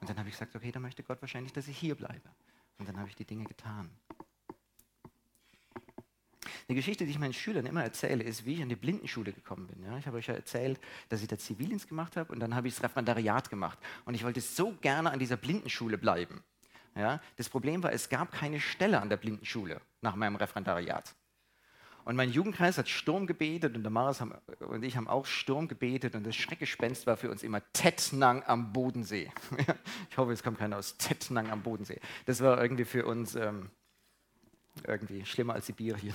Und 0.00 0.10
dann 0.10 0.18
habe 0.18 0.28
ich 0.28 0.34
gesagt, 0.34 0.54
okay, 0.54 0.72
dann 0.72 0.82
möchte 0.82 1.02
Gott 1.02 1.20
wahrscheinlich, 1.20 1.52
dass 1.52 1.68
ich 1.68 1.78
hier 1.78 1.94
bleibe. 1.94 2.28
Und 2.78 2.88
dann 2.88 2.98
habe 2.98 3.08
ich 3.08 3.16
die 3.16 3.24
Dinge 3.24 3.44
getan. 3.44 3.90
Eine 6.68 6.74
Geschichte, 6.76 7.04
die 7.04 7.12
ich 7.12 7.18
meinen 7.18 7.32
Schülern 7.32 7.64
immer 7.64 7.84
erzähle, 7.84 8.24
ist, 8.24 8.44
wie 8.44 8.54
ich 8.54 8.62
an 8.62 8.68
die 8.68 8.76
Blindenschule 8.76 9.32
gekommen 9.32 9.68
bin. 9.68 9.84
Ja, 9.84 9.96
ich 9.98 10.06
habe 10.06 10.16
euch 10.16 10.26
ja 10.26 10.34
erzählt, 10.34 10.80
dass 11.08 11.22
ich 11.22 11.28
da 11.28 11.38
Zivildienst 11.38 11.88
gemacht 11.88 12.16
habe 12.16 12.32
und 12.32 12.40
dann 12.40 12.56
habe 12.56 12.66
ich 12.66 12.74
das 12.74 12.82
Referendariat 12.82 13.50
gemacht. 13.50 13.78
Und 14.04 14.14
ich 14.14 14.24
wollte 14.24 14.40
so 14.40 14.72
gerne 14.72 15.12
an 15.12 15.20
dieser 15.20 15.36
Blindenschule 15.36 15.96
bleiben. 15.96 16.42
Ja, 16.96 17.20
das 17.36 17.50
Problem 17.50 17.82
war, 17.82 17.92
es 17.92 18.08
gab 18.08 18.32
keine 18.32 18.58
Stelle 18.58 19.00
an 19.00 19.10
der 19.10 19.18
Blindenschule 19.18 19.80
nach 20.00 20.16
meinem 20.16 20.36
Referendariat. 20.36 21.14
Und 22.06 22.16
mein 22.16 22.30
Jugendkreis 22.30 22.78
hat 22.78 22.88
Sturm 22.88 23.26
gebetet 23.26 23.76
und 23.76 23.82
der 23.82 23.90
Maris 23.90 24.22
und 24.60 24.84
ich 24.84 24.96
haben 24.96 25.08
auch 25.08 25.26
Sturm 25.26 25.66
gebetet 25.68 26.14
und 26.14 26.24
das 26.24 26.36
Schreckgespenst 26.36 27.06
war 27.06 27.16
für 27.16 27.30
uns 27.30 27.42
immer 27.42 27.60
Tettnang 27.72 28.44
am 28.44 28.72
Bodensee. 28.72 29.30
ich 30.10 30.16
hoffe, 30.16 30.32
es 30.32 30.42
kommt 30.42 30.58
keiner 30.58 30.78
aus 30.78 30.96
Tettnang 30.96 31.50
am 31.50 31.62
Bodensee. 31.62 32.00
Das 32.24 32.40
war 32.40 32.62
irgendwie 32.62 32.84
für 32.84 33.04
uns 33.04 33.34
ähm, 33.34 33.70
irgendwie 34.86 35.26
schlimmer 35.26 35.54
als 35.54 35.66
Sibirien. 35.66 36.14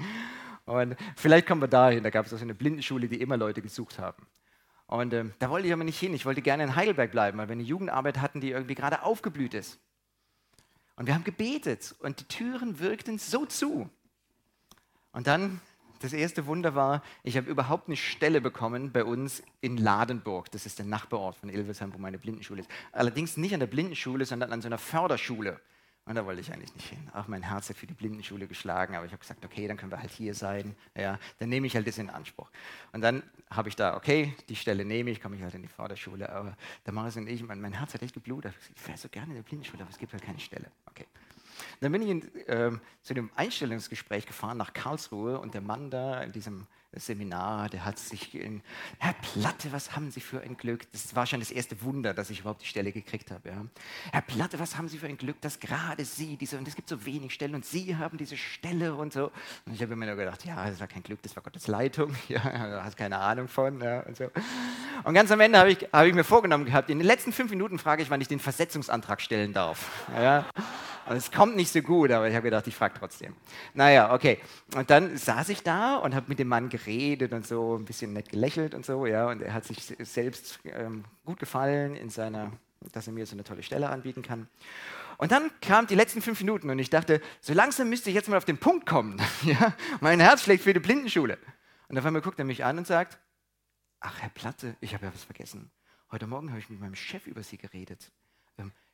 und 0.64 0.96
vielleicht 1.14 1.46
kommen 1.46 1.60
wir 1.60 1.68
dahin, 1.68 2.02
da 2.02 2.10
gab 2.10 2.26
es 2.26 2.32
also 2.32 2.44
eine 2.44 2.54
Blindenschule, 2.54 3.06
die 3.06 3.20
immer 3.20 3.36
Leute 3.36 3.60
gesucht 3.60 3.98
haben. 3.98 4.26
Und 4.86 5.12
ähm, 5.12 5.34
da 5.38 5.50
wollte 5.50 5.66
ich 5.66 5.72
aber 5.74 5.84
nicht 5.84 6.00
hin, 6.00 6.14
ich 6.14 6.24
wollte 6.24 6.40
gerne 6.40 6.64
in 6.64 6.74
Heidelberg 6.74 7.10
bleiben, 7.10 7.36
weil 7.36 7.48
wir 7.48 7.52
eine 7.52 7.62
Jugendarbeit 7.62 8.22
hatten, 8.22 8.40
die 8.40 8.50
irgendwie 8.50 8.74
gerade 8.74 9.02
aufgeblüht 9.02 9.52
ist. 9.52 9.78
Und 10.98 11.06
wir 11.06 11.14
haben 11.14 11.22
gebetet 11.22 11.94
und 12.00 12.18
die 12.18 12.24
Türen 12.24 12.80
wirkten 12.80 13.18
so 13.18 13.46
zu. 13.46 13.88
Und 15.12 15.28
dann, 15.28 15.60
das 16.00 16.12
erste 16.12 16.46
Wunder 16.46 16.74
war, 16.74 17.04
ich 17.22 17.36
habe 17.36 17.48
überhaupt 17.48 17.86
eine 17.86 17.96
Stelle 17.96 18.40
bekommen 18.40 18.90
bei 18.90 19.04
uns 19.04 19.44
in 19.60 19.76
Ladenburg. 19.76 20.50
Das 20.50 20.66
ist 20.66 20.80
der 20.80 20.86
Nachbarort 20.86 21.36
von 21.36 21.50
Ilversheim, 21.50 21.94
wo 21.94 21.98
meine 21.98 22.18
Blindenschule 22.18 22.62
ist. 22.62 22.70
Allerdings 22.90 23.36
nicht 23.36 23.54
an 23.54 23.60
der 23.60 23.68
Blindenschule, 23.68 24.26
sondern 24.26 24.52
an 24.52 24.60
so 24.60 24.66
einer 24.66 24.76
Förderschule. 24.78 25.60
Und 26.08 26.14
da 26.14 26.24
wollte 26.24 26.40
ich 26.40 26.50
eigentlich 26.50 26.74
nicht 26.74 26.88
hin. 26.88 27.06
Auch 27.12 27.28
mein 27.28 27.42
Herz 27.42 27.68
hat 27.68 27.76
für 27.76 27.86
die 27.86 27.92
Blindenschule 27.92 28.48
geschlagen, 28.48 28.96
aber 28.96 29.04
ich 29.04 29.12
habe 29.12 29.20
gesagt, 29.20 29.44
okay, 29.44 29.68
dann 29.68 29.76
können 29.76 29.92
wir 29.92 30.00
halt 30.00 30.10
hier 30.10 30.32
sein. 30.32 30.74
Ja, 30.96 31.18
dann 31.38 31.50
nehme 31.50 31.66
ich 31.66 31.76
halt 31.76 31.86
das 31.86 31.98
in 31.98 32.08
Anspruch. 32.08 32.48
Und 32.92 33.02
dann 33.02 33.22
habe 33.50 33.68
ich 33.68 33.76
da, 33.76 33.94
okay, 33.94 34.34
die 34.48 34.56
Stelle 34.56 34.86
nehme 34.86 35.10
ich, 35.10 35.20
komme 35.20 35.36
ich 35.36 35.42
halt 35.42 35.54
in 35.54 35.60
die 35.60 35.68
Förderschule. 35.68 36.30
Aber 36.30 36.56
Maris 36.90 37.18
und 37.18 37.28
ich, 37.28 37.42
mein, 37.42 37.60
mein 37.60 37.74
Herz 37.74 37.92
hat 37.92 38.00
echt 38.00 38.14
geblutet. 38.14 38.54
Ich 38.74 38.88
wäre 38.88 38.96
so 38.96 39.10
gerne 39.10 39.28
in 39.28 39.34
der 39.34 39.42
Blindenschule, 39.42 39.82
aber 39.82 39.90
es 39.90 39.98
gibt 39.98 40.14
halt 40.14 40.22
keine 40.22 40.40
Stelle. 40.40 40.70
Okay. 40.86 41.04
Dann 41.80 41.92
bin 41.92 42.00
ich 42.00 42.08
in, 42.08 42.30
ähm, 42.46 42.80
zu 43.02 43.12
dem 43.12 43.30
Einstellungsgespräch 43.36 44.24
gefahren 44.24 44.56
nach 44.56 44.72
Karlsruhe 44.72 45.38
und 45.38 45.52
der 45.52 45.60
Mann 45.60 45.90
da 45.90 46.22
in 46.22 46.32
diesem 46.32 46.66
Seminar, 46.92 47.68
der 47.68 47.84
hat 47.84 47.98
sich 47.98 48.34
in, 48.34 48.62
Herr 48.98 49.12
Platte, 49.12 49.70
was 49.72 49.94
haben 49.94 50.10
Sie 50.10 50.20
für 50.20 50.40
ein 50.40 50.56
Glück? 50.56 50.90
Das 50.92 51.14
war 51.14 51.26
schon 51.26 51.40
das 51.40 51.50
erste 51.50 51.82
Wunder, 51.82 52.14
dass 52.14 52.30
ich 52.30 52.40
überhaupt 52.40 52.62
die 52.62 52.66
Stelle 52.66 52.92
gekriegt 52.92 53.30
habe. 53.30 53.50
Ja. 53.50 53.64
Herr 54.10 54.22
Platte, 54.22 54.58
was 54.58 54.78
haben 54.78 54.88
Sie 54.88 54.96
für 54.96 55.06
ein 55.06 55.18
Glück, 55.18 55.38
dass 55.42 55.60
gerade 55.60 56.04
Sie 56.06 56.36
diese, 56.36 56.56
und 56.56 56.66
es 56.66 56.74
gibt 56.74 56.88
so 56.88 57.04
wenig 57.04 57.34
Stellen 57.34 57.54
und 57.54 57.66
Sie 57.66 57.96
haben 57.96 58.16
diese 58.16 58.38
Stelle 58.38 58.94
und 58.94 59.12
so. 59.12 59.30
Und 59.66 59.74
ich 59.74 59.82
habe 59.82 59.96
mir 59.96 60.06
nur 60.06 60.16
gedacht, 60.16 60.46
ja, 60.46 60.68
das 60.68 60.80
war 60.80 60.86
kein 60.86 61.02
Glück, 61.02 61.20
das 61.22 61.36
war 61.36 61.42
Gottes 61.42 61.66
Leitung, 61.66 62.14
ja, 62.28 62.40
da 62.40 62.84
hast 62.84 62.96
keine 62.96 63.18
Ahnung 63.18 63.48
von. 63.48 63.80
Ja, 63.82 64.00
und, 64.00 64.16
so. 64.16 64.30
und 65.04 65.14
ganz 65.14 65.30
am 65.30 65.40
Ende 65.40 65.58
habe 65.58 65.70
ich, 65.70 65.86
hab 65.92 66.06
ich 66.06 66.14
mir 66.14 66.24
vorgenommen 66.24 66.64
gehabt, 66.64 66.88
in 66.88 66.98
den 66.98 67.06
letzten 67.06 67.32
fünf 67.32 67.50
Minuten 67.50 67.78
frage 67.78 68.02
ich, 68.02 68.08
wann 68.08 68.22
ich 68.22 68.28
den 68.28 68.40
Versetzungsantrag 68.40 69.20
stellen 69.20 69.52
darf. 69.52 70.08
Ja. 70.14 70.46
Und 71.08 71.16
es 71.16 71.30
kommt 71.30 71.56
nicht 71.56 71.72
so 71.72 71.80
gut, 71.80 72.10
aber 72.10 72.28
ich 72.28 72.34
habe 72.34 72.44
gedacht, 72.44 72.66
ich 72.66 72.76
frage 72.76 72.94
trotzdem. 72.98 73.34
Naja, 73.72 74.12
okay. 74.12 74.38
Und 74.74 74.90
dann 74.90 75.16
saß 75.16 75.48
ich 75.48 75.62
da 75.62 75.96
und 75.96 76.14
habe 76.14 76.26
mit 76.28 76.38
dem 76.38 76.48
Mann 76.48 76.68
geredet 76.68 77.32
und 77.32 77.46
so, 77.46 77.76
ein 77.76 77.86
bisschen 77.86 78.12
nett 78.12 78.28
gelächelt 78.28 78.74
und 78.74 78.84
so, 78.84 79.06
ja. 79.06 79.28
Und 79.28 79.40
er 79.40 79.54
hat 79.54 79.64
sich 79.64 79.94
selbst 80.00 80.60
ähm, 80.64 81.04
gut 81.24 81.38
gefallen 81.38 81.96
in 81.96 82.10
seiner, 82.10 82.52
dass 82.92 83.06
er 83.06 83.14
mir 83.14 83.24
so 83.24 83.34
eine 83.34 83.44
tolle 83.44 83.62
Stelle 83.62 83.88
anbieten 83.88 84.22
kann. 84.22 84.48
Und 85.16 85.32
dann 85.32 85.50
kamen 85.62 85.86
die 85.88 85.94
letzten 85.94 86.20
fünf 86.20 86.38
Minuten 86.40 86.68
und 86.68 86.78
ich 86.78 86.90
dachte, 86.90 87.20
so 87.40 87.54
langsam 87.54 87.88
müsste 87.88 88.10
ich 88.10 88.14
jetzt 88.14 88.28
mal 88.28 88.36
auf 88.36 88.44
den 88.44 88.58
Punkt 88.58 88.86
kommen. 88.86 89.20
ja? 89.42 89.74
Mein 90.00 90.20
Herz 90.20 90.42
schlägt 90.42 90.62
für 90.62 90.74
die 90.74 90.80
Blindenschule. 90.80 91.38
Und 91.88 91.98
auf 91.98 92.04
einmal 92.04 92.22
guckt 92.22 92.38
er 92.38 92.44
mich 92.44 92.64
an 92.64 92.76
und 92.76 92.86
sagt, 92.86 93.18
ach 94.00 94.20
Herr 94.20 94.28
Platte, 94.28 94.76
ich 94.80 94.94
habe 94.94 95.06
ja 95.06 95.14
was 95.14 95.24
vergessen. 95.24 95.70
Heute 96.12 96.26
Morgen 96.26 96.50
habe 96.50 96.60
ich 96.60 96.68
mit 96.68 96.80
meinem 96.80 96.94
Chef 96.94 97.26
über 97.26 97.42
Sie 97.42 97.56
geredet. 97.56 98.12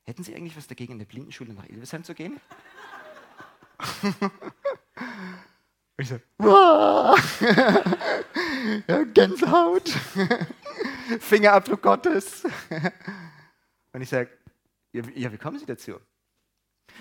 Hätten 0.04 0.22
Sie 0.22 0.34
eigentlich 0.34 0.56
was 0.56 0.66
dagegen, 0.66 0.92
in 0.92 0.98
der 0.98 1.06
Blindenschule 1.06 1.54
nach 1.54 1.68
Ilvesheim 1.68 2.04
zu 2.04 2.14
gehen? 2.14 2.38
ich 5.96 6.08
so, 6.08 6.20
ja, 8.86 9.04
Gänsehaut, 9.14 9.88
Fingerabdruck 11.20 11.82
Gottes. 11.82 12.44
Und 13.92 14.02
ich 14.02 14.08
sage, 14.08 14.30
ja, 14.92 15.32
wie 15.32 15.38
kommen 15.38 15.58
Sie 15.58 15.66
dazu? 15.66 15.98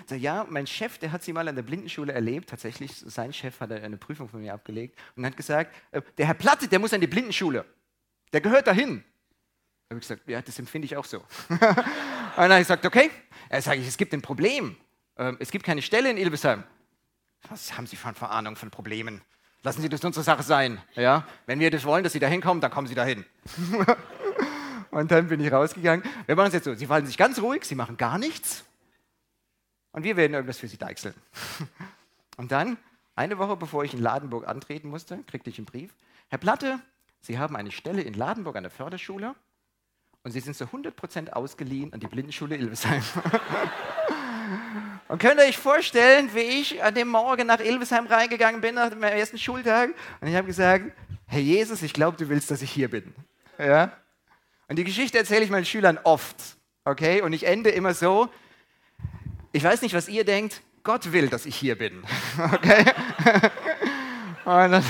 Sage, 0.06 0.20
ja, 0.20 0.46
mein 0.48 0.66
Chef, 0.66 0.98
der 0.98 1.12
hat 1.12 1.22
Sie 1.22 1.32
mal 1.32 1.46
an 1.46 1.54
der 1.54 1.62
Blindenschule 1.62 2.12
erlebt. 2.12 2.48
Tatsächlich, 2.50 2.96
sein 2.96 3.32
Chef 3.32 3.60
hat 3.60 3.70
eine 3.70 3.96
Prüfung 3.96 4.28
von 4.28 4.40
mir 4.40 4.54
abgelegt 4.54 4.98
und 5.14 5.24
hat 5.24 5.36
gesagt, 5.36 5.74
äh, 5.92 6.02
der 6.18 6.26
Herr 6.26 6.34
Platte, 6.34 6.68
der 6.68 6.78
muss 6.78 6.92
an 6.92 7.00
die 7.00 7.06
Blindenschule. 7.06 7.64
Der 8.32 8.40
gehört 8.40 8.66
dahin. 8.66 9.04
Da 9.88 9.94
habe 9.94 10.00
ich 10.00 10.08
gesagt, 10.08 10.28
ja, 10.28 10.40
das 10.40 10.58
empfinde 10.58 10.86
ich 10.86 10.96
auch 10.96 11.04
so. 11.04 11.18
Und 11.48 11.60
dann 11.60 12.50
habe 12.50 12.54
ich 12.54 12.60
gesagt, 12.60 12.86
okay. 12.86 13.10
Er 13.48 13.62
sagt, 13.62 13.78
es 13.80 13.96
gibt 13.96 14.12
ein 14.14 14.22
Problem. 14.22 14.76
Ähm, 15.16 15.36
es 15.40 15.50
gibt 15.50 15.64
keine 15.64 15.82
Stelle 15.82 16.10
in 16.10 16.16
Ilvesheim. 16.16 16.64
Was 17.48 17.76
haben 17.76 17.86
Sie 17.86 17.96
für 17.96 18.08
eine 18.08 18.30
Ahnung 18.30 18.56
von 18.56 18.70
Problemen? 18.70 19.20
Lassen 19.62 19.82
Sie 19.82 19.88
das 19.88 20.04
unsere 20.04 20.24
Sache 20.24 20.42
sein. 20.42 20.80
Ja? 20.94 21.26
Wenn 21.46 21.60
wir 21.60 21.70
das 21.70 21.84
wollen, 21.84 22.04
dass 22.04 22.12
Sie 22.12 22.18
da 22.18 22.26
hinkommen, 22.26 22.60
dann 22.60 22.70
kommen 22.70 22.86
Sie 22.86 22.94
dahin. 22.94 23.24
und 24.90 25.10
dann 25.10 25.28
bin 25.28 25.40
ich 25.40 25.52
rausgegangen. 25.52 26.04
Wir 26.26 26.36
machen 26.36 26.48
es 26.48 26.54
jetzt 26.54 26.64
so: 26.64 26.74
Sie 26.74 26.86
verhalten 26.86 27.06
sich 27.06 27.16
ganz 27.16 27.38
ruhig, 27.40 27.64
Sie 27.64 27.74
machen 27.74 27.96
gar 27.96 28.18
nichts. 28.18 28.64
Und 29.92 30.02
wir 30.02 30.16
werden 30.16 30.34
irgendwas 30.34 30.58
für 30.58 30.68
Sie 30.68 30.76
deichseln. 30.76 31.14
Und 32.36 32.50
dann, 32.50 32.76
eine 33.14 33.38
Woche 33.38 33.56
bevor 33.56 33.84
ich 33.84 33.94
in 33.94 34.02
Ladenburg 34.02 34.48
antreten 34.48 34.88
musste, 34.88 35.22
kriegte 35.28 35.50
ich 35.50 35.58
einen 35.58 35.66
Brief. 35.66 35.94
Herr 36.28 36.38
Platte, 36.38 36.80
Sie 37.20 37.38
haben 37.38 37.54
eine 37.54 37.70
Stelle 37.70 38.02
in 38.02 38.14
Ladenburg 38.14 38.56
an 38.56 38.64
der 38.64 38.72
Förderschule 38.72 39.36
und 40.24 40.30
Sie 40.30 40.40
sind 40.40 40.56
zu 40.56 40.64
100% 40.64 41.30
ausgeliehen 41.30 41.92
an 41.92 42.00
die 42.00 42.06
Blindenschule 42.06 42.56
Ilvesheim. 42.56 43.02
und 45.08 45.20
könnt 45.20 45.38
ihr 45.38 45.46
euch 45.46 45.58
vorstellen, 45.58 46.30
wie 46.34 46.40
ich 46.40 46.82
an 46.82 46.94
dem 46.94 47.08
Morgen 47.08 47.46
nach 47.46 47.60
Ilvesheim 47.60 48.06
reingegangen 48.06 48.62
bin, 48.62 48.74
nach 48.74 48.88
dem 48.88 49.02
ersten 49.02 49.38
Schultag, 49.38 49.90
und 50.20 50.28
ich 50.28 50.34
habe 50.34 50.46
gesagt, 50.46 50.92
Herr 51.26 51.40
Jesus, 51.40 51.82
ich 51.82 51.92
glaube, 51.92 52.16
du 52.16 52.28
willst, 52.28 52.50
dass 52.50 52.62
ich 52.62 52.70
hier 52.70 52.88
bin. 52.88 53.14
Ja? 53.58 53.92
Und 54.68 54.76
die 54.76 54.84
Geschichte 54.84 55.18
erzähle 55.18 55.44
ich 55.44 55.50
meinen 55.50 55.66
Schülern 55.66 55.98
oft. 56.02 56.36
Okay? 56.84 57.20
Und 57.20 57.34
ich 57.34 57.46
ende 57.46 57.70
immer 57.70 57.92
so, 57.92 58.28
ich 59.52 59.62
weiß 59.62 59.82
nicht, 59.82 59.94
was 59.94 60.08
ihr 60.08 60.24
denkt, 60.24 60.62
Gott 60.82 61.12
will, 61.12 61.28
dass 61.28 61.46
ich 61.46 61.56
hier 61.56 61.76
bin. 61.76 62.02
Okay? 62.52 62.84
Und 64.44 64.72
dann, 64.72 64.84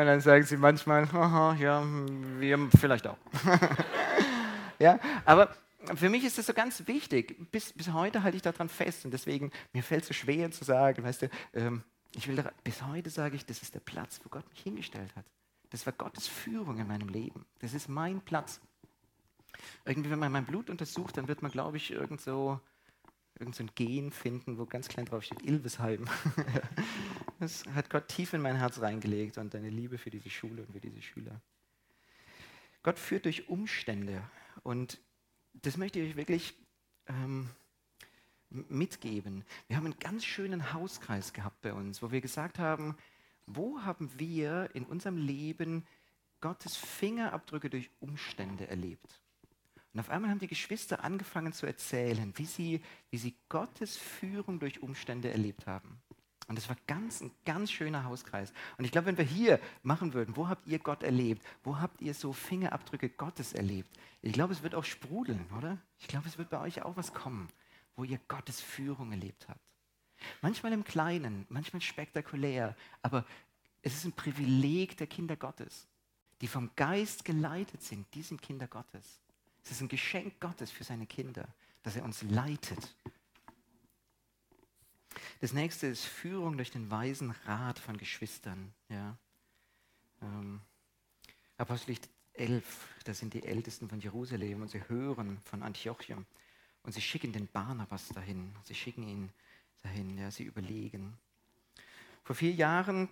und 0.00 0.06
dann 0.06 0.20
sagen 0.20 0.44
sie 0.44 0.56
manchmal, 0.56 1.04
aha, 1.04 1.54
ja, 1.54 1.84
wir 2.38 2.68
vielleicht 2.78 3.06
auch. 3.06 3.18
ja, 4.78 4.98
aber 5.24 5.54
für 5.94 6.08
mich 6.08 6.24
ist 6.24 6.38
das 6.38 6.46
so 6.46 6.52
ganz 6.52 6.86
wichtig. 6.86 7.50
Bis, 7.50 7.72
bis 7.72 7.92
heute 7.92 8.22
halte 8.22 8.36
ich 8.36 8.42
daran 8.42 8.68
fest 8.68 9.04
und 9.04 9.12
deswegen, 9.12 9.50
mir 9.72 9.82
fällt 9.82 10.02
es 10.02 10.08
so 10.08 10.14
schwer 10.14 10.50
zu 10.50 10.64
sagen, 10.64 11.02
weißt 11.02 11.22
du, 11.22 11.30
ähm, 11.54 11.82
ich 12.14 12.28
will 12.28 12.36
da, 12.36 12.50
bis 12.64 12.82
heute 12.82 13.10
sage 13.10 13.36
ich, 13.36 13.44
das 13.44 13.62
ist 13.62 13.74
der 13.74 13.80
Platz, 13.80 14.20
wo 14.24 14.28
Gott 14.28 14.48
mich 14.50 14.60
hingestellt 14.60 15.14
hat. 15.16 15.24
Das 15.70 15.84
war 15.84 15.92
Gottes 15.92 16.26
Führung 16.26 16.78
in 16.78 16.86
meinem 16.86 17.08
Leben. 17.08 17.44
Das 17.58 17.74
ist 17.74 17.88
mein 17.88 18.20
Platz. 18.20 18.60
Irgendwie, 19.84 20.10
wenn 20.10 20.18
man 20.18 20.32
mein 20.32 20.46
Blut 20.46 20.70
untersucht, 20.70 21.16
dann 21.16 21.28
wird 21.28 21.42
man, 21.42 21.50
glaube 21.50 21.76
ich, 21.76 21.90
irgend 21.90 22.20
so, 23.38 23.42
irgend 23.42 23.54
so 23.54 23.64
ein 23.64 23.70
Gen 23.74 24.10
finden, 24.10 24.58
wo 24.58 24.66
ganz 24.66 24.88
klein 24.88 25.06
drauf 25.06 25.24
steht, 25.24 25.42
Ilvesheim. 25.42 26.06
das 27.40 27.64
hat 27.74 27.90
Gott 27.90 28.08
tief 28.08 28.32
in 28.32 28.42
mein 28.42 28.56
Herz 28.56 28.80
reingelegt 28.80 29.38
und 29.38 29.54
eine 29.54 29.70
Liebe 29.70 29.98
für 29.98 30.10
diese 30.10 30.30
Schule 30.30 30.62
und 30.62 30.72
für 30.72 30.80
diese 30.80 31.02
Schüler. 31.02 31.40
Gott 32.82 32.98
führt 32.98 33.24
durch 33.24 33.48
Umstände 33.48 34.22
und 34.62 35.00
das 35.52 35.76
möchte 35.76 36.00
ich 36.00 36.10
euch 36.10 36.16
wirklich 36.16 36.54
ähm, 37.06 37.50
mitgeben. 38.50 39.44
Wir 39.66 39.76
haben 39.76 39.86
einen 39.86 39.98
ganz 39.98 40.24
schönen 40.24 40.72
Hauskreis 40.72 41.32
gehabt 41.32 41.60
bei 41.60 41.72
uns, 41.72 42.02
wo 42.02 42.10
wir 42.10 42.20
gesagt 42.20 42.58
haben, 42.58 42.96
wo 43.46 43.80
haben 43.82 44.10
wir 44.18 44.70
in 44.74 44.84
unserem 44.84 45.16
Leben 45.16 45.86
Gottes 46.40 46.76
Fingerabdrücke 46.76 47.70
durch 47.70 47.90
Umstände 47.98 48.68
erlebt? 48.68 49.20
Und 49.98 50.04
auf 50.04 50.10
einmal 50.10 50.30
haben 50.30 50.38
die 50.38 50.46
Geschwister 50.46 51.02
angefangen 51.02 51.52
zu 51.52 51.66
erzählen, 51.66 52.32
wie 52.36 52.44
sie, 52.44 52.80
wie 53.10 53.18
sie 53.18 53.34
Gottes 53.48 53.96
Führung 53.96 54.60
durch 54.60 54.80
Umstände 54.80 55.28
erlebt 55.28 55.66
haben. 55.66 56.00
Und 56.46 56.56
das 56.56 56.68
war 56.68 56.76
ganz, 56.86 57.20
ein 57.20 57.32
ganz 57.44 57.72
schöner 57.72 58.04
Hauskreis. 58.04 58.52
Und 58.76 58.84
ich 58.84 58.92
glaube, 58.92 59.08
wenn 59.08 59.18
wir 59.18 59.24
hier 59.24 59.58
machen 59.82 60.14
würden, 60.14 60.36
wo 60.36 60.46
habt 60.46 60.68
ihr 60.68 60.78
Gott 60.78 61.02
erlebt? 61.02 61.44
Wo 61.64 61.80
habt 61.80 62.00
ihr 62.00 62.14
so 62.14 62.32
Fingerabdrücke 62.32 63.08
Gottes 63.08 63.54
erlebt? 63.54 63.90
Ich 64.22 64.32
glaube, 64.32 64.52
es 64.52 64.62
wird 64.62 64.76
auch 64.76 64.84
sprudeln, 64.84 65.44
oder? 65.58 65.78
Ich 65.98 66.06
glaube, 66.06 66.28
es 66.28 66.38
wird 66.38 66.50
bei 66.50 66.60
euch 66.60 66.82
auch 66.82 66.96
was 66.96 67.12
kommen, 67.12 67.48
wo 67.96 68.04
ihr 68.04 68.20
Gottes 68.28 68.60
Führung 68.60 69.10
erlebt 69.10 69.48
habt. 69.48 69.58
Manchmal 70.42 70.74
im 70.74 70.84
Kleinen, 70.84 71.44
manchmal 71.48 71.82
spektakulär, 71.82 72.76
aber 73.02 73.24
es 73.82 73.96
ist 73.96 74.04
ein 74.04 74.12
Privileg 74.12 74.96
der 74.96 75.08
Kinder 75.08 75.34
Gottes, 75.34 75.88
die 76.40 76.46
vom 76.46 76.70
Geist 76.76 77.24
geleitet 77.24 77.82
sind. 77.82 78.06
Die 78.14 78.22
sind 78.22 78.40
Kinder 78.40 78.68
Gottes. 78.68 79.18
Es 79.68 79.72
ist 79.72 79.82
ein 79.82 79.88
Geschenk 79.88 80.40
Gottes 80.40 80.70
für 80.70 80.82
seine 80.82 81.04
Kinder, 81.04 81.46
dass 81.82 81.94
er 81.94 82.02
uns 82.02 82.22
leitet. 82.22 82.96
Das 85.42 85.52
nächste 85.52 85.88
ist 85.88 86.06
Führung 86.06 86.56
durch 86.56 86.70
den 86.70 86.90
weisen 86.90 87.32
Rat 87.44 87.78
von 87.78 87.98
Geschwistern. 87.98 88.72
Ja. 88.88 89.18
Ähm, 90.22 90.62
Apostelgeschichte 91.58 92.08
11, 92.32 92.88
das 93.04 93.18
sind 93.18 93.34
die 93.34 93.42
Ältesten 93.42 93.90
von 93.90 94.00
Jerusalem 94.00 94.62
und 94.62 94.70
sie 94.70 94.88
hören 94.88 95.38
von 95.44 95.62
Antiochium 95.62 96.24
und 96.82 96.92
sie 96.92 97.02
schicken 97.02 97.34
den 97.34 97.46
Barnabas 97.46 98.08
dahin. 98.08 98.54
Sie 98.64 98.74
schicken 98.74 99.06
ihn 99.06 99.30
dahin, 99.82 100.16
ja, 100.16 100.30
sie 100.30 100.44
überlegen. 100.44 101.18
Vor 102.24 102.34
vier 102.34 102.52
Jahren 102.52 103.10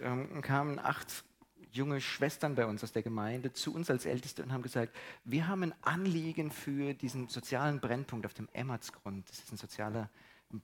ähm, 0.00 0.42
kamen 0.42 0.78
acht 0.78 1.24
junge 1.72 2.00
Schwestern 2.00 2.54
bei 2.54 2.66
uns 2.66 2.82
aus 2.82 2.92
der 2.92 3.02
Gemeinde 3.02 3.52
zu 3.52 3.74
uns 3.74 3.90
als 3.90 4.06
Älteste 4.06 4.42
und 4.42 4.52
haben 4.52 4.62
gesagt, 4.62 4.94
wir 5.24 5.48
haben 5.48 5.62
ein 5.62 5.74
Anliegen 5.82 6.50
für 6.50 6.94
diesen 6.94 7.28
sozialen 7.28 7.80
Brennpunkt 7.80 8.26
auf 8.26 8.34
dem 8.34 8.48
Emmertsgrund. 8.52 9.28
Das 9.28 9.38
ist 9.38 9.52
ein 9.52 9.56
sozialer 9.56 10.08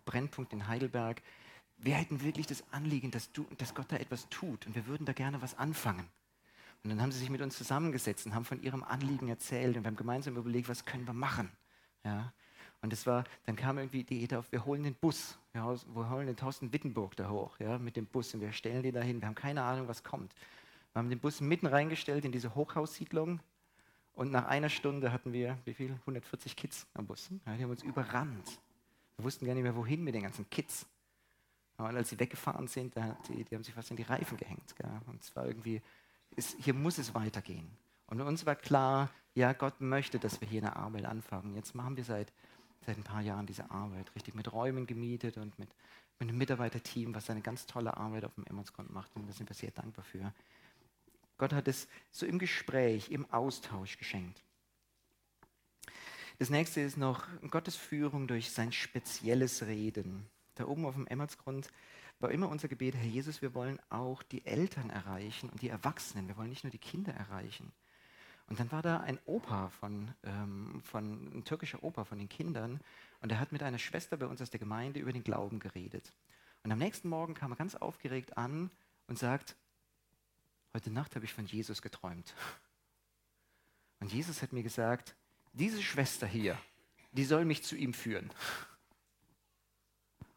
Brennpunkt 0.04 0.52
in 0.52 0.68
Heidelberg. 0.68 1.22
Wir 1.78 1.94
hätten 1.94 2.22
wirklich 2.22 2.46
das 2.46 2.64
Anliegen, 2.70 3.10
dass, 3.10 3.32
du, 3.32 3.46
dass 3.58 3.74
Gott 3.74 3.90
da 3.90 3.96
etwas 3.96 4.28
tut 4.28 4.66
und 4.66 4.74
wir 4.74 4.86
würden 4.86 5.04
da 5.04 5.12
gerne 5.12 5.42
was 5.42 5.58
anfangen. 5.58 6.08
Und 6.84 6.90
dann 6.90 7.00
haben 7.00 7.12
sie 7.12 7.18
sich 7.18 7.30
mit 7.30 7.42
uns 7.42 7.56
zusammengesetzt 7.56 8.26
und 8.26 8.34
haben 8.34 8.44
von 8.44 8.62
ihrem 8.62 8.82
Anliegen 8.82 9.28
erzählt 9.28 9.76
und 9.76 9.84
wir 9.84 9.88
haben 9.88 9.96
gemeinsam 9.96 10.36
überlegt, 10.36 10.68
was 10.68 10.84
können 10.84 11.06
wir 11.06 11.12
machen. 11.12 11.50
Ja? 12.04 12.32
Und 12.82 12.92
das 12.92 13.06
war, 13.06 13.24
dann 13.46 13.54
kam 13.54 13.78
irgendwie 13.78 14.02
die 14.02 14.22
Idee 14.22 14.36
auf, 14.36 14.50
wir 14.50 14.64
holen 14.64 14.82
den 14.82 14.94
Bus, 14.94 15.38
wir 15.52 15.64
holen 15.64 16.26
den 16.26 16.36
Thorsten 16.36 16.72
Wittenburg 16.72 17.14
da 17.14 17.30
hoch, 17.30 17.58
ja, 17.60 17.78
mit 17.78 17.96
dem 17.96 18.06
Bus 18.06 18.34
und 18.34 18.40
wir 18.40 18.52
stellen 18.52 18.82
den 18.82 18.92
dahin. 18.92 19.20
Wir 19.20 19.28
haben 19.28 19.36
keine 19.36 19.62
Ahnung, 19.62 19.86
was 19.86 20.02
kommt. 20.02 20.34
Wir 20.92 20.98
haben 20.98 21.10
den 21.10 21.20
Bus 21.20 21.40
mitten 21.40 21.66
reingestellt 21.66 22.24
in 22.24 22.32
diese 22.32 22.54
Hochhaussiedlung 22.54 23.40
und 24.14 24.30
nach 24.30 24.46
einer 24.46 24.68
Stunde 24.68 25.12
hatten 25.12 25.32
wir, 25.32 25.58
wie 25.64 25.74
viel? 25.74 25.92
140 26.00 26.56
Kids 26.56 26.86
am 26.94 27.06
Bus. 27.06 27.30
Ja, 27.46 27.56
die 27.56 27.62
haben 27.62 27.70
uns 27.70 27.82
überrannt. 27.82 28.60
Wir 29.16 29.24
wussten 29.24 29.46
gar 29.46 29.54
nicht 29.54 29.62
mehr, 29.62 29.76
wohin 29.76 30.04
mit 30.04 30.14
den 30.14 30.22
ganzen 30.22 30.48
Kids. 30.50 30.86
Und 31.78 31.96
als 31.96 32.10
sie 32.10 32.20
weggefahren 32.20 32.68
sind, 32.68 32.94
die, 33.28 33.44
die 33.44 33.54
haben 33.54 33.64
sich 33.64 33.74
fast 33.74 33.90
in 33.90 33.96
die 33.96 34.02
Reifen 34.02 34.36
gehängt. 34.36 34.76
Gell? 34.76 34.90
Und 35.06 35.22
es 35.22 35.34
war 35.34 35.46
irgendwie, 35.46 35.80
es, 36.36 36.54
hier 36.60 36.74
muss 36.74 36.98
es 36.98 37.14
weitergehen. 37.14 37.68
Und 38.06 38.20
uns 38.20 38.44
war 38.44 38.54
klar, 38.54 39.10
ja, 39.34 39.54
Gott 39.54 39.80
möchte, 39.80 40.18
dass 40.18 40.40
wir 40.40 40.48
hier 40.48 40.60
eine 40.60 40.76
Arbeit 40.76 41.06
anfangen. 41.06 41.56
Jetzt 41.56 41.74
machen 41.74 41.96
wir 41.96 42.04
seit 42.04 42.32
seit 42.86 42.96
ein 42.96 43.04
paar 43.04 43.22
Jahren 43.22 43.46
diese 43.46 43.70
Arbeit, 43.70 44.14
richtig 44.14 44.34
mit 44.34 44.52
Räumen 44.52 44.86
gemietet 44.86 45.36
und 45.36 45.58
mit, 45.58 45.68
mit 46.18 46.28
einem 46.28 46.38
Mitarbeiterteam, 46.38 47.14
was 47.14 47.30
eine 47.30 47.40
ganz 47.40 47.66
tolle 47.66 47.96
Arbeit 47.96 48.24
auf 48.24 48.34
dem 48.34 48.44
Emmerskont 48.44 48.92
macht 48.92 49.14
und 49.14 49.28
da 49.28 49.32
sind 49.32 49.48
wir 49.48 49.54
sehr 49.54 49.70
dankbar 49.70 50.04
für. 50.04 50.32
Gott 51.42 51.54
hat 51.54 51.66
es 51.66 51.88
so 52.12 52.24
im 52.24 52.38
Gespräch, 52.38 53.10
im 53.10 53.28
Austausch 53.32 53.98
geschenkt. 53.98 54.44
Das 56.38 56.50
nächste 56.50 56.80
ist 56.80 56.96
noch 56.96 57.26
Gottes 57.50 57.74
Führung 57.74 58.28
durch 58.28 58.52
sein 58.52 58.70
spezielles 58.70 59.66
Reden. 59.66 60.24
Da 60.54 60.66
oben 60.66 60.86
auf 60.86 60.94
dem 60.94 61.08
Emmertsgrund 61.08 61.66
war 62.20 62.30
immer 62.30 62.48
unser 62.48 62.68
Gebet, 62.68 62.94
Herr 62.94 63.08
Jesus, 63.08 63.42
wir 63.42 63.54
wollen 63.54 63.80
auch 63.90 64.22
die 64.22 64.46
Eltern 64.46 64.88
erreichen 64.90 65.48
und 65.48 65.62
die 65.62 65.68
Erwachsenen. 65.68 66.28
Wir 66.28 66.36
wollen 66.36 66.50
nicht 66.50 66.62
nur 66.62 66.70
die 66.70 66.78
Kinder 66.78 67.12
erreichen. 67.12 67.72
Und 68.46 68.60
dann 68.60 68.70
war 68.70 68.82
da 68.82 69.00
ein 69.00 69.18
Opa 69.26 69.70
von, 69.70 70.14
ähm, 70.22 70.80
von, 70.84 71.38
ein 71.38 71.44
türkischer 71.44 71.82
Opa 71.82 72.04
von 72.04 72.18
den 72.18 72.28
Kindern 72.28 72.78
und 73.20 73.32
der 73.32 73.40
hat 73.40 73.50
mit 73.50 73.64
einer 73.64 73.78
Schwester 73.80 74.16
bei 74.16 74.26
uns 74.26 74.40
aus 74.40 74.50
der 74.50 74.60
Gemeinde 74.60 75.00
über 75.00 75.12
den 75.12 75.24
Glauben 75.24 75.58
geredet. 75.58 76.12
Und 76.62 76.70
am 76.70 76.78
nächsten 76.78 77.08
Morgen 77.08 77.34
kam 77.34 77.50
er 77.50 77.56
ganz 77.56 77.74
aufgeregt 77.74 78.38
an 78.38 78.70
und 79.08 79.18
sagt, 79.18 79.56
heute 80.74 80.90
Nacht 80.90 81.14
habe 81.14 81.24
ich 81.24 81.32
von 81.32 81.46
Jesus 81.46 81.82
geträumt. 81.82 82.34
Und 84.00 84.12
Jesus 84.12 84.42
hat 84.42 84.52
mir 84.52 84.62
gesagt, 84.62 85.14
diese 85.52 85.82
Schwester 85.82 86.26
hier, 86.26 86.58
die 87.12 87.24
soll 87.24 87.44
mich 87.44 87.62
zu 87.62 87.76
ihm 87.76 87.94
führen. 87.94 88.30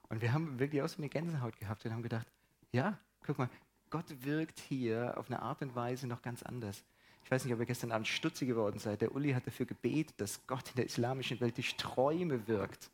Und 0.09 0.21
wir 0.21 0.33
haben 0.33 0.59
wirklich 0.59 0.81
aus 0.81 0.97
eine 0.97 1.09
Gänsehaut 1.09 1.57
gehabt 1.57 1.85
und 1.85 1.91
haben 1.91 2.03
gedacht, 2.03 2.27
ja, 2.71 2.99
guck 3.25 3.37
mal, 3.39 3.49
Gott 3.89 4.05
wirkt 4.23 4.59
hier 4.59 5.17
auf 5.17 5.27
eine 5.27 5.41
Art 5.41 5.61
und 5.61 5.75
Weise 5.75 6.07
noch 6.07 6.21
ganz 6.21 6.43
anders. 6.43 6.83
Ich 7.23 7.31
weiß 7.31 7.43
nicht, 7.43 7.53
ob 7.53 7.59
ihr 7.59 7.65
gestern 7.65 7.91
Abend 7.91 8.07
stutzig 8.07 8.47
geworden 8.47 8.77
seid. 8.77 9.01
Der 9.01 9.15
Uli 9.15 9.33
hat 9.33 9.47
dafür 9.47 9.65
gebetet, 9.65 10.19
dass 10.21 10.45
Gott 10.45 10.69
in 10.69 10.75
der 10.75 10.85
islamischen 10.85 11.39
Welt 11.39 11.57
durch 11.57 11.75
Träume 11.75 12.47
wirkt. 12.47 12.91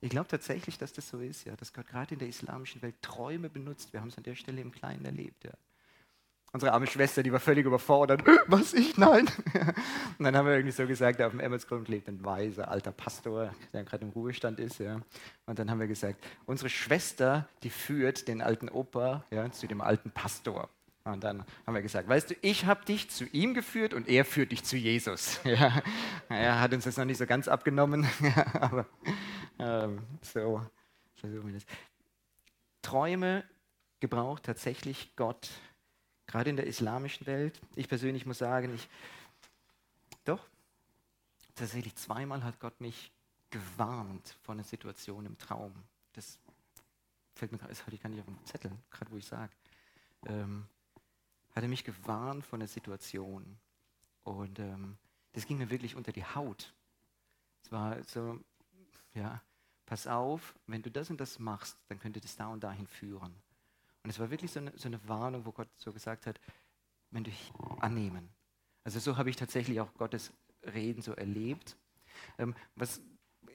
Ich 0.00 0.10
glaube 0.10 0.28
tatsächlich, 0.28 0.78
dass 0.78 0.92
das 0.92 1.08
so 1.08 1.20
ist, 1.20 1.44
ja, 1.44 1.54
dass 1.56 1.72
Gott 1.72 1.86
gerade 1.86 2.14
in 2.14 2.18
der 2.18 2.28
islamischen 2.28 2.82
Welt 2.82 3.00
Träume 3.02 3.48
benutzt. 3.50 3.92
Wir 3.92 4.00
haben 4.00 4.08
es 4.08 4.16
an 4.16 4.24
der 4.24 4.34
Stelle 4.34 4.60
im 4.60 4.72
Kleinen 4.72 5.04
erlebt. 5.04 5.44
Ja. 5.44 5.52
Unsere 6.52 6.72
arme 6.72 6.88
Schwester, 6.88 7.22
die 7.22 7.30
war 7.30 7.38
völlig 7.38 7.64
überfordert. 7.64 8.22
Was 8.48 8.74
ich? 8.74 8.96
Nein. 8.96 9.28
Und 10.18 10.24
dann 10.24 10.36
haben 10.36 10.46
wir 10.46 10.54
irgendwie 10.54 10.72
so 10.72 10.86
gesagt, 10.86 11.22
auf 11.22 11.30
dem 11.30 11.40
Emmersgrund 11.40 11.88
lebt 11.88 12.08
ein 12.08 12.24
weiser 12.24 12.68
alter 12.68 12.90
Pastor, 12.90 13.54
der 13.72 13.84
gerade 13.84 14.04
im 14.04 14.10
Ruhestand 14.10 14.58
ist. 14.58 14.78
Ja. 14.78 15.00
Und 15.46 15.58
dann 15.58 15.70
haben 15.70 15.78
wir 15.78 15.86
gesagt, 15.86 16.24
unsere 16.46 16.68
Schwester, 16.68 17.48
die 17.62 17.70
führt 17.70 18.26
den 18.26 18.42
alten 18.42 18.68
Opa 18.68 19.24
ja, 19.30 19.50
zu 19.52 19.68
dem 19.68 19.80
alten 19.80 20.10
Pastor. 20.10 20.68
Und 21.04 21.24
dann 21.24 21.44
haben 21.66 21.74
wir 21.74 21.82
gesagt, 21.82 22.08
weißt 22.08 22.30
du, 22.30 22.34
ich 22.42 22.66
habe 22.66 22.84
dich 22.84 23.10
zu 23.10 23.24
ihm 23.26 23.54
geführt 23.54 23.94
und 23.94 24.08
er 24.08 24.24
führt 24.24 24.52
dich 24.52 24.64
zu 24.64 24.76
Jesus. 24.76 25.40
Ja, 25.50 25.82
er 26.28 26.60
hat 26.60 26.72
uns 26.72 26.84
das 26.84 26.96
noch 26.96 27.04
nicht 27.04 27.18
so 27.18 27.26
ganz 27.26 27.48
abgenommen, 27.48 28.06
aber 28.60 28.86
ähm, 29.58 30.00
so 30.22 30.64
versuchen 31.14 31.46
wir 31.46 31.54
das. 31.54 31.64
Träume 32.82 33.44
gebraucht 34.00 34.44
tatsächlich 34.44 35.14
Gott, 35.16 35.48
gerade 36.30 36.50
in 36.50 36.56
der 36.56 36.66
islamischen 36.66 37.26
Welt. 37.26 37.60
Ich 37.74 37.88
persönlich 37.88 38.24
muss 38.24 38.38
sagen, 38.38 38.72
ich, 38.74 38.88
doch, 40.24 40.46
tatsächlich 41.56 41.96
zweimal 41.96 42.44
hat 42.44 42.60
Gott 42.60 42.80
mich 42.80 43.10
gewarnt 43.50 44.36
vor 44.42 44.54
einer 44.54 44.62
Situation 44.62 45.26
im 45.26 45.36
Traum. 45.38 45.74
Das 46.12 46.38
fällt 47.34 47.50
mir 47.50 47.58
gerade, 47.58 47.72
das 47.72 47.84
hatte 47.84 47.96
ich 47.96 48.02
gar 48.02 48.10
nicht 48.10 48.20
auf 48.20 48.26
dem 48.26 48.44
Zettel, 48.46 48.70
gerade 48.90 49.10
wo 49.10 49.16
ich 49.16 49.26
sage, 49.26 49.52
ähm, 50.26 50.66
hat 51.52 51.64
er 51.64 51.68
mich 51.68 51.82
gewarnt 51.82 52.46
von 52.46 52.60
der 52.60 52.68
Situation. 52.68 53.58
Und 54.22 54.60
ähm, 54.60 54.96
das 55.32 55.46
ging 55.46 55.58
mir 55.58 55.70
wirklich 55.70 55.96
unter 55.96 56.12
die 56.12 56.24
Haut. 56.24 56.72
Es 57.64 57.72
war 57.72 58.02
so, 58.04 58.38
ja, 59.14 59.42
pass 59.84 60.06
auf, 60.06 60.54
wenn 60.68 60.82
du 60.82 60.92
das 60.92 61.10
und 61.10 61.20
das 61.20 61.40
machst, 61.40 61.76
dann 61.88 61.98
könnte 61.98 62.20
das 62.20 62.36
da 62.36 62.46
und 62.46 62.62
dahin 62.62 62.86
führen. 62.86 63.34
Und 64.02 64.10
es 64.10 64.18
war 64.18 64.30
wirklich 64.30 64.50
so 64.50 64.60
eine, 64.60 64.72
so 64.76 64.88
eine 64.88 65.06
Warnung, 65.08 65.44
wo 65.44 65.52
Gott 65.52 65.68
so 65.76 65.92
gesagt 65.92 66.26
hat, 66.26 66.40
wenn 67.10 67.24
du 67.24 67.30
annehmen. 67.80 68.28
Also 68.84 68.98
so 68.98 69.16
habe 69.16 69.30
ich 69.30 69.36
tatsächlich 69.36 69.80
auch 69.80 69.92
Gottes 69.94 70.32
Reden 70.62 71.02
so 71.02 71.12
erlebt. 71.12 71.76
Ähm, 72.38 72.54
was 72.76 73.00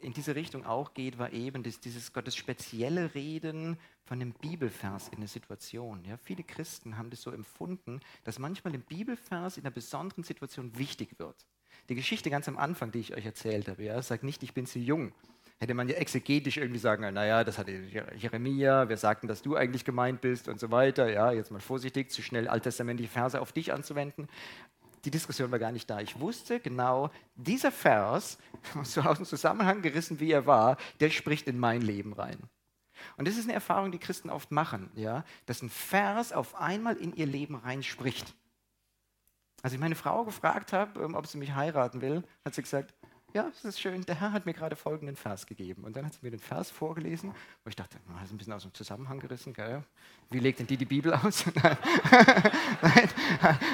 in 0.02 0.14
diese 0.14 0.36
Richtung 0.36 0.66
auch 0.66 0.94
geht, 0.94 1.18
war 1.18 1.34
eben 1.34 1.64
das, 1.64 1.80
dieses 1.80 2.14
Gottes 2.14 2.36
spezielle 2.36 3.16
Reden 3.16 3.78
von 4.04 4.22
einem 4.22 4.34
Bibelvers 4.34 5.10
in 5.10 5.20
der 5.20 5.28
Situation. 5.28 6.04
Ja, 6.06 6.18
viele 6.18 6.44
Christen 6.44 6.98
haben 6.98 7.10
das 7.10 7.22
so 7.22 7.32
empfunden, 7.32 8.00
dass 8.24 8.40
manchmal 8.40 8.74
ein 8.74 8.82
Bibelvers 8.82 9.58
in 9.58 9.64
einer 9.64 9.74
besonderen 9.74 10.24
Situation 10.24 10.78
wichtig 10.78 11.18
wird. 11.18 11.46
Die 11.90 11.96
Geschichte 11.96 12.30
ganz 12.30 12.48
am 12.48 12.58
Anfang, 12.58 12.92
die 12.92 13.00
ich 13.00 13.14
euch 13.14 13.26
erzählt 13.26 13.68
habe, 13.68 13.84
ja, 13.84 14.02
sagt 14.02 14.24
nicht, 14.24 14.44
ich 14.44 14.54
bin 14.54 14.66
zu 14.66 14.80
jung. 14.80 15.14
Hätte 15.58 15.74
man 15.74 15.88
ja 15.88 15.96
exegetisch 15.96 16.58
irgendwie 16.58 16.80
sagen 16.80 17.04
können, 17.04 17.16
naja, 17.16 17.44
das 17.44 17.58
hatte 17.58 17.72
Jeremia, 17.72 18.90
wir 18.90 18.98
sagten, 18.98 19.28
dass 19.28 19.42
du 19.42 19.56
eigentlich 19.56 19.86
gemeint 19.86 20.20
bist 20.20 20.50
und 20.50 20.60
so 20.60 20.70
weiter. 20.70 21.10
Ja, 21.10 21.32
jetzt 21.32 21.50
mal 21.50 21.62
vorsichtig, 21.62 22.12
zu 22.12 22.22
schnell 22.22 22.48
alttestamentliche 22.48 23.12
Verse 23.12 23.40
auf 23.40 23.54
dich 23.54 23.72
anzuwenden 23.72 24.28
die 25.06 25.12
Diskussion 25.12 25.52
war 25.52 25.60
gar 25.60 25.72
nicht 25.72 25.90
da. 25.90 26.00
Ich 26.00 26.20
wusste 26.20 26.60
genau, 26.60 27.12
dieser 27.36 27.72
Vers, 27.72 28.38
so 28.84 29.02
aus 29.02 29.18
dem 29.18 29.26
Zusammenhang 29.26 29.82
gerissen 29.82 30.20
wie 30.20 30.32
er 30.32 30.46
war, 30.46 30.78
der 31.00 31.12
spricht 31.12 31.48
in 31.48 31.60
mein 31.60 31.82
Leben 31.82 32.14
rein. 32.14 32.38
Und 33.18 33.28
das 33.28 33.38
ist 33.38 33.44
eine 33.44 33.54
Erfahrung, 33.54 33.92
die 33.92 34.00
Christen 34.00 34.30
oft 34.30 34.52
machen, 34.52 34.90
ja, 34.96 35.24
dass 35.46 35.62
ein 35.62 35.70
Vers 35.70 36.34
auf 36.34 36.56
einmal 36.56 36.96
in 36.96 37.14
ihr 37.16 37.28
Leben 37.28 37.56
reinspricht. 37.56 38.34
Als 39.62 39.74
ich 39.74 39.80
meine 39.80 39.96
Frau 39.96 40.24
gefragt 40.26 40.74
habe, 40.74 41.02
ähm, 41.02 41.16
ob 41.16 41.28
sie 41.28 41.38
mich 41.38 41.54
heiraten 41.54 42.02
will, 42.02 42.24
hat 42.44 42.56
sie 42.56 42.62
gesagt, 42.62 42.94
ja, 43.36 43.44
das 43.44 43.66
ist 43.66 43.82
schön, 43.82 44.02
der 44.06 44.22
Herr 44.22 44.32
hat 44.32 44.46
mir 44.46 44.54
gerade 44.54 44.78
folgenden 44.78 45.18
Vers 45.18 45.46
gegeben. 45.46 45.84
Und 45.84 45.98
dann 45.98 46.06
hat 46.06 46.14
sie 46.14 46.20
mir 46.22 46.32
den 46.32 46.40
Vers 46.40 46.72
vorgelesen, 46.72 47.32
wo 47.64 47.70
ich 47.70 47.76
dachte, 47.76 47.98
das 48.08 48.24
ist 48.24 48.32
ein 48.32 48.38
bisschen 48.38 48.54
aus 48.54 48.62
dem 48.64 48.74
Zusammenhang 48.74 49.20
gerissen, 49.20 49.54
gell? 49.54 49.84
Wie 50.30 50.40
legt 50.40 50.60
denn 50.60 50.68
die 50.68 50.78
die 50.78 50.86
Bibel 50.86 51.14
aus? 51.14 51.44
Nein, 52.82 53.10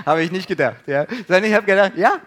habe 0.04 0.24
ich 0.24 0.32
nicht 0.32 0.48
gedacht. 0.48 0.88
Ja. 0.88 1.06
Sondern 1.08 1.44
ich 1.44 1.54
habe 1.54 1.68
gedacht, 1.68 1.96
ja, 1.96 2.20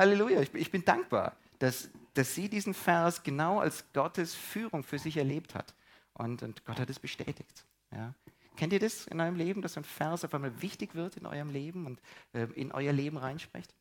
Halleluja, 0.00 0.40
ich, 0.40 0.52
ich 0.52 0.72
bin 0.72 0.84
dankbar, 0.84 1.36
dass, 1.60 1.90
dass 2.14 2.34
sie 2.34 2.48
diesen 2.48 2.74
Vers 2.74 3.22
genau 3.22 3.60
als 3.60 3.84
Gottes 3.92 4.34
Führung 4.34 4.82
für 4.82 4.98
sich 4.98 5.16
erlebt 5.16 5.54
hat. 5.54 5.72
Und, 6.14 6.42
und 6.42 6.64
Gott 6.64 6.80
hat 6.80 6.90
es 6.90 6.98
bestätigt. 6.98 7.64
Ja. 7.92 8.14
Kennt 8.56 8.72
ihr 8.72 8.80
das 8.80 9.06
in 9.06 9.20
eurem 9.20 9.36
Leben, 9.36 9.62
dass 9.62 9.74
so 9.74 9.80
ein 9.80 9.84
Vers 9.84 10.24
auf 10.24 10.34
einmal 10.34 10.60
wichtig 10.60 10.96
wird 10.96 11.16
in 11.16 11.24
eurem 11.24 11.50
Leben 11.50 11.86
und 11.86 12.00
äh, 12.32 12.48
in 12.54 12.72
euer 12.72 12.92
Leben 12.92 13.16
reinspricht? 13.16 13.72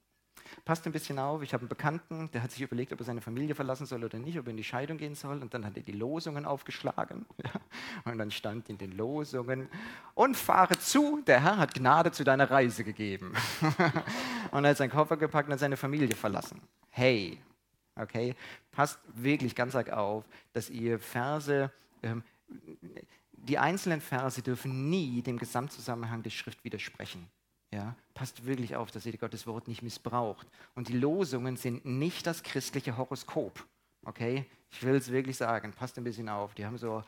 Passt 0.65 0.85
ein 0.85 0.91
bisschen 0.91 1.19
auf, 1.19 1.41
ich 1.41 1.53
habe 1.53 1.61
einen 1.61 1.69
Bekannten, 1.69 2.29
der 2.31 2.43
hat 2.43 2.51
sich 2.51 2.61
überlegt, 2.61 2.93
ob 2.93 2.99
er 2.99 3.05
seine 3.05 3.21
Familie 3.21 3.55
verlassen 3.55 3.85
soll 3.85 4.03
oder 4.03 4.17
nicht, 4.17 4.37
ob 4.39 4.47
er 4.47 4.51
in 4.51 4.57
die 4.57 4.63
Scheidung 4.63 4.97
gehen 4.97 5.15
soll. 5.15 5.41
Und 5.41 5.53
dann 5.53 5.65
hat 5.65 5.77
er 5.77 5.83
die 5.83 5.91
Losungen 5.91 6.45
aufgeschlagen. 6.45 7.25
Und 8.05 8.17
dann 8.17 8.31
stand 8.31 8.69
in 8.69 8.77
den 8.77 8.91
Losungen, 8.91 9.69
und 10.15 10.35
fahre 10.35 10.77
zu, 10.77 11.21
der 11.25 11.41
Herr 11.41 11.57
hat 11.57 11.73
Gnade 11.73 12.11
zu 12.11 12.23
deiner 12.23 12.49
Reise 12.49 12.83
gegeben. 12.83 13.33
und 14.51 14.65
er 14.65 14.71
hat 14.71 14.77
seinen 14.77 14.89
Koffer 14.89 15.17
gepackt 15.17 15.47
und 15.47 15.53
hat 15.53 15.59
seine 15.59 15.77
Familie 15.77 16.15
verlassen. 16.15 16.61
Hey, 16.89 17.39
okay, 17.95 18.35
passt 18.71 18.99
wirklich 19.15 19.55
ganz 19.55 19.75
arg 19.75 19.91
auf, 19.91 20.25
dass 20.53 20.69
ihr 20.69 20.99
Verse, 20.99 21.71
ähm, 22.03 22.23
die 23.31 23.57
einzelnen 23.57 24.01
Verse 24.01 24.41
dürfen 24.41 24.89
nie 24.89 25.21
dem 25.21 25.37
Gesamtzusammenhang 25.37 26.21
der 26.23 26.31
Schrift 26.31 26.63
widersprechen. 26.63 27.27
Ja, 27.71 27.95
passt 28.15 28.45
wirklich 28.45 28.75
auf, 28.75 28.89
dass 28.89 29.05
ihr 29.05 29.15
Gottes 29.17 29.45
Wort 29.45 29.67
nicht 29.67 29.83
missbraucht. 29.83 30.47
Und 30.73 30.87
die 30.87 30.97
Losungen 30.97 31.55
sind 31.55 31.85
nicht 31.85 32.25
das 32.25 32.41
christliche 32.41 32.97
Horoskop. 32.97 33.63
Okay? 34.05 34.45
Ich 34.71 34.83
will 34.83 34.95
es 34.95 35.11
wirklich 35.11 35.37
sagen, 35.37 35.71
passt 35.73 35.97
ein 35.97 36.03
bisschen 36.03 36.29
auf. 36.29 36.55
Die 36.55 36.65
haben 36.65 36.77
so, 36.77 37.03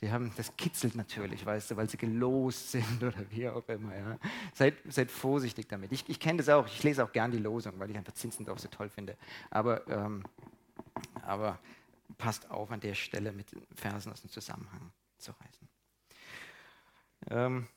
die 0.00 0.10
haben, 0.10 0.32
das 0.36 0.56
kitzelt 0.56 0.94
natürlich, 0.94 1.44
weißt 1.44 1.70
du, 1.70 1.76
weil 1.76 1.88
sie 1.88 1.96
gelost 1.96 2.70
sind 2.72 3.02
oder 3.02 3.30
wie 3.30 3.48
auch 3.48 3.68
immer. 3.68 3.94
Ja. 3.94 4.18
Seid, 4.54 4.74
seid 4.88 5.10
vorsichtig 5.10 5.68
damit. 5.68 5.92
Ich, 5.92 6.08
ich 6.08 6.20
kenne 6.20 6.38
das 6.38 6.48
auch, 6.48 6.66
ich 6.66 6.82
lese 6.82 7.04
auch 7.04 7.12
gern 7.12 7.30
die 7.30 7.38
Losung, 7.38 7.72
weil 7.78 7.90
ich 7.90 7.96
einfach 7.96 8.14
Zinzendorf 8.14 8.60
so 8.60 8.68
toll 8.68 8.88
finde. 8.88 9.16
Aber, 9.50 9.86
ähm, 9.88 10.24
aber 11.22 11.58
passt 12.18 12.50
auf 12.50 12.70
an 12.70 12.80
der 12.80 12.94
Stelle 12.94 13.32
mit 13.32 13.48
Versen 13.74 14.12
aus 14.12 14.20
dem 14.20 14.30
Zusammenhang 14.30 14.92
zu 15.18 15.32
reißen. 15.32 15.68
Ähm, 17.30 17.68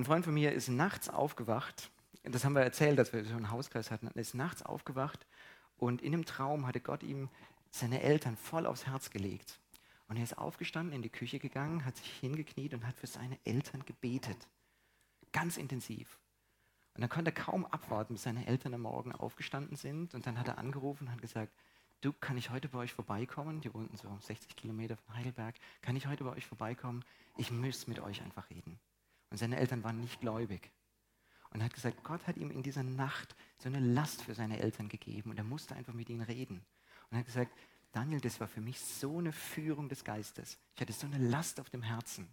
ein 0.00 0.04
Freund 0.04 0.24
von 0.24 0.34
mir 0.34 0.52
ist 0.52 0.68
nachts 0.68 1.08
aufgewacht, 1.08 1.90
das 2.22 2.44
haben 2.44 2.54
wir 2.54 2.62
erzählt, 2.62 2.98
dass 2.98 3.12
wir 3.12 3.24
so 3.24 3.34
einen 3.34 3.50
Hauskreis 3.50 3.90
hatten, 3.90 4.08
er 4.08 4.16
ist 4.16 4.34
nachts 4.34 4.62
aufgewacht 4.62 5.26
und 5.76 6.02
in 6.02 6.14
einem 6.14 6.24
Traum 6.24 6.66
hatte 6.66 6.80
Gott 6.80 7.02
ihm 7.02 7.28
seine 7.70 8.02
Eltern 8.02 8.36
voll 8.36 8.66
aufs 8.66 8.86
Herz 8.86 9.10
gelegt. 9.10 9.60
Und 10.08 10.16
er 10.16 10.24
ist 10.24 10.36
aufgestanden, 10.36 10.94
in 10.94 11.02
die 11.02 11.08
Küche 11.08 11.38
gegangen, 11.38 11.84
hat 11.84 11.96
sich 11.96 12.10
hingekniet 12.18 12.74
und 12.74 12.86
hat 12.86 12.96
für 12.96 13.06
seine 13.06 13.38
Eltern 13.44 13.84
gebetet. 13.84 14.48
Ganz 15.32 15.56
intensiv. 15.56 16.18
Und 16.94 17.02
dann 17.02 17.10
konnte 17.10 17.30
er 17.30 17.34
kaum 17.34 17.64
abwarten, 17.66 18.14
bis 18.14 18.24
seine 18.24 18.46
Eltern 18.46 18.74
am 18.74 18.80
Morgen 18.80 19.12
aufgestanden 19.12 19.76
sind. 19.76 20.14
Und 20.14 20.26
dann 20.26 20.36
hat 20.36 20.48
er 20.48 20.58
angerufen 20.58 21.06
und 21.06 21.12
hat 21.12 21.22
gesagt, 21.22 21.52
du, 22.00 22.12
kann 22.12 22.36
ich 22.36 22.50
heute 22.50 22.68
bei 22.68 22.78
euch 22.80 22.92
vorbeikommen? 22.92 23.60
Die 23.60 23.72
wohnten 23.72 23.96
so 23.96 24.08
60 24.20 24.56
Kilometer 24.56 24.96
von 24.96 25.14
Heidelberg. 25.14 25.54
Kann 25.80 25.94
ich 25.94 26.08
heute 26.08 26.24
bei 26.24 26.32
euch 26.32 26.46
vorbeikommen? 26.46 27.04
Ich 27.36 27.52
muss 27.52 27.86
mit 27.86 28.00
euch 28.00 28.20
einfach 28.22 28.50
reden. 28.50 28.80
Und 29.30 29.38
seine 29.38 29.56
Eltern 29.56 29.82
waren 29.84 30.00
nicht 30.00 30.20
gläubig. 30.20 30.70
Und 31.50 31.60
er 31.60 31.66
hat 31.66 31.74
gesagt, 31.74 32.04
Gott 32.04 32.26
hat 32.26 32.36
ihm 32.36 32.50
in 32.50 32.62
dieser 32.62 32.82
Nacht 32.82 33.34
so 33.58 33.68
eine 33.68 33.80
Last 33.80 34.22
für 34.22 34.34
seine 34.34 34.60
Eltern 34.60 34.88
gegeben 34.88 35.30
und 35.30 35.38
er 35.38 35.44
musste 35.44 35.74
einfach 35.74 35.94
mit 35.94 36.08
ihnen 36.08 36.22
reden. 36.22 36.64
Und 37.08 37.16
er 37.16 37.18
hat 37.18 37.26
gesagt, 37.26 37.52
Daniel, 37.92 38.20
das 38.20 38.38
war 38.38 38.46
für 38.46 38.60
mich 38.60 38.78
so 38.80 39.18
eine 39.18 39.32
Führung 39.32 39.88
des 39.88 40.04
Geistes. 40.04 40.58
Ich 40.74 40.80
hatte 40.80 40.92
so 40.92 41.06
eine 41.06 41.18
Last 41.18 41.58
auf 41.58 41.70
dem 41.70 41.82
Herzen. 41.82 42.28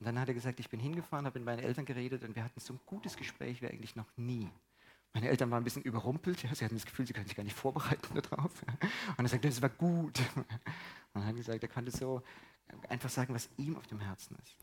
Und 0.00 0.06
dann 0.06 0.18
hat 0.18 0.26
er 0.26 0.34
gesagt, 0.34 0.58
ich 0.58 0.68
bin 0.68 0.80
hingefahren, 0.80 1.26
habe 1.26 1.38
mit 1.38 1.46
meinen 1.46 1.60
Eltern 1.60 1.84
geredet 1.84 2.24
und 2.24 2.34
wir 2.34 2.42
hatten 2.42 2.58
so 2.58 2.72
ein 2.72 2.80
gutes 2.86 3.16
Gespräch 3.16 3.62
wie 3.62 3.68
eigentlich 3.68 3.94
noch 3.94 4.08
nie. 4.16 4.50
Meine 5.14 5.28
Eltern 5.28 5.50
waren 5.50 5.60
ein 5.60 5.64
bisschen 5.64 5.82
überrumpelt, 5.82 6.42
ja, 6.42 6.52
sie 6.54 6.64
hatten 6.64 6.74
das 6.74 6.86
Gefühl, 6.86 7.06
sie 7.06 7.12
können 7.12 7.26
sich 7.26 7.36
gar 7.36 7.44
nicht 7.44 7.56
vorbereiten 7.56 8.20
darauf. 8.30 8.62
Und 9.16 9.24
er 9.24 9.28
sagte, 9.28 9.48
das 9.48 9.62
war 9.62 9.68
gut. 9.68 10.20
Und 11.12 11.22
er 11.22 11.26
hat 11.26 11.36
gesagt, 11.36 11.62
er 11.62 11.68
konnte 11.68 11.92
so 11.92 12.22
einfach 12.88 13.10
sagen, 13.10 13.34
was 13.34 13.48
ihm 13.58 13.76
auf 13.76 13.86
dem 13.86 14.00
Herzen 14.00 14.36
ist. 14.42 14.56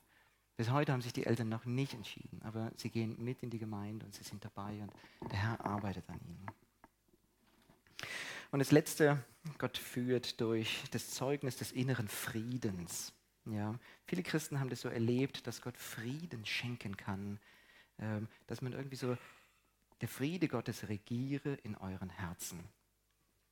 Bis 0.59 0.71
heute 0.71 0.91
haben 0.91 1.01
sich 1.01 1.13
die 1.13 1.25
Eltern 1.25 1.47
noch 1.47 1.63
nicht 1.63 1.93
entschieden, 1.93 2.41
aber 2.43 2.73
sie 2.75 2.89
gehen 2.89 3.15
mit 3.23 3.43
in 3.43 3.49
die 3.49 3.59
Gemeinde 3.59 4.05
und 4.05 4.13
sie 4.13 4.25
sind 4.25 4.43
dabei 4.43 4.81
und 4.81 4.91
der 5.31 5.41
Herr 5.41 5.65
arbeitet 5.65 6.09
an 6.09 6.19
ihnen. 6.19 6.45
Und 8.51 8.59
das 8.59 8.71
Letzte, 8.71 9.23
Gott 9.57 9.77
führt 9.77 10.41
durch 10.41 10.83
das 10.91 11.11
Zeugnis 11.11 11.55
des 11.55 11.71
inneren 11.71 12.09
Friedens. 12.09 13.13
Ja, 13.45 13.79
viele 14.05 14.21
Christen 14.21 14.59
haben 14.59 14.69
das 14.69 14.81
so 14.81 14.89
erlebt, 14.89 15.47
dass 15.47 15.61
Gott 15.61 15.77
Frieden 15.77 16.45
schenken 16.45 16.97
kann, 16.97 17.39
ähm, 17.97 18.27
dass 18.47 18.61
man 18.61 18.73
irgendwie 18.73 18.97
so, 18.97 19.15
der 20.01 20.09
Friede 20.09 20.49
Gottes 20.49 20.89
regiere 20.89 21.53
in 21.63 21.77
euren 21.77 22.09
Herzen. 22.09 22.59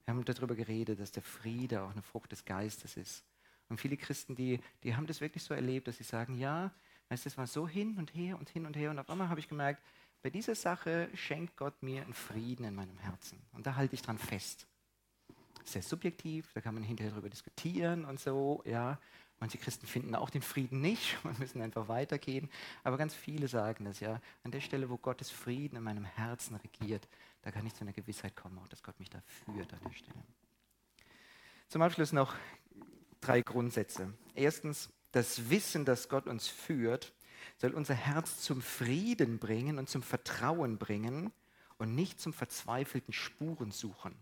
Wir 0.03 0.13
haben 0.13 0.25
darüber 0.25 0.55
geredet, 0.55 0.99
dass 0.99 1.13
der 1.13 1.23
Friede 1.23 1.83
auch 1.83 1.91
eine 1.91 2.01
Frucht 2.01 2.33
des 2.33 2.43
Geistes 2.43 2.97
ist. 2.97 3.23
Und 3.69 3.79
viele 3.79 3.95
Christen, 3.95 4.35
die, 4.35 4.59
die 4.83 4.93
haben 4.93 5.07
das 5.07 5.21
wirklich 5.21 5.43
so 5.43 5.53
erlebt, 5.53 5.87
dass 5.87 5.95
sie 5.95 6.03
sagen, 6.03 6.37
ja, 6.37 6.73
Weißt 7.09 7.25
du, 7.25 7.29
es 7.29 7.37
war 7.37 7.47
so 7.47 7.67
hin 7.67 7.97
und 7.97 8.13
her 8.13 8.37
und 8.37 8.49
hin 8.49 8.65
und 8.65 8.75
her 8.75 8.89
und 8.89 8.99
auf 8.99 9.09
einmal 9.09 9.29
habe 9.29 9.39
ich 9.39 9.47
gemerkt, 9.47 9.81
bei 10.21 10.29
dieser 10.29 10.55
Sache 10.55 11.09
schenkt 11.13 11.55
Gott 11.55 11.81
mir 11.81 12.01
einen 12.01 12.13
Frieden 12.13 12.65
in 12.65 12.75
meinem 12.75 12.97
Herzen. 12.97 13.39
Und 13.53 13.67
da 13.67 13.75
halte 13.75 13.95
ich 13.95 14.01
dran 14.01 14.17
fest. 14.17 14.67
Sehr 15.63 15.81
subjektiv, 15.81 16.51
da 16.53 16.61
kann 16.61 16.73
man 16.73 16.83
hinterher 16.83 17.11
darüber 17.11 17.29
diskutieren 17.29 18.05
und 18.05 18.19
so, 18.19 18.61
ja. 18.65 18.99
Manche 19.39 19.59
Christen 19.59 19.85
finden 19.85 20.15
auch 20.15 20.31
den 20.31 20.41
Frieden 20.41 20.81
nicht 20.81 21.17
und 21.23 21.37
müssen 21.37 21.61
einfach 21.61 21.87
weitergehen. 21.87 22.49
Aber 22.83 22.97
ganz 22.97 23.13
viele 23.13 23.47
sagen 23.47 23.85
das, 23.85 23.99
ja. 23.99 24.19
An 24.43 24.51
der 24.51 24.61
Stelle, 24.61 24.89
wo 24.89 24.97
Gottes 24.97 25.29
Frieden 25.29 25.77
in 25.77 25.83
meinem 25.83 26.05
Herzen 26.05 26.55
regiert, 26.55 27.07
da 27.43 27.51
kann 27.51 27.65
ich 27.65 27.75
zu 27.75 27.81
einer 27.81 27.93
Gewissheit 27.93 28.35
kommen, 28.35 28.57
auch 28.57 28.67
dass 28.67 28.81
Gott 28.81 28.99
mich 28.99 29.09
da 29.09 29.21
führt 29.21 29.71
an 29.73 29.79
der 29.85 29.93
Stelle. 29.93 30.23
Zum 31.69 31.81
Abschluss 31.81 32.11
noch 32.11 32.33
drei 33.21 33.41
Grundsätze. 33.41 34.13
Erstens, 34.33 34.89
das 35.11 35.49
Wissen, 35.49 35.85
dass 35.85 36.09
Gott 36.09 36.27
uns 36.27 36.47
führt, 36.47 37.13
soll 37.57 37.71
unser 37.71 37.95
Herz 37.95 38.41
zum 38.41 38.61
Frieden 38.61 39.39
bringen 39.39 39.79
und 39.79 39.89
zum 39.89 40.03
Vertrauen 40.03 40.77
bringen 40.77 41.31
und 41.77 41.95
nicht 41.95 42.19
zum 42.19 42.33
verzweifelten 42.33 43.13
Spuren 43.13 43.71
suchen. 43.71 44.15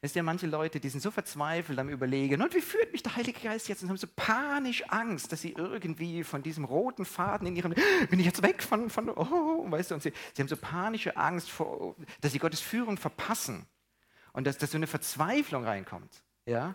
Wisst 0.00 0.16
ihr, 0.16 0.22
manche 0.22 0.46
Leute, 0.46 0.80
die 0.80 0.88
sind 0.88 1.00
so 1.00 1.10
verzweifelt 1.10 1.78
am 1.78 1.88
Überlegen, 1.88 2.40
und 2.42 2.54
wie 2.54 2.60
führt 2.60 2.92
mich 2.92 3.02
der 3.02 3.16
Heilige 3.16 3.40
Geist 3.40 3.68
jetzt? 3.68 3.82
Und 3.82 3.90
haben 3.90 3.96
so 3.96 4.06
panisch 4.16 4.82
Angst, 4.88 5.30
dass 5.32 5.42
sie 5.42 5.52
irgendwie 5.52 6.24
von 6.24 6.42
diesem 6.42 6.64
roten 6.64 7.04
Faden 7.04 7.46
in 7.46 7.56
ihrem, 7.56 7.74
bin 8.08 8.18
ich 8.18 8.26
jetzt 8.26 8.42
weg 8.42 8.62
von, 8.62 8.90
von 8.90 9.10
oh, 9.10 9.70
weißt 9.70 9.90
du, 9.90 9.94
und 9.96 10.02
sie, 10.02 10.12
sie 10.34 10.42
haben 10.42 10.48
so 10.48 10.56
panische 10.56 11.16
Angst, 11.16 11.50
vor, 11.50 11.96
dass 12.20 12.32
sie 12.32 12.38
Gottes 12.38 12.60
Führung 12.60 12.96
verpassen 12.96 13.66
und 14.32 14.46
dass, 14.46 14.58
dass 14.58 14.70
so 14.70 14.76
eine 14.76 14.86
Verzweiflung 14.86 15.64
reinkommt. 15.64 16.22
Ja? 16.46 16.74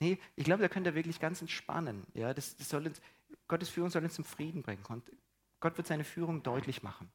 Nee, 0.00 0.18
ich 0.34 0.44
glaube, 0.44 0.62
da 0.62 0.68
könnt 0.68 0.86
ihr 0.86 0.94
wirklich 0.94 1.20
ganz 1.20 1.42
entspannen. 1.42 2.06
Ja, 2.14 2.32
das, 2.32 2.56
das 2.56 2.70
soll 2.70 2.86
uns, 2.86 3.00
Gottes 3.48 3.68
Führung 3.68 3.90
soll 3.90 4.02
uns 4.02 4.14
zum 4.14 4.24
Frieden 4.24 4.62
bringen. 4.62 4.82
Gott 5.60 5.76
wird 5.76 5.86
seine 5.86 6.04
Führung 6.04 6.42
deutlich 6.42 6.82
machen. 6.82 7.12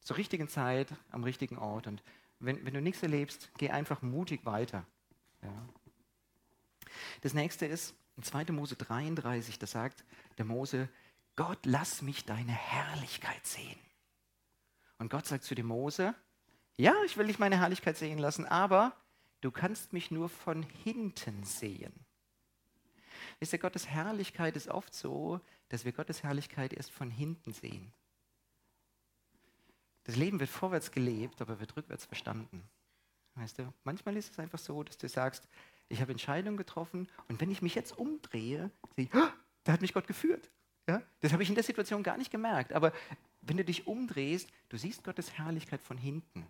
Zur 0.00 0.16
richtigen 0.16 0.48
Zeit, 0.48 0.88
am 1.10 1.22
richtigen 1.22 1.58
Ort. 1.58 1.86
Und 1.86 2.02
wenn, 2.40 2.66
wenn 2.66 2.74
du 2.74 2.82
nichts 2.82 3.02
erlebst, 3.02 3.50
geh 3.56 3.70
einfach 3.70 4.02
mutig 4.02 4.44
weiter. 4.44 4.84
Ja. 5.42 5.68
Das 7.20 7.34
nächste 7.34 7.66
ist, 7.66 7.94
in 8.16 8.24
2. 8.24 8.46
Mose 8.52 8.74
33, 8.76 9.60
da 9.60 9.66
sagt 9.66 10.04
der 10.38 10.44
Mose, 10.44 10.88
Gott, 11.36 11.64
lass 11.64 12.02
mich 12.02 12.24
deine 12.24 12.52
Herrlichkeit 12.52 13.46
sehen. 13.46 13.78
Und 14.98 15.08
Gott 15.10 15.26
sagt 15.26 15.44
zu 15.44 15.54
dem 15.54 15.66
Mose, 15.66 16.14
ja, 16.76 16.94
ich 17.06 17.16
will 17.16 17.28
dich 17.28 17.38
meine 17.38 17.58
Herrlichkeit 17.58 17.96
sehen 17.96 18.18
lassen, 18.18 18.44
aber 18.44 18.96
du 19.42 19.50
kannst 19.50 19.92
mich 19.92 20.10
nur 20.10 20.30
von 20.30 20.62
hinten 20.62 21.44
sehen. 21.44 21.92
Wisst 23.38 23.52
ihr, 23.52 23.58
Gottes 23.58 23.88
Herrlichkeit 23.88 24.56
ist 24.56 24.68
oft 24.68 24.94
so, 24.94 25.40
dass 25.68 25.84
wir 25.84 25.92
Gottes 25.92 26.22
Herrlichkeit 26.22 26.72
erst 26.72 26.90
von 26.90 27.10
hinten 27.10 27.52
sehen. 27.52 27.92
Das 30.04 30.16
Leben 30.16 30.40
wird 30.40 30.50
vorwärts 30.50 30.90
gelebt, 30.90 31.40
aber 31.40 31.60
wird 31.60 31.76
rückwärts 31.76 32.06
verstanden. 32.06 32.62
Weißt 33.34 33.58
du, 33.58 33.72
manchmal 33.84 34.16
ist 34.16 34.32
es 34.32 34.38
einfach 34.38 34.58
so, 34.58 34.82
dass 34.82 34.98
du 34.98 35.08
sagst, 35.08 35.46
ich 35.88 36.00
habe 36.00 36.12
Entscheidungen 36.12 36.56
getroffen 36.56 37.08
und 37.28 37.40
wenn 37.40 37.50
ich 37.50 37.62
mich 37.62 37.74
jetzt 37.74 37.96
umdrehe, 37.96 38.70
sehe 38.96 39.04
ich, 39.06 39.14
oh, 39.14 39.28
da 39.64 39.72
hat 39.72 39.80
mich 39.80 39.92
Gott 39.92 40.06
geführt. 40.06 40.50
Ja? 40.88 41.02
Das 41.20 41.32
habe 41.32 41.42
ich 41.42 41.48
in 41.48 41.54
der 41.54 41.64
Situation 41.64 42.02
gar 42.02 42.18
nicht 42.18 42.30
gemerkt. 42.30 42.72
Aber 42.72 42.92
wenn 43.40 43.56
du 43.56 43.64
dich 43.64 43.86
umdrehst, 43.86 44.48
du 44.68 44.76
siehst 44.76 45.04
Gottes 45.04 45.32
Herrlichkeit 45.32 45.82
von 45.82 45.96
hinten. 45.96 46.46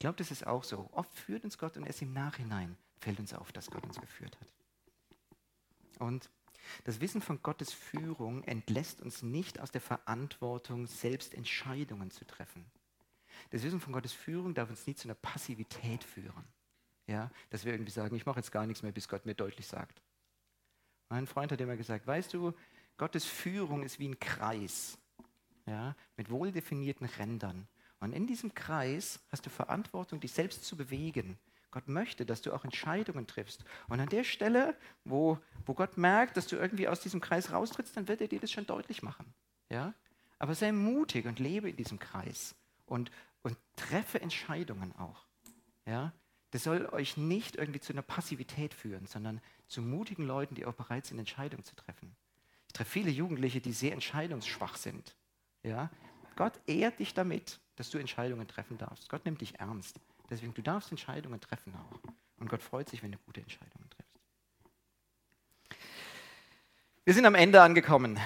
Ich 0.00 0.02
glaube, 0.02 0.16
das 0.16 0.30
ist 0.30 0.46
auch 0.46 0.64
so. 0.64 0.88
Oft 0.92 1.14
führt 1.14 1.44
uns 1.44 1.58
Gott 1.58 1.76
und 1.76 1.84
erst 1.84 2.00
im 2.00 2.14
Nachhinein 2.14 2.74
fällt 3.00 3.20
uns 3.20 3.34
auf, 3.34 3.52
dass 3.52 3.70
Gott 3.70 3.84
uns 3.84 4.00
geführt 4.00 4.34
hat. 4.40 4.48
Und 5.98 6.30
das 6.84 7.02
Wissen 7.02 7.20
von 7.20 7.42
Gottes 7.42 7.74
Führung 7.74 8.42
entlässt 8.44 9.02
uns 9.02 9.22
nicht 9.22 9.60
aus 9.60 9.70
der 9.72 9.82
Verantwortung, 9.82 10.86
selbst 10.86 11.34
Entscheidungen 11.34 12.10
zu 12.10 12.24
treffen. 12.24 12.64
Das 13.50 13.62
Wissen 13.62 13.78
von 13.78 13.92
Gottes 13.92 14.14
Führung 14.14 14.54
darf 14.54 14.70
uns 14.70 14.86
nie 14.86 14.94
zu 14.94 15.06
einer 15.06 15.16
Passivität 15.16 16.02
führen. 16.02 16.44
Ja, 17.06 17.30
dass 17.50 17.66
wir 17.66 17.72
irgendwie 17.72 17.92
sagen, 17.92 18.16
ich 18.16 18.24
mache 18.24 18.38
jetzt 18.38 18.52
gar 18.52 18.64
nichts 18.64 18.82
mehr, 18.82 18.92
bis 18.92 19.06
Gott 19.06 19.26
mir 19.26 19.34
deutlich 19.34 19.66
sagt. 19.66 20.00
Mein 21.10 21.26
Freund 21.26 21.52
hat 21.52 21.60
immer 21.60 21.76
gesagt, 21.76 22.06
weißt 22.06 22.32
du, 22.32 22.54
Gottes 22.96 23.26
Führung 23.26 23.82
ist 23.82 23.98
wie 23.98 24.08
ein 24.08 24.18
Kreis 24.18 24.96
ja, 25.66 25.94
mit 26.16 26.30
wohl 26.30 26.52
definierten 26.52 27.06
Rändern. 27.06 27.68
Und 28.00 28.12
in 28.12 28.26
diesem 28.26 28.54
Kreis 28.54 29.20
hast 29.30 29.46
du 29.46 29.50
Verantwortung, 29.50 30.20
dich 30.20 30.32
selbst 30.32 30.64
zu 30.64 30.76
bewegen. 30.76 31.38
Gott 31.70 31.86
möchte, 31.86 32.26
dass 32.26 32.42
du 32.42 32.52
auch 32.52 32.64
Entscheidungen 32.64 33.26
triffst. 33.26 33.64
Und 33.88 34.00
an 34.00 34.08
der 34.08 34.24
Stelle, 34.24 34.76
wo, 35.04 35.38
wo 35.66 35.74
Gott 35.74 35.96
merkt, 35.96 36.36
dass 36.36 36.46
du 36.46 36.56
irgendwie 36.56 36.88
aus 36.88 37.00
diesem 37.00 37.20
Kreis 37.20 37.52
raustrittst, 37.52 37.96
dann 37.96 38.08
wird 38.08 38.20
er 38.20 38.28
dir 38.28 38.40
das 38.40 38.50
schon 38.50 38.66
deutlich 38.66 39.02
machen. 39.02 39.32
Ja? 39.68 39.94
Aber 40.38 40.54
sei 40.54 40.72
mutig 40.72 41.26
und 41.26 41.38
lebe 41.38 41.70
in 41.70 41.76
diesem 41.76 41.98
Kreis 41.98 42.56
und, 42.86 43.10
und 43.42 43.56
treffe 43.76 44.20
Entscheidungen 44.20 44.96
auch. 44.96 45.26
Ja? 45.86 46.12
Das 46.50 46.64
soll 46.64 46.86
euch 46.86 47.16
nicht 47.16 47.54
irgendwie 47.56 47.80
zu 47.80 47.92
einer 47.92 48.02
Passivität 48.02 48.74
führen, 48.74 49.06
sondern 49.06 49.40
zu 49.68 49.82
mutigen 49.82 50.26
Leuten, 50.26 50.56
die 50.56 50.66
auch 50.66 50.74
bereit 50.74 51.06
sind, 51.06 51.18
Entscheidungen 51.18 51.64
zu 51.64 51.76
treffen. 51.76 52.16
Ich 52.66 52.72
treffe 52.72 52.90
viele 52.90 53.10
Jugendliche, 53.10 53.60
die 53.60 53.72
sehr 53.72 53.92
entscheidungsschwach 53.92 54.76
sind. 54.76 55.14
Ja? 55.62 55.90
Gott 56.36 56.52
ehrt 56.66 56.98
dich 56.98 57.14
damit, 57.14 57.60
dass 57.76 57.90
du 57.90 57.98
Entscheidungen 57.98 58.46
treffen 58.46 58.78
darfst. 58.78 59.08
Gott 59.08 59.24
nimmt 59.24 59.40
dich 59.40 59.58
ernst. 59.58 59.96
Deswegen, 60.28 60.54
du 60.54 60.62
darfst 60.62 60.90
Entscheidungen 60.90 61.40
treffen 61.40 61.74
auch. 61.74 62.12
Und 62.38 62.48
Gott 62.48 62.62
freut 62.62 62.88
sich, 62.88 63.02
wenn 63.02 63.12
du 63.12 63.18
gute 63.26 63.40
Entscheidungen 63.40 63.88
triffst. 63.90 64.10
Wir 67.04 67.14
sind 67.14 67.26
am 67.26 67.34
Ende 67.34 67.60
angekommen. 67.62 68.18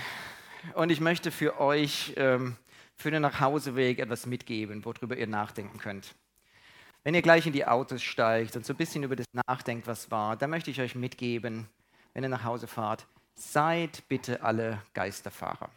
Und 0.75 0.91
ich 0.91 1.01
möchte 1.01 1.31
für 1.31 1.61
euch 1.61 2.15
ähm, 2.17 2.57
für 2.97 3.11
den 3.11 3.23
Nachhauseweg 3.23 3.99
etwas 3.99 4.27
mitgeben, 4.27 4.85
worüber 4.85 5.17
ihr 5.17 5.27
nachdenken 5.27 5.79
könnt. 5.79 6.15
Wenn 7.03 7.15
ihr 7.15 7.23
gleich 7.23 7.47
in 7.47 7.53
die 7.53 7.67
Autos 7.67 8.03
steigt 8.03 8.57
und 8.57 8.65
so 8.65 8.73
ein 8.73 8.77
bisschen 8.77 9.03
über 9.03 9.17
das 9.17 9.27
nachdenkt, 9.47 9.87
was 9.87 10.11
war, 10.11 10.37
dann 10.37 10.51
möchte 10.51 10.71
ich 10.71 10.81
euch 10.81 10.95
mitgeben, 10.95 11.69
wenn 12.15 12.23
ihr 12.23 12.31
nach 12.31 12.45
Hause 12.45 12.67
fahrt, 12.67 13.07
seid 13.35 14.09
bitte 14.09 14.43
alle 14.43 14.81
Geisterfahrer. 14.95 15.69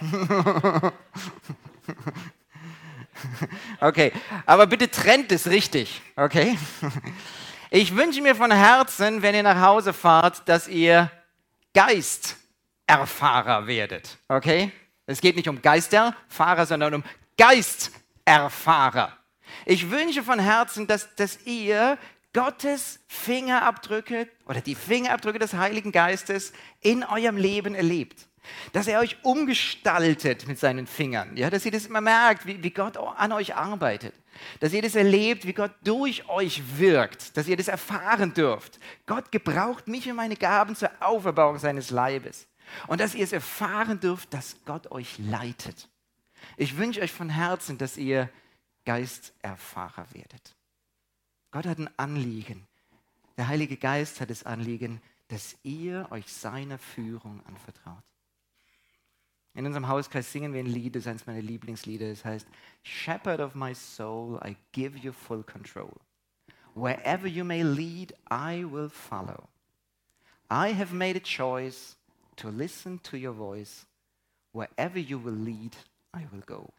okay, 3.80 4.12
aber 4.46 4.66
bitte 4.66 4.90
trennt 4.90 5.32
es 5.32 5.46
richtig, 5.48 6.00
okay? 6.16 6.56
Ich 7.70 7.94
wünsche 7.94 8.22
mir 8.22 8.34
von 8.34 8.50
Herzen, 8.50 9.20
wenn 9.22 9.34
ihr 9.34 9.42
nach 9.42 9.60
Hause 9.60 9.92
fahrt, 9.92 10.48
dass 10.48 10.68
ihr 10.68 11.10
Geisterfahrer 11.74 13.66
werdet, 13.66 14.16
okay? 14.28 14.72
Es 15.06 15.20
geht 15.20 15.36
nicht 15.36 15.48
um 15.48 15.60
Geisterfahrer, 15.60 16.66
sondern 16.66 16.94
um 16.94 17.04
Geisterfahrer. 17.36 19.16
Ich 19.64 19.90
wünsche 19.90 20.22
von 20.22 20.38
Herzen, 20.38 20.86
dass, 20.86 21.14
dass 21.14 21.40
ihr 21.46 21.98
Gottes 22.32 23.00
Fingerabdrücke 23.06 24.28
oder 24.46 24.60
die 24.60 24.74
Fingerabdrücke 24.74 25.38
des 25.38 25.54
Heiligen 25.54 25.92
Geistes 25.92 26.52
in 26.80 27.04
eurem 27.04 27.36
Leben 27.36 27.74
erlebt. 27.74 28.27
Dass 28.72 28.86
er 28.86 29.00
euch 29.00 29.16
umgestaltet 29.22 30.46
mit 30.46 30.58
seinen 30.58 30.86
Fingern. 30.86 31.36
Ja, 31.36 31.50
dass 31.50 31.64
ihr 31.64 31.72
das 31.72 31.86
immer 31.86 32.00
merkt, 32.00 32.46
wie, 32.46 32.62
wie 32.62 32.70
Gott 32.70 32.96
an 32.96 33.32
euch 33.32 33.54
arbeitet. 33.54 34.14
Dass 34.60 34.72
ihr 34.72 34.82
das 34.82 34.94
erlebt, 34.94 35.46
wie 35.46 35.52
Gott 35.52 35.72
durch 35.84 36.28
euch 36.28 36.62
wirkt. 36.78 37.36
Dass 37.36 37.48
ihr 37.48 37.56
das 37.56 37.68
erfahren 37.68 38.34
dürft. 38.34 38.78
Gott 39.06 39.32
gebraucht 39.32 39.88
mich 39.88 40.08
und 40.08 40.16
meine 40.16 40.36
Gaben 40.36 40.76
zur 40.76 40.90
Auferbauung 41.00 41.58
seines 41.58 41.90
Leibes. 41.90 42.46
Und 42.86 43.00
dass 43.00 43.14
ihr 43.14 43.24
es 43.24 43.32
erfahren 43.32 44.00
dürft, 44.00 44.32
dass 44.34 44.56
Gott 44.64 44.90
euch 44.90 45.18
leitet. 45.18 45.88
Ich 46.56 46.76
wünsche 46.76 47.00
euch 47.00 47.12
von 47.12 47.28
Herzen, 47.28 47.78
dass 47.78 47.96
ihr 47.96 48.28
Geisterfahrer 48.84 50.06
werdet. 50.12 50.56
Gott 51.50 51.66
hat 51.66 51.78
ein 51.78 51.90
Anliegen. 51.98 52.66
Der 53.36 53.48
Heilige 53.48 53.76
Geist 53.76 54.20
hat 54.20 54.30
das 54.30 54.44
Anliegen, 54.44 55.00
dass 55.28 55.56
ihr 55.62 56.08
euch 56.10 56.26
seiner 56.32 56.78
Führung 56.78 57.44
anvertraut. 57.46 58.02
In 59.58 59.66
unserem 59.66 59.88
Hauskreis 59.88 60.30
singen 60.30 60.52
wir 60.52 60.60
ein 60.60 60.66
Lied, 60.66 60.94
das 60.94 61.00
ist 61.00 61.08
eines 61.08 61.26
meiner 61.26 61.42
Lieblingslieder. 61.42 62.08
Das 62.10 62.24
heißt, 62.24 62.46
Shepherd 62.84 63.40
of 63.40 63.56
my 63.56 63.74
soul, 63.74 64.38
I 64.44 64.56
give 64.70 64.96
you 64.96 65.12
full 65.12 65.42
control. 65.42 65.90
Wherever 66.76 67.26
you 67.26 67.44
may 67.44 67.64
lead, 67.64 68.14
I 68.30 68.64
will 68.64 68.88
follow. 68.88 69.48
I 70.48 70.72
have 70.72 70.94
made 70.94 71.16
a 71.16 71.20
choice 71.20 71.96
to 72.36 72.50
listen 72.50 73.02
to 73.02 73.16
your 73.16 73.34
voice. 73.34 73.84
Wherever 74.52 74.96
you 74.96 75.18
will 75.20 75.34
lead, 75.34 75.76
I 76.14 76.28
will 76.30 76.44
go. 76.46 76.72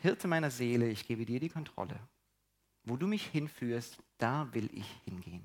Hirte 0.00 0.26
meiner 0.26 0.50
Seele, 0.50 0.88
ich 0.88 1.06
gebe 1.06 1.26
dir 1.26 1.38
die 1.38 1.50
Kontrolle. 1.50 2.00
Wo 2.84 2.96
du 2.96 3.06
mich 3.06 3.26
hinführst, 3.26 3.98
da 4.16 4.48
will 4.54 4.70
ich 4.72 4.88
hingehen. 5.04 5.42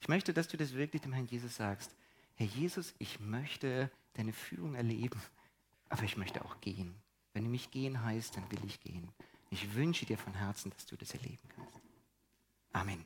Ich 0.00 0.08
möchte, 0.08 0.32
dass 0.32 0.48
du 0.48 0.56
das 0.56 0.72
wirklich 0.72 1.02
dem 1.02 1.12
Herrn 1.12 1.26
Jesus 1.26 1.56
sagst. 1.56 1.94
Herr 2.36 2.46
Jesus, 2.46 2.94
ich 2.98 3.18
möchte 3.18 3.90
deine 4.12 4.32
Führung 4.32 4.74
erleben, 4.74 5.20
aber 5.88 6.02
ich 6.02 6.16
möchte 6.16 6.44
auch 6.44 6.60
gehen. 6.60 6.94
Wenn 7.32 7.44
du 7.44 7.50
mich 7.50 7.70
gehen 7.70 8.02
heißt, 8.02 8.36
dann 8.36 8.50
will 8.50 8.64
ich 8.66 8.80
gehen. 8.80 9.10
Ich 9.50 9.74
wünsche 9.74 10.06
dir 10.06 10.18
von 10.18 10.34
Herzen, 10.34 10.70
dass 10.70 10.86
du 10.86 10.96
das 10.96 11.14
erleben 11.14 11.48
kannst. 11.54 11.80
Amen. 12.72 13.04